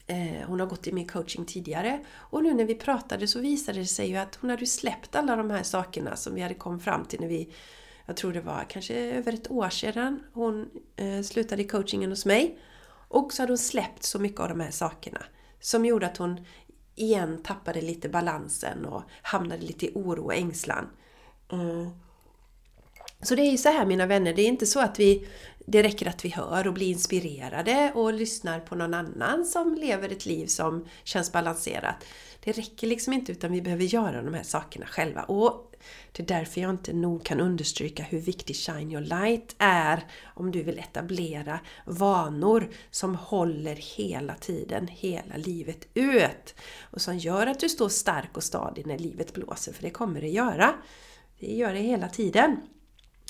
eh, 0.09 0.47
hon 0.47 0.61
har 0.61 0.67
gått 0.67 0.87
i 0.87 0.93
min 0.93 1.09
coaching 1.09 1.45
tidigare 1.45 2.01
och 2.17 2.43
nu 2.43 2.55
när 2.55 2.65
vi 2.65 2.75
pratade 2.75 3.27
så 3.27 3.41
visade 3.41 3.79
det 3.79 3.87
sig 3.87 4.09
ju 4.09 4.17
att 4.17 4.35
hon 4.35 4.51
hade 4.51 4.67
släppt 4.67 5.17
alla 5.17 5.37
de 5.37 5.51
här 5.51 5.63
sakerna 5.63 6.17
som 6.17 6.35
vi 6.35 6.41
hade 6.41 6.55
kommit 6.55 6.85
fram 6.85 7.05
till 7.05 7.21
när 7.21 7.29
vi 7.29 7.53
jag 8.07 8.17
tror 8.17 8.33
det 8.33 8.41
var 8.41 8.67
kanske 8.69 8.95
över 8.95 9.33
ett 9.33 9.51
år 9.51 9.69
sedan 9.69 10.25
hon 10.33 10.71
eh, 10.97 11.23
slutade 11.23 11.63
i 11.63 11.69
coachingen 11.69 12.11
hos 12.11 12.27
mig. 12.27 12.59
Och 13.09 13.33
så 13.33 13.43
hade 13.43 13.53
hon 13.53 13.59
släppt 13.59 14.03
så 14.03 14.19
mycket 14.19 14.41
av 14.41 14.49
de 14.49 14.61
här 14.61 14.71
sakerna 14.71 15.23
som 15.61 15.85
gjorde 15.85 16.07
att 16.07 16.17
hon 16.17 16.45
igen 16.95 17.43
tappade 17.43 17.81
lite 17.81 18.09
balansen 18.09 18.85
och 18.85 19.03
hamnade 19.23 19.63
lite 19.63 19.87
i 19.87 19.93
oro 19.95 20.25
och 20.25 20.35
ängslan. 20.35 20.87
Mm. 21.53 21.91
Så 23.23 23.35
det 23.35 23.43
är 23.43 23.51
ju 23.51 23.59
så 23.59 23.69
här 23.69 23.87
mina 23.87 24.07
vänner, 24.07 24.35
det 24.35 24.43
är 24.43 24.49
inte 24.49 24.67
så 24.67 24.81
att 24.81 24.99
vi 24.99 25.29
det 25.71 25.83
räcker 25.83 26.09
att 26.09 26.25
vi 26.25 26.29
hör 26.29 26.67
och 26.67 26.75
blir 26.75 26.87
inspirerade 26.87 27.93
och 27.95 28.13
lyssnar 28.13 28.61
på 28.61 28.75
någon 28.75 28.95
annan 28.95 29.45
som 29.45 29.75
lever 29.75 30.09
ett 30.09 30.27
liv 30.27 30.47
som 30.47 30.89
känns 31.05 31.33
balanserat. 31.33 32.05
Det 32.45 32.53
räcker 32.53 32.87
liksom 32.87 33.13
inte 33.13 33.33
utan 33.33 33.53
vi 33.53 33.63
behöver 33.63 33.85
göra 33.85 34.23
de 34.23 34.35
här 34.35 34.43
sakerna 34.43 34.87
själva. 34.87 35.23
Och 35.23 35.68
det 36.13 36.23
är 36.23 36.27
därför 36.27 36.61
jag 36.61 36.71
inte 36.71 36.93
nog 36.93 37.25
kan 37.25 37.41
understryka 37.41 38.03
hur 38.03 38.21
viktig 38.21 38.57
Shine 38.57 38.93
Your 38.93 39.01
Light 39.03 39.55
är 39.59 40.05
om 40.35 40.51
du 40.51 40.63
vill 40.63 40.79
etablera 40.79 41.61
vanor 41.87 42.71
som 42.91 43.15
håller 43.15 43.75
hela 43.75 44.35
tiden, 44.35 44.89
hela 44.89 45.37
livet 45.37 45.89
ut. 45.95 46.55
Och 46.91 47.01
som 47.01 47.19
gör 47.19 47.47
att 47.47 47.61
du 47.61 47.69
står 47.69 47.89
stark 47.89 48.37
och 48.37 48.45
stadig 48.45 48.87
när 48.87 48.99
livet 48.99 49.35
blåser, 49.35 49.73
för 49.73 49.83
det 49.83 49.91
kommer 49.91 50.21
det 50.21 50.29
göra. 50.29 50.75
Det 51.41 51.55
gör 51.55 51.73
det 51.73 51.81
hela 51.81 52.09
tiden. 52.09 52.57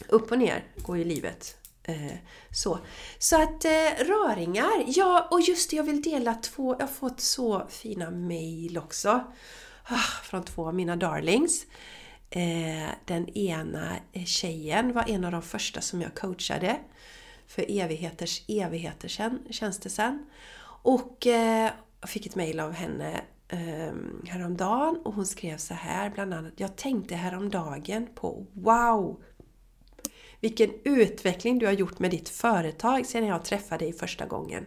Upp 0.08 0.32
och 0.32 0.38
ner 0.38 0.64
går 0.76 0.98
ju 0.98 1.04
livet. 1.04 1.56
Eh, 1.82 2.12
så. 2.50 2.78
så 3.18 3.42
att 3.42 3.64
eh, 3.64 4.04
röringar, 4.04 4.84
ja 4.86 5.28
och 5.30 5.40
just 5.40 5.70
det, 5.70 5.76
jag 5.76 5.84
vill 5.84 6.02
dela 6.02 6.34
två, 6.34 6.76
jag 6.78 6.86
har 6.86 6.94
fått 6.94 7.20
så 7.20 7.66
fina 7.68 8.10
mail 8.10 8.78
också. 8.78 9.24
Ah, 9.84 10.22
från 10.22 10.44
två 10.44 10.66
av 10.66 10.74
mina 10.74 10.96
darlings. 10.96 11.66
Eh, 12.30 12.88
den 13.04 13.28
ena 13.28 13.96
tjejen 14.26 14.92
var 14.92 15.04
en 15.08 15.24
av 15.24 15.32
de 15.32 15.42
första 15.42 15.80
som 15.80 16.02
jag 16.02 16.14
coachade 16.14 16.78
för 17.46 17.64
evigheters 17.68 18.42
evigheter 18.48 19.08
sen, 19.08 19.42
känns 19.50 19.78
det 19.78 19.90
sen. 19.90 20.26
Och 20.82 21.26
eh, 21.26 21.70
jag 22.00 22.10
fick 22.10 22.26
ett 22.26 22.36
mail 22.36 22.60
av 22.60 22.72
henne 22.72 23.20
eh, 23.48 23.94
häromdagen 24.28 25.00
och 25.04 25.14
hon 25.14 25.26
skrev 25.26 25.56
så 25.56 25.74
här 25.74 26.10
bland 26.10 26.34
annat 26.34 26.52
Jag 26.56 26.76
tänkte 26.76 27.14
häromdagen 27.14 28.08
på 28.14 28.46
Wow! 28.52 29.22
Vilken 30.40 30.70
utveckling 30.84 31.58
du 31.58 31.66
har 31.66 31.72
gjort 31.72 31.98
med 31.98 32.10
ditt 32.10 32.28
företag 32.28 33.06
sedan 33.06 33.26
jag 33.26 33.44
träffade 33.44 33.84
dig 33.84 33.92
första 33.92 34.26
gången. 34.26 34.66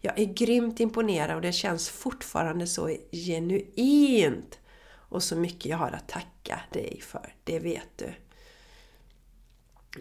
Jag 0.00 0.18
är 0.18 0.24
grymt 0.24 0.80
imponerad 0.80 1.36
och 1.36 1.42
det 1.42 1.52
känns 1.52 1.88
fortfarande 1.88 2.66
så 2.66 2.96
genuint. 3.12 4.58
Och 5.12 5.22
så 5.22 5.36
mycket 5.36 5.66
jag 5.66 5.76
har 5.76 5.90
att 5.90 6.08
tacka 6.08 6.60
dig 6.70 7.00
för, 7.00 7.34
det 7.44 7.58
vet 7.58 7.98
du. 7.98 8.14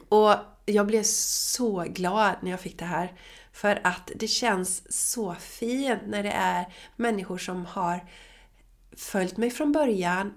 Och 0.09 0.35
jag 0.65 0.87
blev 0.87 1.03
så 1.03 1.85
glad 1.87 2.35
när 2.41 2.51
jag 2.51 2.59
fick 2.59 2.79
det 2.79 2.85
här. 2.85 3.13
För 3.51 3.79
att 3.83 4.11
det 4.15 4.27
känns 4.27 4.93
så 5.09 5.35
fint 5.35 6.01
när 6.07 6.23
det 6.23 6.31
är 6.31 6.73
människor 6.95 7.37
som 7.37 7.65
har 7.65 8.05
följt 8.97 9.37
mig 9.37 9.49
från 9.49 9.71
början, 9.71 10.33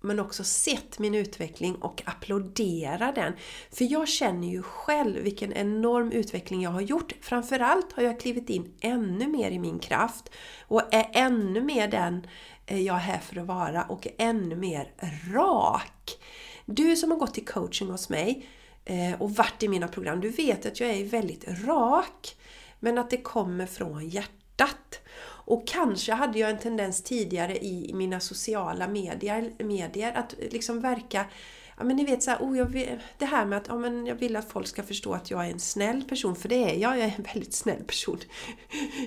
men 0.00 0.20
också 0.20 0.44
sett 0.44 0.98
min 0.98 1.14
utveckling 1.14 1.74
och 1.74 2.02
applådera 2.06 3.12
den. 3.12 3.32
För 3.70 3.92
jag 3.92 4.08
känner 4.08 4.48
ju 4.48 4.62
själv 4.62 5.22
vilken 5.22 5.52
enorm 5.52 6.12
utveckling 6.12 6.62
jag 6.62 6.70
har 6.70 6.80
gjort. 6.80 7.12
Framförallt 7.20 7.92
har 7.92 8.02
jag 8.02 8.20
klivit 8.20 8.50
in 8.50 8.74
ännu 8.80 9.28
mer 9.28 9.50
i 9.50 9.58
min 9.58 9.78
kraft 9.78 10.30
och 10.60 10.94
är 10.94 11.10
ännu 11.12 11.60
mer 11.60 11.88
den 11.88 12.26
Eh, 12.68 12.80
jag 12.80 12.96
är 12.96 13.00
här 13.00 13.18
för 13.18 13.40
att 13.40 13.46
vara 13.46 13.82
och 13.82 14.06
är 14.06 14.12
ännu 14.18 14.56
mer 14.56 14.92
rak. 15.34 16.18
Du 16.66 16.96
som 16.96 17.10
har 17.10 17.18
gått 17.18 17.38
i 17.38 17.40
coaching 17.40 17.90
hos 17.90 18.08
mig 18.08 18.48
eh, 18.84 19.22
och 19.22 19.30
varit 19.30 19.62
i 19.62 19.68
mina 19.68 19.88
program, 19.88 20.20
du 20.20 20.30
vet 20.30 20.66
att 20.66 20.80
jag 20.80 20.90
är 20.90 21.04
väldigt 21.04 21.44
rak. 21.66 22.36
Men 22.80 22.98
att 22.98 23.10
det 23.10 23.16
kommer 23.16 23.66
från 23.66 24.08
hjärtat. 24.08 25.00
Och 25.24 25.68
kanske 25.68 26.12
hade 26.12 26.38
jag 26.38 26.50
en 26.50 26.58
tendens 26.58 27.02
tidigare 27.02 27.64
i 27.64 27.90
mina 27.94 28.20
sociala 28.20 28.88
medier, 28.88 29.52
medier 29.58 30.12
att 30.12 30.34
liksom 30.50 30.80
verka 30.80 31.26
Ja 31.78 31.84
men 31.84 31.96
ni 31.96 32.04
vet 32.04 32.22
såhär, 32.22 32.38
oh, 32.38 32.66
vill, 32.66 33.00
det 33.18 33.24
här 33.24 33.46
med 33.46 33.58
att 33.58 33.68
ja, 33.68 33.76
men 33.76 34.06
jag 34.06 34.14
vill 34.14 34.36
att 34.36 34.52
folk 34.52 34.66
ska 34.66 34.82
förstå 34.82 35.12
att 35.12 35.30
jag 35.30 35.46
är 35.46 35.50
en 35.50 35.60
snäll 35.60 36.04
person, 36.04 36.36
för 36.36 36.48
det 36.48 36.64
är 36.64 36.74
jag. 36.74 36.98
Jag 36.98 37.04
är 37.04 37.14
en 37.16 37.22
väldigt 37.22 37.54
snäll 37.54 37.84
person 37.84 38.18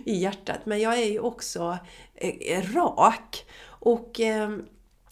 i 0.06 0.16
hjärtat. 0.16 0.66
Men 0.66 0.80
jag 0.80 1.00
är 1.00 1.06
ju 1.06 1.20
också 1.20 1.78
eh, 2.16 2.74
rak. 2.74 3.46
Och 3.64 4.20
eh, 4.20 4.50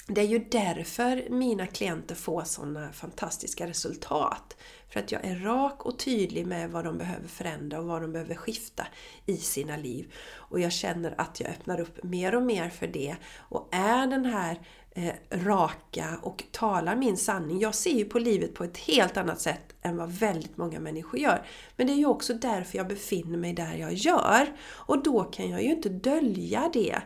det 0.08 0.22
är 0.22 0.26
ju 0.26 0.40
därför 0.40 1.30
mina 1.30 1.68
klienter 1.68 2.16
får 2.16 2.44
sådana 2.44 2.92
fantastiska 2.92 3.68
resultat. 3.68 4.58
För 4.90 5.00
att 5.00 5.12
jag 5.12 5.26
är 5.26 5.36
rak 5.36 5.86
och 5.86 6.00
tydlig 6.00 6.48
med 6.48 6.72
vad 6.72 6.86
de 6.86 6.98
behöver 6.98 7.28
förändra 7.28 7.80
och 7.80 7.86
vad 7.86 8.02
de 8.02 8.12
behöver 8.12 8.36
skifta 8.36 8.88
i 9.26 9.38
sina 9.38 9.78
liv. 9.78 10.14
Och 10.36 10.60
jag 10.60 10.72
känner 10.72 11.16
att 11.18 11.40
jag 11.40 11.50
öppnar 11.50 11.80
upp 11.80 12.04
mer 12.04 12.36
och 12.36 12.44
mer 12.44 12.70
för 12.70 12.88
det 12.88 13.16
och 13.38 13.70
är 13.72 14.08
den 14.08 14.26
här 14.26 14.60
eh, 14.92 15.14
raka 15.32 16.20
och 16.22 16.44
talar 16.52 16.96
min 16.96 17.18
sanning. 17.18 17.60
Jag 17.60 17.76
ser 17.76 17.94
ju 17.94 18.06
på 18.06 18.20
livet 18.20 18.54
på 18.54 18.64
ett 18.64 18.78
helt 18.78 19.18
annat 19.18 19.42
sätt 19.42 19.70
än 19.82 19.98
vad 19.98 20.12
väldigt 20.12 20.58
många 20.58 20.80
människor 20.80 21.20
gör. 21.20 21.46
Men 21.76 21.88
det 21.88 21.94
är 21.94 21.98
ju 21.98 22.06
också 22.06 22.34
därför 22.34 22.78
jag 22.78 22.88
befinner 22.88 23.38
mig 23.38 23.54
där 23.54 23.76
jag 23.76 23.94
gör. 23.94 24.48
Och 24.72 25.04
då 25.04 25.24
kan 25.24 25.50
jag 25.50 25.64
ju 25.64 25.70
inte 25.70 25.90
dölja 25.90 26.70
det. 26.74 27.02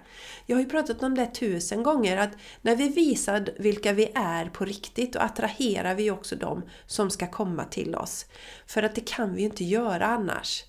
Jag 0.46 0.56
har 0.56 0.62
ju 0.62 0.70
pratat 0.70 1.04
om 1.04 1.16
det 1.16 1.26
tusen 1.26 1.84
gånger 1.84 2.18
att 2.18 2.32
när 2.62 2.76
vi 2.76 2.90
visar 2.90 3.50
vilka 3.60 3.94
vi 3.94 4.12
är 4.16 4.46
på 4.46 4.66
riktigt, 4.66 5.14
då 5.14 5.20
attraherar 5.20 5.96
vi 5.96 6.12
också 6.12 6.36
dem 6.36 6.62
som 6.88 7.10
ska 7.10 7.28
komma 7.28 7.64
till 7.64 7.96
oss. 7.96 8.26
För 8.68 8.84
att 8.84 8.96
det 8.96 9.08
kan 9.08 9.36
vi 9.36 9.42
ju 9.42 9.46
inte 9.48 9.64
göra 9.64 10.06
annars. 10.06 10.64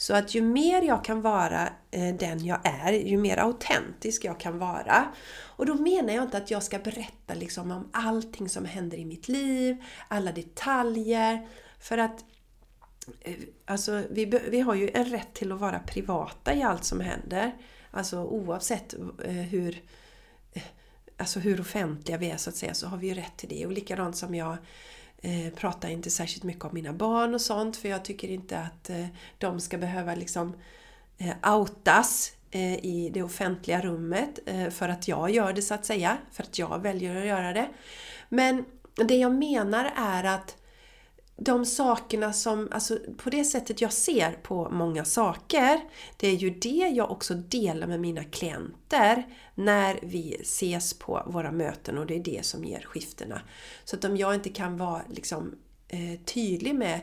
Så 0.00 0.14
att 0.14 0.34
ju 0.34 0.42
mer 0.42 0.82
jag 0.82 1.04
kan 1.04 1.20
vara 1.20 1.68
eh, 1.90 2.14
den 2.14 2.44
jag 2.44 2.58
är, 2.64 2.92
ju 2.92 3.16
mer 3.16 3.36
autentisk 3.36 4.24
jag 4.24 4.40
kan 4.40 4.58
vara. 4.58 5.08
Och 5.42 5.66
då 5.66 5.74
menar 5.74 6.14
jag 6.14 6.24
inte 6.24 6.36
att 6.36 6.50
jag 6.50 6.62
ska 6.62 6.78
berätta 6.78 7.34
liksom 7.34 7.70
om 7.70 7.88
allting 7.92 8.48
som 8.48 8.64
händer 8.64 8.98
i 8.98 9.04
mitt 9.04 9.28
liv, 9.28 9.84
alla 10.08 10.32
detaljer. 10.32 11.48
För 11.80 11.98
att 11.98 12.24
eh, 13.20 13.34
alltså, 13.64 14.02
vi, 14.10 14.24
vi 14.24 14.60
har 14.60 14.74
ju 14.74 14.90
en 14.94 15.04
rätt 15.04 15.34
till 15.34 15.52
att 15.52 15.60
vara 15.60 15.78
privata 15.78 16.54
i 16.54 16.62
allt 16.62 16.84
som 16.84 17.00
händer. 17.00 17.52
Alltså 17.90 18.24
oavsett 18.24 18.94
eh, 19.24 19.32
hur, 19.32 19.82
alltså 21.16 21.40
hur 21.40 21.60
offentliga 21.60 22.18
vi 22.18 22.30
är 22.30 22.36
så 22.36 22.50
att 22.50 22.56
säga, 22.56 22.74
så 22.74 22.86
har 22.86 22.96
vi 22.96 23.06
ju 23.06 23.14
rätt 23.14 23.36
till 23.36 23.48
det. 23.48 23.66
Och 23.66 23.72
likadant 23.72 24.16
som 24.16 24.34
jag 24.34 24.56
eh, 25.22 25.52
pratar 25.54 25.88
inte 25.88 26.10
särskilt 26.10 26.44
mycket 26.44 26.64
om 26.64 26.70
mina 26.74 26.92
barn 26.92 27.34
och 27.34 27.40
sånt 27.40 27.76
för 27.76 27.88
jag 27.88 28.04
tycker 28.04 28.28
inte 28.28 28.58
att 28.58 28.90
eh, 28.90 29.06
de 29.38 29.60
ska 29.60 29.78
behöva 29.78 30.14
liksom 30.14 30.56
eh, 31.18 31.54
outas 31.54 32.32
eh, 32.50 32.84
i 32.84 33.10
det 33.14 33.22
offentliga 33.22 33.80
rummet 33.80 34.38
eh, 34.46 34.70
för 34.70 34.88
att 34.88 35.08
jag 35.08 35.30
gör 35.30 35.52
det 35.52 35.62
så 35.62 35.74
att 35.74 35.84
säga, 35.84 36.18
för 36.32 36.42
att 36.42 36.58
jag 36.58 36.82
väljer 36.82 37.16
att 37.16 37.26
göra 37.26 37.52
det. 37.52 37.68
Men 38.28 38.64
det 38.94 39.16
jag 39.16 39.32
menar 39.32 39.92
är 39.96 40.24
att 40.24 40.56
de 41.42 41.66
sakerna 41.66 42.32
som, 42.32 42.68
alltså 42.70 42.98
på 43.16 43.30
det 43.30 43.44
sättet 43.44 43.80
jag 43.80 43.92
ser 43.92 44.32
på 44.32 44.70
många 44.70 45.04
saker, 45.04 45.80
det 46.16 46.28
är 46.28 46.36
ju 46.36 46.50
det 46.50 46.92
jag 46.94 47.10
också 47.10 47.34
delar 47.34 47.86
med 47.86 48.00
mina 48.00 48.24
klienter 48.24 49.26
när 49.54 49.98
vi 50.02 50.36
ses 50.40 50.94
på 50.94 51.22
våra 51.26 51.52
möten 51.52 51.98
och 51.98 52.06
det 52.06 52.14
är 52.14 52.20
det 52.20 52.46
som 52.46 52.64
ger 52.64 52.80
skiftena. 52.80 53.42
Så 53.84 53.96
att 53.96 54.04
om 54.04 54.16
jag 54.16 54.34
inte 54.34 54.48
kan 54.48 54.76
vara 54.76 55.02
liksom 55.08 55.54
eh, 55.88 56.20
tydlig 56.24 56.74
med 56.74 57.00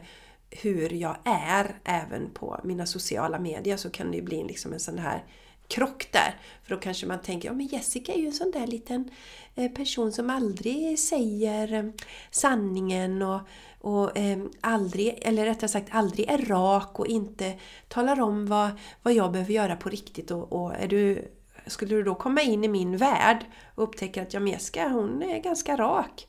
hur 0.49 0.89
jag 0.93 1.17
är 1.25 1.79
även 1.83 2.29
på 2.33 2.61
mina 2.63 2.85
sociala 2.85 3.39
medier 3.39 3.77
så 3.77 3.89
kan 3.89 4.11
det 4.11 4.17
ju 4.17 4.23
bli 4.23 4.43
liksom 4.43 4.73
en 4.73 4.79
sån 4.79 4.97
här 4.97 5.25
krock 5.67 6.07
där. 6.11 6.35
För 6.63 6.75
då 6.75 6.81
kanske 6.81 7.07
man 7.07 7.21
tänker, 7.21 7.49
ja 7.49 7.53
men 7.53 7.67
Jessica 7.67 8.13
är 8.13 8.17
ju 8.17 8.25
en 8.25 8.33
sån 8.33 8.51
där 8.51 8.67
liten 8.67 9.11
eh, 9.55 9.71
person 9.71 10.11
som 10.11 10.29
aldrig 10.29 10.99
säger 10.99 11.73
eh, 11.73 11.85
sanningen 12.31 13.21
och, 13.21 13.41
och 13.79 14.17
eh, 14.17 14.37
aldrig, 14.61 15.19
eller 15.21 15.45
rättare 15.45 15.67
sagt 15.67 15.87
aldrig 15.91 16.29
är 16.29 16.37
rak 16.37 16.99
och 16.99 17.07
inte 17.07 17.53
talar 17.87 18.21
om 18.21 18.45
vad, 18.45 18.69
vad 19.03 19.13
jag 19.13 19.31
behöver 19.31 19.53
göra 19.53 19.75
på 19.75 19.89
riktigt. 19.89 20.31
Och, 20.31 20.53
och 20.53 20.75
är 20.75 20.87
du, 20.87 21.31
skulle 21.67 21.95
du 21.95 22.03
då 22.03 22.15
komma 22.15 22.41
in 22.41 22.63
i 22.63 22.67
min 22.67 22.97
värld 22.97 23.45
och 23.75 23.83
upptäcka 23.83 24.21
att 24.21 24.33
Jessica 24.33 24.89
hon 24.89 25.23
är 25.23 25.39
ganska 25.39 25.75
rak 25.75 26.27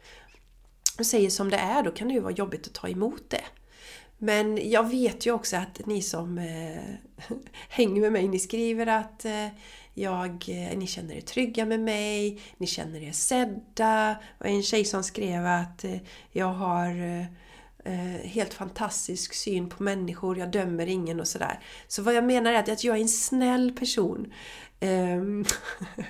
och 0.98 1.06
säger 1.06 1.30
som 1.30 1.50
det 1.50 1.56
är, 1.56 1.82
då 1.82 1.90
kan 1.90 2.08
det 2.08 2.14
ju 2.14 2.20
vara 2.20 2.32
jobbigt 2.32 2.66
att 2.66 2.74
ta 2.74 2.88
emot 2.88 3.30
det. 3.30 3.44
Men 4.18 4.70
jag 4.70 4.90
vet 4.90 5.26
ju 5.26 5.32
också 5.32 5.56
att 5.56 5.86
ni 5.86 6.02
som 6.02 6.38
eh, 6.38 7.34
hänger 7.68 8.00
med 8.00 8.12
mig, 8.12 8.28
ni 8.28 8.38
skriver 8.38 8.86
att 8.86 9.24
eh, 9.24 9.46
jag, 10.00 10.44
eh, 10.48 10.78
ni 10.78 10.86
känner 10.86 11.14
er 11.14 11.20
trygga 11.20 11.64
med 11.64 11.80
mig, 11.80 12.40
ni 12.56 12.66
känner 12.66 13.02
er 13.02 13.12
sedda. 13.12 14.16
Och 14.38 14.46
en 14.46 14.62
tjej 14.62 14.84
som 14.84 15.02
skrev 15.02 15.46
att 15.46 15.84
eh, 15.84 15.96
jag 16.32 16.52
har 16.52 16.90
eh, 17.84 18.20
helt 18.24 18.54
fantastisk 18.54 19.34
syn 19.34 19.68
på 19.68 19.82
människor, 19.82 20.38
jag 20.38 20.50
dömer 20.50 20.86
ingen 20.86 21.20
och 21.20 21.28
sådär. 21.28 21.60
Så 21.88 22.02
vad 22.02 22.14
jag 22.14 22.24
menar 22.24 22.52
är 22.52 22.72
att 22.72 22.84
jag 22.84 22.96
är 22.96 23.00
en 23.00 23.08
snäll 23.08 23.72
person. 23.72 24.32
Ehm, 24.80 25.44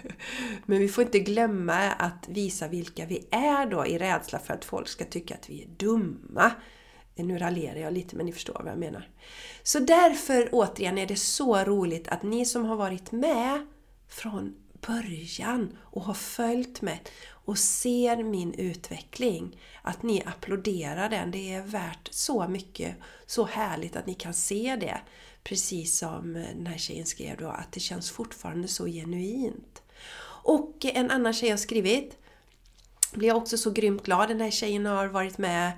men 0.66 0.78
vi 0.78 0.89
får 0.89 1.05
inte 1.05 1.18
glömma 1.18 1.91
att 1.91 2.28
visa 2.28 2.68
vilka 2.68 3.07
vi 3.07 3.28
är 3.30 3.66
då 3.66 3.86
i 3.86 3.99
rädsla 3.99 4.39
för 4.39 4.55
att 4.55 4.64
folk 4.64 4.89
ska 4.89 5.05
tycka 5.05 5.34
att 5.34 5.51
vi 5.51 5.62
är 5.62 5.68
dumma. 5.68 6.53
Nu 7.14 7.39
raljerar 7.39 7.80
jag 7.80 7.93
lite 7.93 8.16
men 8.16 8.26
ni 8.26 8.32
förstår 8.32 8.61
vad 8.64 8.72
jag 8.72 8.78
menar. 8.78 9.09
Så 9.62 9.78
därför 9.78 10.49
återigen 10.53 10.99
är 10.99 11.07
det 11.07 11.16
så 11.16 11.57
roligt 11.57 12.09
att 12.09 12.22
ni 12.22 12.45
som 12.45 12.64
har 12.64 12.76
varit 12.76 13.12
med 13.12 13.66
från 14.09 14.54
början 14.86 15.78
och 15.80 16.02
har 16.02 16.14
följt 16.14 16.82
mig 16.82 17.02
och 17.30 17.59
ser 17.59 18.22
min 18.22 18.54
utveckling, 18.54 19.61
att 19.82 20.02
ni 20.02 20.22
applåderar 20.26 21.09
den. 21.09 21.30
Det 21.30 21.52
är 21.52 21.62
värt 21.62 22.09
så 22.11 22.48
mycket, 22.48 22.96
så 23.26 23.44
härligt 23.44 23.96
att 23.96 24.06
ni 24.06 24.14
kan 24.14 24.34
se 24.34 24.76
det. 24.80 25.00
Precis 25.44 25.98
som 25.98 26.36
eh, 26.36 26.42
den 26.56 26.66
här 26.66 26.78
tjejen 26.78 27.06
skrev 27.06 27.36
då, 27.36 27.48
att 27.48 27.72
det 27.72 27.80
känns 27.80 28.11
fortfarande 28.11 28.68
så 28.68 28.86
genuint. 28.86 29.82
Och 30.44 30.84
en 30.84 31.11
annan 31.11 31.32
tjej 31.32 31.50
har 31.50 31.56
skrivit, 31.56 32.18
blir 33.12 33.28
jag 33.28 33.36
också 33.36 33.59
så 33.59 33.70
grymt 33.70 34.02
glad. 34.02 34.28
Den 34.28 34.40
här 34.40 34.50
tjejen 34.50 34.86
har 34.86 35.06
varit 35.06 35.38
med 35.38 35.72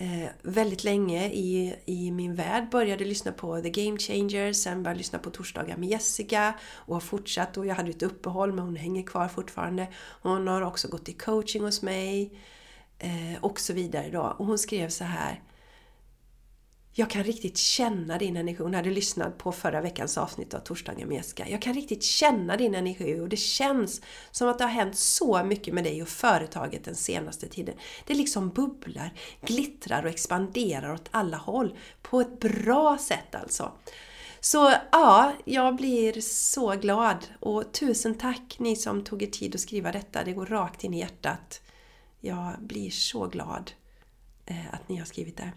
eh, 0.00 0.28
väldigt 0.42 0.84
länge 0.84 1.28
i, 1.28 1.76
i 1.86 2.10
min 2.10 2.34
värld. 2.34 2.70
Började 2.70 3.04
lyssna 3.04 3.32
på 3.32 3.60
The 3.60 3.70
Game 3.70 3.98
Changers, 3.98 4.56
sen 4.56 4.82
började 4.82 4.98
lyssna 4.98 5.18
på 5.18 5.30
Torsdagar 5.30 5.76
med 5.76 5.88
Jessica 5.88 6.54
och 6.62 6.94
har 6.94 7.00
fortsatt. 7.00 7.56
Och 7.56 7.66
jag 7.66 7.74
hade 7.74 7.90
ett 7.90 8.02
uppehåll 8.02 8.52
men 8.52 8.64
hon 8.64 8.76
hänger 8.76 9.02
kvar 9.02 9.28
fortfarande. 9.28 9.88
Hon 10.22 10.46
har 10.46 10.62
också 10.62 10.88
gått 10.88 11.08
i 11.08 11.12
coaching 11.12 11.62
hos 11.62 11.82
mig 11.82 12.40
eh, 12.98 13.40
och 13.40 13.60
så 13.60 13.72
vidare. 13.72 14.10
Då. 14.10 14.34
Och 14.38 14.46
hon 14.46 14.58
skrev 14.58 14.88
så 14.88 15.04
här 15.04 15.40
jag 17.00 17.10
kan 17.10 17.24
riktigt 17.24 17.56
känna 17.56 18.18
din 18.18 18.36
energi. 18.36 18.62
Hon 18.62 18.74
hade 18.74 18.90
lyssnat 18.90 19.38
på 19.38 19.52
förra 19.52 19.80
veckans 19.80 20.18
avsnitt 20.18 20.54
av 20.54 20.58
Torsdagen 20.58 21.08
med 21.08 21.16
Jessica. 21.16 21.48
Jag 21.48 21.62
kan 21.62 21.74
riktigt 21.74 22.02
känna 22.02 22.56
din 22.56 22.74
energi 22.74 23.20
och 23.20 23.28
det 23.28 23.36
känns 23.36 24.00
som 24.30 24.48
att 24.48 24.58
det 24.58 24.64
har 24.64 24.70
hänt 24.70 24.96
så 24.96 25.44
mycket 25.44 25.74
med 25.74 25.84
dig 25.84 26.02
och 26.02 26.08
företaget 26.08 26.84
den 26.84 26.94
senaste 26.94 27.48
tiden. 27.48 27.74
Det 28.06 28.14
liksom 28.14 28.48
bubblar, 28.48 29.12
glittrar 29.40 30.02
och 30.02 30.10
expanderar 30.10 30.92
åt 30.92 31.08
alla 31.10 31.36
håll. 31.36 31.76
På 32.02 32.20
ett 32.20 32.40
bra 32.40 32.98
sätt 32.98 33.34
alltså. 33.34 33.72
Så 34.40 34.72
ja, 34.92 35.32
jag 35.44 35.76
blir 35.76 36.20
så 36.20 36.76
glad 36.76 37.26
och 37.40 37.72
tusen 37.72 38.14
tack 38.14 38.56
ni 38.58 38.76
som 38.76 39.04
tog 39.04 39.22
er 39.22 39.26
tid 39.26 39.54
att 39.54 39.60
skriva 39.60 39.92
detta. 39.92 40.24
Det 40.24 40.32
går 40.32 40.46
rakt 40.46 40.84
in 40.84 40.94
i 40.94 40.98
hjärtat. 40.98 41.60
Jag 42.20 42.54
blir 42.58 42.90
så 42.90 43.26
glad 43.26 43.72
Eh, 44.50 44.74
att 44.74 44.88
ni 44.88 44.96
har 44.96 45.04
skrivit 45.04 45.36
det. 45.36 45.52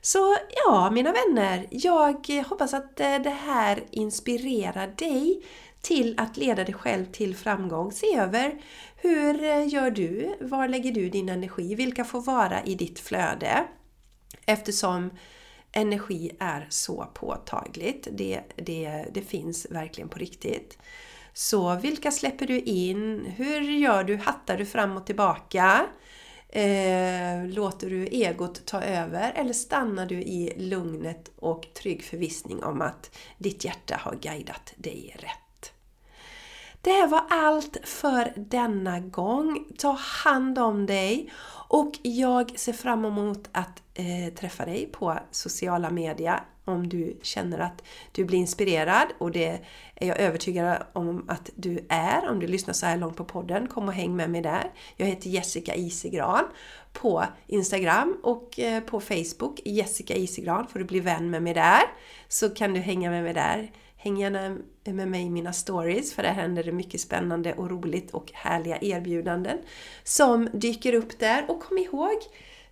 Så 0.00 0.36
ja, 0.64 0.90
mina 0.90 1.12
vänner, 1.12 1.66
jag 1.70 2.28
hoppas 2.48 2.74
att 2.74 3.00
eh, 3.00 3.18
det 3.18 3.30
här 3.30 3.84
inspirerar 3.90 4.86
dig 4.86 5.42
till 5.80 6.14
att 6.18 6.36
leda 6.36 6.64
dig 6.64 6.74
själv 6.74 7.04
till 7.04 7.36
framgång. 7.36 7.92
Se 7.92 8.16
över 8.16 8.62
hur 8.96 9.44
eh, 9.44 9.68
gör 9.68 9.90
du? 9.90 10.36
Var 10.40 10.68
lägger 10.68 10.92
du 10.92 11.08
din 11.08 11.28
energi? 11.28 11.74
Vilka 11.74 12.04
får 12.04 12.20
vara 12.20 12.62
i 12.64 12.74
ditt 12.74 13.00
flöde? 13.00 13.64
Eftersom 14.46 15.10
energi 15.72 16.30
är 16.40 16.66
så 16.70 17.06
påtagligt. 17.14 18.08
Det, 18.12 18.40
det, 18.56 19.06
det 19.14 19.22
finns 19.22 19.66
verkligen 19.70 20.08
på 20.08 20.18
riktigt. 20.18 20.78
Så 21.32 21.74
vilka 21.74 22.10
släpper 22.10 22.46
du 22.46 22.60
in? 22.60 23.26
Hur 23.36 23.60
gör 23.60 24.04
du? 24.04 24.16
Hattar 24.16 24.56
du 24.56 24.66
fram 24.66 24.96
och 24.96 25.06
tillbaka? 25.06 25.86
Eh, 26.54 27.46
låter 27.46 27.90
du 27.90 28.06
egot 28.06 28.66
ta 28.66 28.82
över 28.82 29.32
eller 29.32 29.52
stannar 29.52 30.06
du 30.06 30.14
i 30.14 30.52
lugnet 30.56 31.30
och 31.36 31.66
trygg 31.74 32.04
förvissning 32.04 32.64
om 32.64 32.82
att 32.82 33.16
ditt 33.38 33.64
hjärta 33.64 33.96
har 34.00 34.14
guidat 34.14 34.72
dig 34.76 35.16
rätt? 35.18 35.72
Det 36.80 37.06
var 37.06 37.24
allt 37.30 37.76
för 37.84 38.32
denna 38.36 39.00
gång. 39.00 39.64
Ta 39.78 39.92
hand 40.24 40.58
om 40.58 40.86
dig 40.86 41.32
och 41.74 41.98
jag 42.02 42.58
ser 42.58 42.72
fram 42.72 43.04
emot 43.04 43.48
att 43.52 43.82
eh, 43.94 44.34
träffa 44.34 44.64
dig 44.64 44.88
på 44.92 45.18
sociala 45.30 45.90
medier 45.90 46.40
om 46.64 46.88
du 46.88 47.18
känner 47.22 47.58
att 47.58 47.82
du 48.12 48.24
blir 48.24 48.38
inspirerad 48.38 49.06
och 49.18 49.30
det 49.30 49.60
är 49.94 50.06
jag 50.06 50.20
övertygad 50.20 50.82
om 50.92 51.24
att 51.28 51.50
du 51.54 51.86
är 51.88 52.28
om 52.28 52.40
du 52.40 52.46
lyssnar 52.46 52.74
så 52.74 52.86
här 52.86 52.96
långt 52.96 53.16
på 53.16 53.24
podden. 53.24 53.66
Kom 53.66 53.88
och 53.88 53.94
häng 53.94 54.16
med 54.16 54.30
mig 54.30 54.42
där. 54.42 54.70
Jag 54.96 55.06
heter 55.06 55.30
Jessica 55.30 55.74
Isigran 55.74 56.44
på 56.92 57.24
Instagram 57.46 58.16
och 58.22 58.60
eh, 58.60 58.82
på 58.82 59.00
Facebook. 59.00 59.60
Jessica 59.64 60.14
Isigran 60.14 60.66
får 60.66 60.78
du 60.78 60.84
bli 60.84 61.00
vän 61.00 61.30
med 61.30 61.42
mig 61.42 61.54
där. 61.54 61.82
Så 62.28 62.50
kan 62.50 62.74
du 62.74 62.80
hänga 62.80 63.10
med 63.10 63.22
mig 63.22 63.34
där. 63.34 63.70
Häng 64.04 64.16
gärna 64.16 64.56
med 64.84 65.08
mig 65.08 65.22
i 65.22 65.30
mina 65.30 65.52
stories 65.52 66.14
för 66.14 66.22
där 66.22 66.32
händer 66.32 66.64
det 66.64 66.72
mycket 66.72 67.00
spännande 67.00 67.54
och 67.54 67.70
roligt 67.70 68.10
och 68.10 68.30
härliga 68.34 68.78
erbjudanden 68.80 69.58
som 70.02 70.48
dyker 70.52 70.94
upp 70.94 71.18
där. 71.18 71.50
Och 71.50 71.62
kom 71.62 71.78
ihåg, 71.78 72.16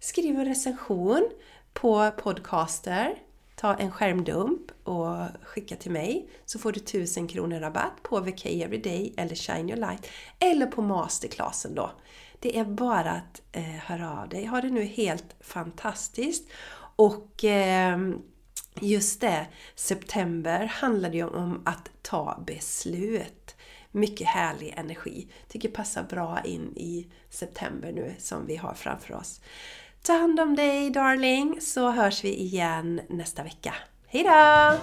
skriv 0.00 0.38
en 0.38 0.44
recension 0.44 1.30
på 1.72 2.10
podcaster 2.10 3.18
ta 3.56 3.74
en 3.74 3.90
skärmdump 3.90 4.60
och 4.84 5.16
skicka 5.42 5.76
till 5.76 5.90
mig 5.90 6.28
så 6.44 6.58
får 6.58 6.72
du 6.72 6.80
1000 6.80 7.28
kronor 7.28 7.60
rabatt 7.60 8.02
på 8.02 8.20
VK 8.20 8.46
Everyday 8.46 9.14
eller 9.16 9.34
Shine 9.34 9.68
Your 9.68 9.80
Light 9.80 10.06
eller 10.38 10.66
på 10.66 10.82
masterclassen 10.82 11.74
då. 11.74 11.90
Det 12.40 12.58
är 12.58 12.64
bara 12.64 13.10
att 13.10 13.42
eh, 13.52 13.62
höra 13.62 14.20
av 14.20 14.28
dig. 14.28 14.46
Ha 14.46 14.60
det 14.60 14.70
nu 14.70 14.84
helt 14.84 15.36
fantastiskt! 15.40 16.50
Och 16.96 17.44
eh, 17.44 17.98
just 18.80 19.20
det, 19.20 19.46
september 19.74 20.64
handlade 20.64 21.16
ju 21.16 21.24
om 21.24 21.62
att 21.64 21.90
ta 22.02 22.42
beslut. 22.46 23.56
Mycket 23.90 24.26
härlig 24.26 24.74
energi. 24.76 25.28
Tycker 25.48 25.68
passar 25.68 26.02
bra 26.02 26.40
in 26.44 26.72
i 26.76 27.06
september 27.30 27.92
nu 27.92 28.14
som 28.18 28.46
vi 28.46 28.56
har 28.56 28.74
framför 28.74 29.14
oss. 29.14 29.40
Ta 30.02 30.12
hand 30.12 30.40
om 30.40 30.56
dig 30.56 30.90
darling 30.90 31.60
så 31.60 31.90
hörs 31.90 32.24
vi 32.24 32.34
igen 32.34 33.00
nästa 33.08 33.42
vecka. 33.42 33.74
Hejdå! 34.06 34.78